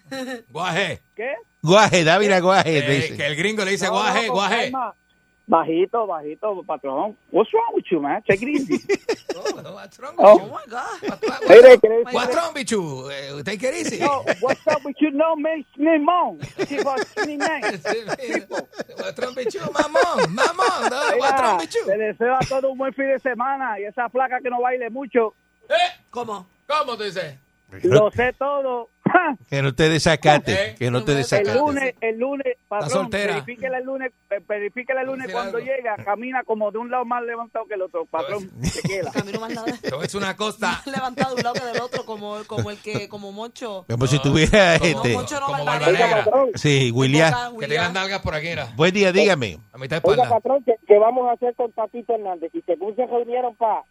Guaje. 0.50 1.00
¿Qué? 1.14 1.34
Guaje, 1.62 2.04
Dávila, 2.04 2.40
guaje. 2.40 2.80
te 2.82 2.92
Eh, 2.92 2.96
dice. 3.00 3.16
que 3.16 3.26
el 3.26 3.36
gringo 3.36 3.64
le 3.64 3.72
dice 3.72 3.86
No, 3.86 3.92
guaje, 3.92 4.20
no, 4.26 4.26
con 4.28 4.36
guaje. 4.36 4.72
Bajito, 5.46 6.06
bajito, 6.06 6.62
patrón. 6.64 7.14
What's 7.30 7.52
wrong 7.52 7.74
with 7.74 7.84
you, 7.90 8.00
man? 8.00 8.22
Take 8.26 8.42
it 8.46 8.48
easy. 8.48 8.80
What's 9.74 9.98
wrong 9.98 10.14
Oh. 10.16 10.36
with 10.38 10.42
you? 10.42 10.50
my 10.50 10.62
God. 10.66 11.02
What- 11.02 11.20
Hey, 11.46 11.60
what's- 11.60 11.80
¿qué 11.82 11.88
le- 11.90 12.12
What's 12.14 12.34
wrong 12.34 12.54
with 12.54 12.70
you? 12.70 13.42
Take 13.44 13.62
it 13.68 13.74
easy. 13.74 13.98
No, 13.98 14.24
what's 14.40 14.66
up 14.66 14.82
with 14.86 14.96
you? 15.00 15.10
No, 15.10 15.36
me, 15.36 15.66
me, 15.76 15.98
mom. 15.98 16.38
She 16.66 16.78
was 16.82 17.04
me, 17.26 17.36
man. 17.36 17.60
What's 18.96 19.18
wrong 19.18 19.34
with 19.36 19.54
you? 19.54 19.60
Mamón, 19.60 20.34
mamón. 20.34 20.90
no, 20.90 21.18
What's 21.18 21.40
wrong 21.40 21.56
Mira, 21.56 21.56
with 21.58 21.74
you? 21.74 21.86
le 21.88 22.04
deseo 22.14 22.34
a 22.36 22.40
todos 22.48 22.64
un 22.72 22.78
buen 22.78 22.94
fin 22.94 23.08
de 23.08 23.18
semana 23.18 23.78
y 23.78 23.84
esa 23.84 24.08
flaca 24.08 24.40
que 24.40 24.48
no 24.48 24.62
baile 24.62 24.88
mucho. 24.88 25.34
Eh, 25.68 25.74
¿Cómo? 26.10 26.46
¿Cómo 26.66 26.96
tú 26.96 27.02
dices? 27.04 27.34
Lo 27.82 28.10
sé 28.10 28.32
todo. 28.38 28.88
Que 29.48 29.62
no 29.62 29.74
te 29.74 29.88
desacate, 29.90 30.52
Eh, 30.70 30.74
que 30.78 30.90
no 30.90 31.04
te 31.04 31.12
El 31.12 31.18
desacate. 31.18 31.54
lunes, 31.58 31.94
el 32.00 32.18
lunes, 32.18 32.56
patrón, 32.66 32.90
soltera. 32.90 33.34
verifíquele 33.34 33.76
el 33.76 33.84
lunes, 33.84 34.12
eh, 34.30 34.40
verifíquele 34.48 35.00
el 35.02 35.06
lunes 35.06 35.30
cuando 35.30 35.58
algo. 35.58 35.70
llega, 35.70 35.94
camina 36.04 36.42
como 36.42 36.70
de 36.72 36.78
un 36.78 36.90
lado 36.90 37.04
más 37.04 37.22
levantado 37.22 37.66
que 37.66 37.74
el 37.74 37.82
otro, 37.82 38.06
patrón, 38.06 38.50
se 38.62 38.82
queda. 38.82 39.12
Camino 39.12 39.38
más 39.40 39.54
lado. 39.54 39.66
Decir 40.00 40.16
una 40.20 40.34
cosa. 40.36 40.82
levantado 40.86 41.34
de 41.34 41.40
un 41.40 41.42
lado 41.44 41.54
que 41.54 41.64
del 41.66 41.80
otro, 41.82 42.04
como, 42.06 42.42
como 42.46 42.70
el 42.70 42.78
que, 42.78 43.08
como 43.08 43.30
Moncho. 43.30 43.84
Como 43.88 44.06
si 44.06 44.18
tuviera 44.20 44.78
Como- 44.78 44.90
este. 45.02 45.12
Moncho 45.14 45.38
no 45.40 45.46
como 45.46 46.48
Sí, 46.54 46.90
William. 46.90 47.32
Que 47.50 47.56
William. 47.66 47.92
nalgas 47.92 48.20
por 48.22 48.34
aquí, 48.34 48.48
era. 48.48 48.72
Buen 48.74 48.92
día, 48.94 49.12
dígame. 49.12 49.58
A 49.72 49.78
mitad 49.78 50.02
de 50.02 50.10
oiga, 50.10 50.28
patrón, 50.28 50.62
¿qué, 50.64 50.74
qué 50.88 50.98
vamos 50.98 51.28
a 51.28 51.32
hacer 51.32 51.54
con 51.54 51.70
Tatito 51.72 52.14
Hernández? 52.14 52.50
Y 52.54 52.62
según 52.62 52.96
se 52.96 53.06
reunieron 53.06 53.54
para 53.56 53.82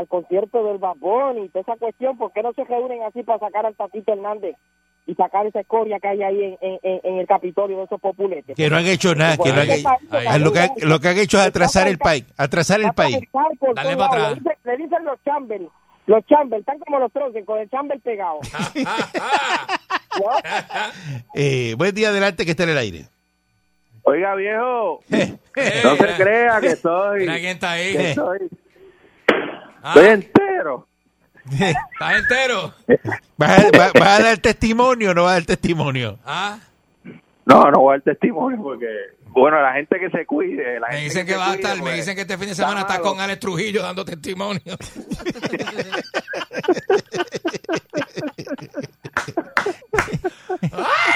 el 0.00 0.08
concierto 0.08 0.64
del 0.64 0.78
Babón 0.78 1.44
y 1.44 1.48
toda 1.50 1.60
esa 1.60 1.76
cuestión, 1.76 2.16
¿por 2.16 2.32
qué 2.32 2.42
no 2.42 2.52
se 2.54 2.64
reúnen 2.64 3.02
así 3.02 3.22
para 3.22 3.38
sacar 3.38 3.66
al 3.66 3.74
Tatito 3.76 4.12
Hernández 4.12 4.56
y 5.06 5.14
sacar 5.14 5.44
esa 5.46 5.60
escoria 5.60 5.98
que 6.00 6.08
hay 6.08 6.22
ahí 6.22 6.42
en, 6.44 6.58
en, 6.60 6.78
en- 6.82 7.00
en 7.04 7.18
el 7.18 7.26
Capitolio 7.26 7.76
de 7.78 7.84
esos 7.84 8.00
populetes? 8.00 8.56
Que 8.56 8.70
no 8.70 8.76
han 8.76 8.86
hecho 8.86 9.14
nada, 9.14 9.36
que 9.36 9.52
no 9.52 9.60
han 9.60 9.70
hecho. 9.70 9.88
Ahí. 10.10 10.40
Lo 10.40 10.52
que, 10.52 10.60
han- 10.60 10.70
lo 10.82 11.00
que 11.00 11.08
han 11.08 11.18
hecho 11.18 11.38
es 11.38 11.46
atrasar 11.46 11.88
el 11.88 11.98
país, 11.98 12.24
atrasar 12.36 12.80
el 12.80 12.92
país. 12.94 13.18
Dale 13.74 13.96
para 13.96 14.28
atrás. 14.28 14.30
Le 14.30 14.34
dicen, 14.40 14.56
le 14.64 14.76
dicen 14.76 15.04
los 15.04 15.22
chambers, 15.24 15.64
los 16.06 16.26
chambers, 16.26 16.60
están 16.60 16.78
como 16.78 16.98
los 16.98 17.12
troncos, 17.12 17.42
con 17.44 17.58
el 17.58 17.68
chamber 17.70 18.00
pegado. 18.00 18.38
Eh, 21.34 21.74
buen 21.78 21.94
día, 21.94 22.08
adelante, 22.10 22.44
que 22.44 22.50
está 22.52 22.64
en 22.64 22.70
el 22.70 22.78
aire. 22.78 23.06
Oiga, 24.04 24.34
viejo, 24.34 25.00
no 25.08 25.96
se 25.96 26.14
crea 26.16 26.60
que 26.60 26.66
estoy, 26.68 27.20
Mira 27.20 27.34
quién 27.38 27.50
está 27.52 27.70
ahí. 27.72 27.92
que 27.92 28.14
Ah, 28.18 28.36
estoy 29.84 30.06
entero. 30.06 30.86
¿Estás 31.50 32.14
entero? 32.20 32.74
¿Vas 33.36 33.58
a, 33.58 33.70
va- 33.78 33.90
vas 33.98 34.20
a 34.20 34.22
dar 34.22 34.38
testimonio 34.38 35.10
o 35.10 35.14
no 35.14 35.24
vas 35.24 35.32
a 35.32 35.34
dar 35.34 35.44
testimonio? 35.44 36.18
Ah, 36.24 36.58
No, 37.44 37.70
no 37.70 37.80
voy 37.80 37.94
a 37.94 37.98
dar 37.98 38.02
testimonio 38.02 38.62
porque, 38.62 38.86
bueno, 39.26 39.60
la 39.60 39.72
gente 39.72 39.98
que 39.98 40.08
se 40.10 40.24
cuide, 40.24 40.78
la 40.78 40.86
me 40.88 40.92
gente 40.94 41.04
dicen 41.08 41.26
que 41.26 41.36
va 41.36 41.50
a 41.50 41.54
estar, 41.54 41.74
me 41.76 41.82
pues, 41.82 41.96
dicen 41.96 42.14
que 42.14 42.20
este 42.22 42.38
fin 42.38 42.48
de 42.48 42.54
semana 42.54 42.82
está 42.82 43.00
con 43.00 43.18
Alex 43.20 43.40
Trujillo 43.40 43.82
dando 43.82 44.04
testimonio. 44.04 44.60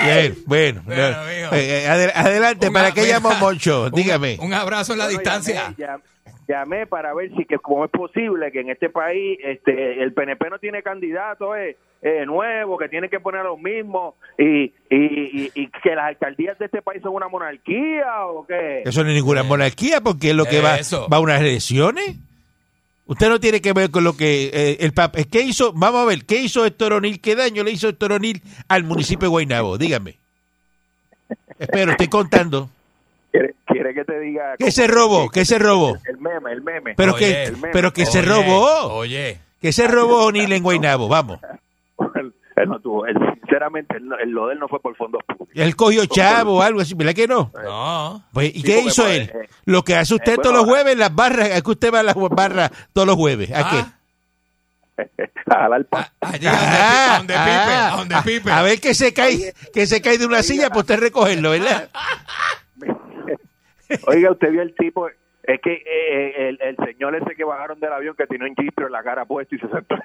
Bien, 0.03 0.37
bueno. 0.47 0.83
Bueno. 0.85 1.03
Eh, 1.53 1.85
eh, 1.85 1.89
adel- 1.89 2.12
adelante, 2.14 2.71
¿para 2.71 2.89
a- 2.89 2.93
qué 2.93 3.07
llamó 3.07 3.35
Moncho? 3.35 3.91
Dígame. 3.91 4.39
Un, 4.41 4.53
abrazo 4.55 4.93
en 4.93 4.99
la 4.99 5.05
Bueno, 5.07 5.19
distancia. 5.21 5.75
Llamé, 5.77 6.03
llamé 6.49 6.87
para 6.87 7.15
ver 7.15 7.31
si 7.37 7.45
que 7.45 7.59
cómo 7.59 7.85
es 7.85 7.91
posible 7.91 8.53
que 8.53 8.61
en 8.61 8.71
este 8.71 8.89
país 8.89 9.39
este 9.43 10.03
el 10.03 10.13
PNP 10.13 10.51
no 10.51 10.59
tiene 10.59 10.83
candidato 10.83 11.57
eh, 11.57 11.77
eh, 12.03 12.25
nuevo, 12.27 12.79
que 12.79 12.89
tiene 12.89 13.09
que 13.09 13.21
poner 13.21 13.41
a 13.41 13.45
los 13.45 13.59
mismos 13.59 14.15
y, 14.39 14.65
y, 14.65 14.73
y, 14.91 15.51
y 15.55 15.69
que 15.83 15.95
las 15.95 16.07
alcaldías 16.07 16.59
de 16.59 16.67
este 16.67 16.83
país 16.83 17.03
son 17.03 17.15
una 17.15 17.29
monarquía 17.29 18.27
o 18.27 18.47
qué. 18.47 18.83
Eso 18.85 19.03
no 19.03 19.09
es 19.11 19.15
ninguna 19.17 19.43
monarquía 19.43 20.01
porque 20.01 20.31
es 20.31 20.37
lo 20.37 20.45
que 20.45 20.61
va, 20.61 20.77
Eso. 20.77 21.09
va 21.09 21.17
a 21.17 21.21
unas 21.21 21.41
elecciones. 21.41 22.17
Usted 23.07 23.29
no 23.29 23.39
tiene 23.39 23.61
que 23.61 23.73
ver 23.73 23.91
con 23.91 24.03
lo 24.05 24.17
que 24.17 24.51
eh, 24.53 24.77
el 24.81 24.93
Papa. 24.93 25.21
¿Qué 25.31 25.41
hizo? 25.41 25.73
Vamos 25.73 26.03
a 26.03 26.05
ver, 26.07 26.25
¿qué 26.27 26.41
hizo 26.41 26.67
Héctor 26.67 26.93
O'Neill? 26.95 27.21
¿Qué 27.21 27.37
daño 27.37 27.63
le 27.63 27.71
hizo 27.71 27.89
Héctor 27.89 28.13
O'Neill 28.13 28.43
al 28.69 28.83
municipio 28.85 29.27
de 29.27 29.31
Guaynabo? 29.31 29.79
Dígame. 29.79 30.17
Espero, 31.59 31.93
estoy 31.93 32.09
contando. 32.09 32.69
¿Quiere, 33.37 33.55
quiere 33.66 33.95
que 33.95 34.05
te 34.05 34.18
diga? 34.20 34.55
¿Qué 34.59 34.70
se 34.72 34.87
robó? 34.87 35.28
¿Qué 35.28 35.45
se 35.45 35.59
robó? 35.59 35.97
El 36.09 36.16
meme, 36.18 36.53
el 36.53 36.62
meme. 36.62 36.95
Pero 36.97 37.14
Oye, 37.14 37.45
que, 37.47 37.51
meme. 37.53 37.68
pero 37.72 37.93
que 37.93 38.07
se 38.07 38.22
robó. 38.22 38.95
Oye, 38.95 39.39
Que 39.61 39.72
se 39.72 39.87
robó 39.89 40.26
O'Neill 40.26 40.53
en 40.53 40.62
Guaynabo. 40.62 41.09
Vamos. 41.09 41.41
Él, 42.14 42.32
él 42.57 42.68
no 42.70 42.80
tuvo, 42.80 43.07
él, 43.07 43.16
sinceramente, 43.43 43.97
él 43.99 44.09
él- 44.22 44.30
lo 44.30 44.47
de 44.47 44.55
él 44.55 44.59
no 44.59 44.68
fue 44.68 44.80
por 44.80 44.97
fondos 44.97 45.20
públicos. 45.26 45.49
Él 45.55 45.76
cogió 45.76 46.07
chavo 46.07 46.57
o 46.59 46.62
algo 46.62 46.80
así. 46.80 46.95
¿Verdad 46.95 47.12
que 47.14 47.26
no? 47.28 47.51
no. 47.62 48.24
Pues, 48.32 48.55
¿Y 48.55 48.61
Sí, 48.61 48.62
qué 48.62 48.80
hizo 48.80 49.07
él? 49.07 49.22
eh, 49.34 49.49
Lo 49.66 49.82
que 49.82 49.95
hace 49.97 50.14
usted 50.14 50.32
eh, 50.32 50.37
todos 50.37 50.53
bueno, 50.53 50.59
los 50.61 50.68
jueves 50.70 50.93
en 50.95 50.99
las 51.01 51.14
barras. 51.14 51.51
Es 51.51 51.62
que 51.62 51.70
usted 51.70 51.93
va 51.93 52.01
a 52.01 52.03
las 52.03 52.14
barras 52.14 52.70
todos 52.95 53.07
los 53.07 53.16
jueves. 53.16 53.51
¿A 53.53 53.70
qué? 53.70 53.84
Ah, 55.51 57.22
Pipe. 58.24 58.51
A 58.51 58.62
ver 58.62 58.80
que 58.80 58.95
se 58.95 59.12
cae, 59.12 59.53
que 59.72 59.87
se 59.87 60.01
cae 60.01 60.18
de 60.18 60.26
una 60.26 60.43
silla, 60.43 60.70
pues 60.70 60.80
usted 60.84 60.99
recogerlo, 60.99 61.51
¿verdad? 61.51 61.89
Oiga, 64.07 64.30
usted 64.32 64.51
vio 64.51 64.62
el 64.62 64.74
tipo. 64.74 65.09
Es 65.09 65.61
que 65.61 65.74
eh, 65.74 66.49
el, 66.49 66.59
el 66.61 66.76
señor 66.84 67.14
ese 67.14 67.37
que 67.37 67.45
bajaron 67.45 67.78
del 67.78 67.93
avión 67.93 68.16
que 68.16 68.26
tiene 68.26 68.49
un 68.49 68.57
gistro 68.57 68.87
en 68.87 68.93
la 68.93 69.03
cara 69.05 69.24
puesto 69.26 69.55
y 69.55 69.59
se 69.61 69.68
sentó. 69.68 69.95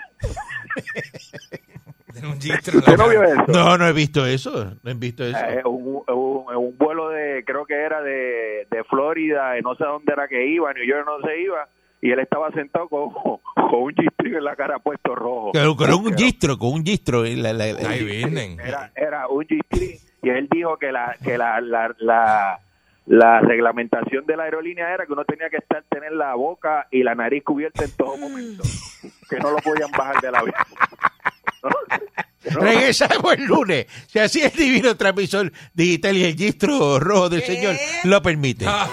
Tiene 2.14 2.28
un 2.28 2.42
gistro 2.42 2.74
en 2.80 2.86
la 2.86 2.92
¿Usted 2.92 2.98
no 2.98 3.10
vio 3.10 3.20
cara. 3.22 3.44
eso? 3.44 3.52
No, 3.52 3.78
no 3.78 3.88
he 3.88 3.94
visto 3.94 4.26
eso. 4.26 4.76
No 4.84 4.92
he 4.92 4.94
visto 4.94 5.24
eso. 5.24 5.38
Eh, 5.38 5.62
un, 5.66 6.04
un, 6.08 6.56
un 6.56 6.78
vuelo 6.78 7.10
de, 7.10 7.44
creo 7.46 7.66
que 7.66 7.74
era 7.74 8.02
de, 8.02 8.68
de 8.70 8.84
Florida, 8.90 9.58
y 9.58 9.62
no 9.62 9.76
sé 9.76 9.84
dónde 9.86 10.12
era 10.14 10.28
que 10.28 10.46
iba, 10.46 10.74
New 10.74 10.86
York 10.86 11.06
no 11.06 11.26
se 11.28 11.40
iba, 11.42 11.68
y 12.02 12.12
él 12.12 12.20
estaba 12.20 12.52
sentado 12.52 12.90
con, 12.90 13.10
con 13.12 13.40
un 13.82 13.96
gistro 13.96 14.28
en 14.38 14.44
la 14.44 14.56
cara 14.58 14.80
puesto 14.80 15.16
rojo. 15.16 15.54
Con, 15.54 15.76
con 15.76 15.92
un 15.94 16.14
gistro, 16.18 16.58
con 16.58 16.74
un 16.74 16.84
gistro. 16.86 17.26
en 17.26 17.42
la- 17.42 17.54
la- 17.54 17.72
la- 17.74 17.90
Ahí 17.90 18.04
vienen. 18.04 18.60
Era, 18.60 18.92
era 18.96 19.28
un 19.30 19.46
gistro, 19.48 19.80
y 20.22 20.30
él 20.30 20.48
dijo 20.52 20.78
que 20.78 20.92
la, 20.92 21.16
que 21.24 21.38
la, 21.38 21.62
la, 21.62 21.96
la, 22.00 22.60
la 23.06 23.42
reglamentación 23.42 24.26
de 24.26 24.38
la 24.38 24.44
aerolínea 24.44 24.94
era 24.94 25.06
que 25.06 25.14
uno 25.14 25.26
tenía 25.26 25.50
que 25.50 25.58
estar 25.58 25.84
tener 25.90 26.12
la 26.14 26.36
boca 26.36 26.88
y 26.92 27.04
la 27.04 27.16
nariz 27.16 27.44
cubierta 27.44 27.84
en 27.84 27.92
todo 27.92 28.18
momento, 28.18 28.64
que 29.30 29.38
no 29.40 29.52
lo 29.52 29.58
podían 29.58 29.92
bajar 29.92 30.22
del 30.22 30.36
avión. 30.36 30.56
Regresamos 32.44 33.34
el 33.34 33.46
lunes. 33.46 33.86
Si 34.08 34.20
así 34.20 34.42
el 34.42 34.52
divino 34.52 34.96
transmisor 34.98 35.52
digital 35.74 36.18
y 36.18 36.24
el 36.26 36.36
gistro 36.36 37.00
rojo 37.00 37.30
del 37.30 37.44
Señor 37.44 37.76
lo 38.04 38.22
permite. 38.22 38.66
La 38.66 38.88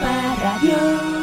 Parradio. 0.00 1.16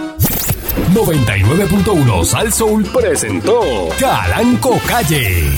99.1 0.94 2.24
Sal 2.24 2.52
Soul 2.52 2.86
presentó 2.94 3.90
Calanco 4.00 4.80
Calle. 4.88 5.50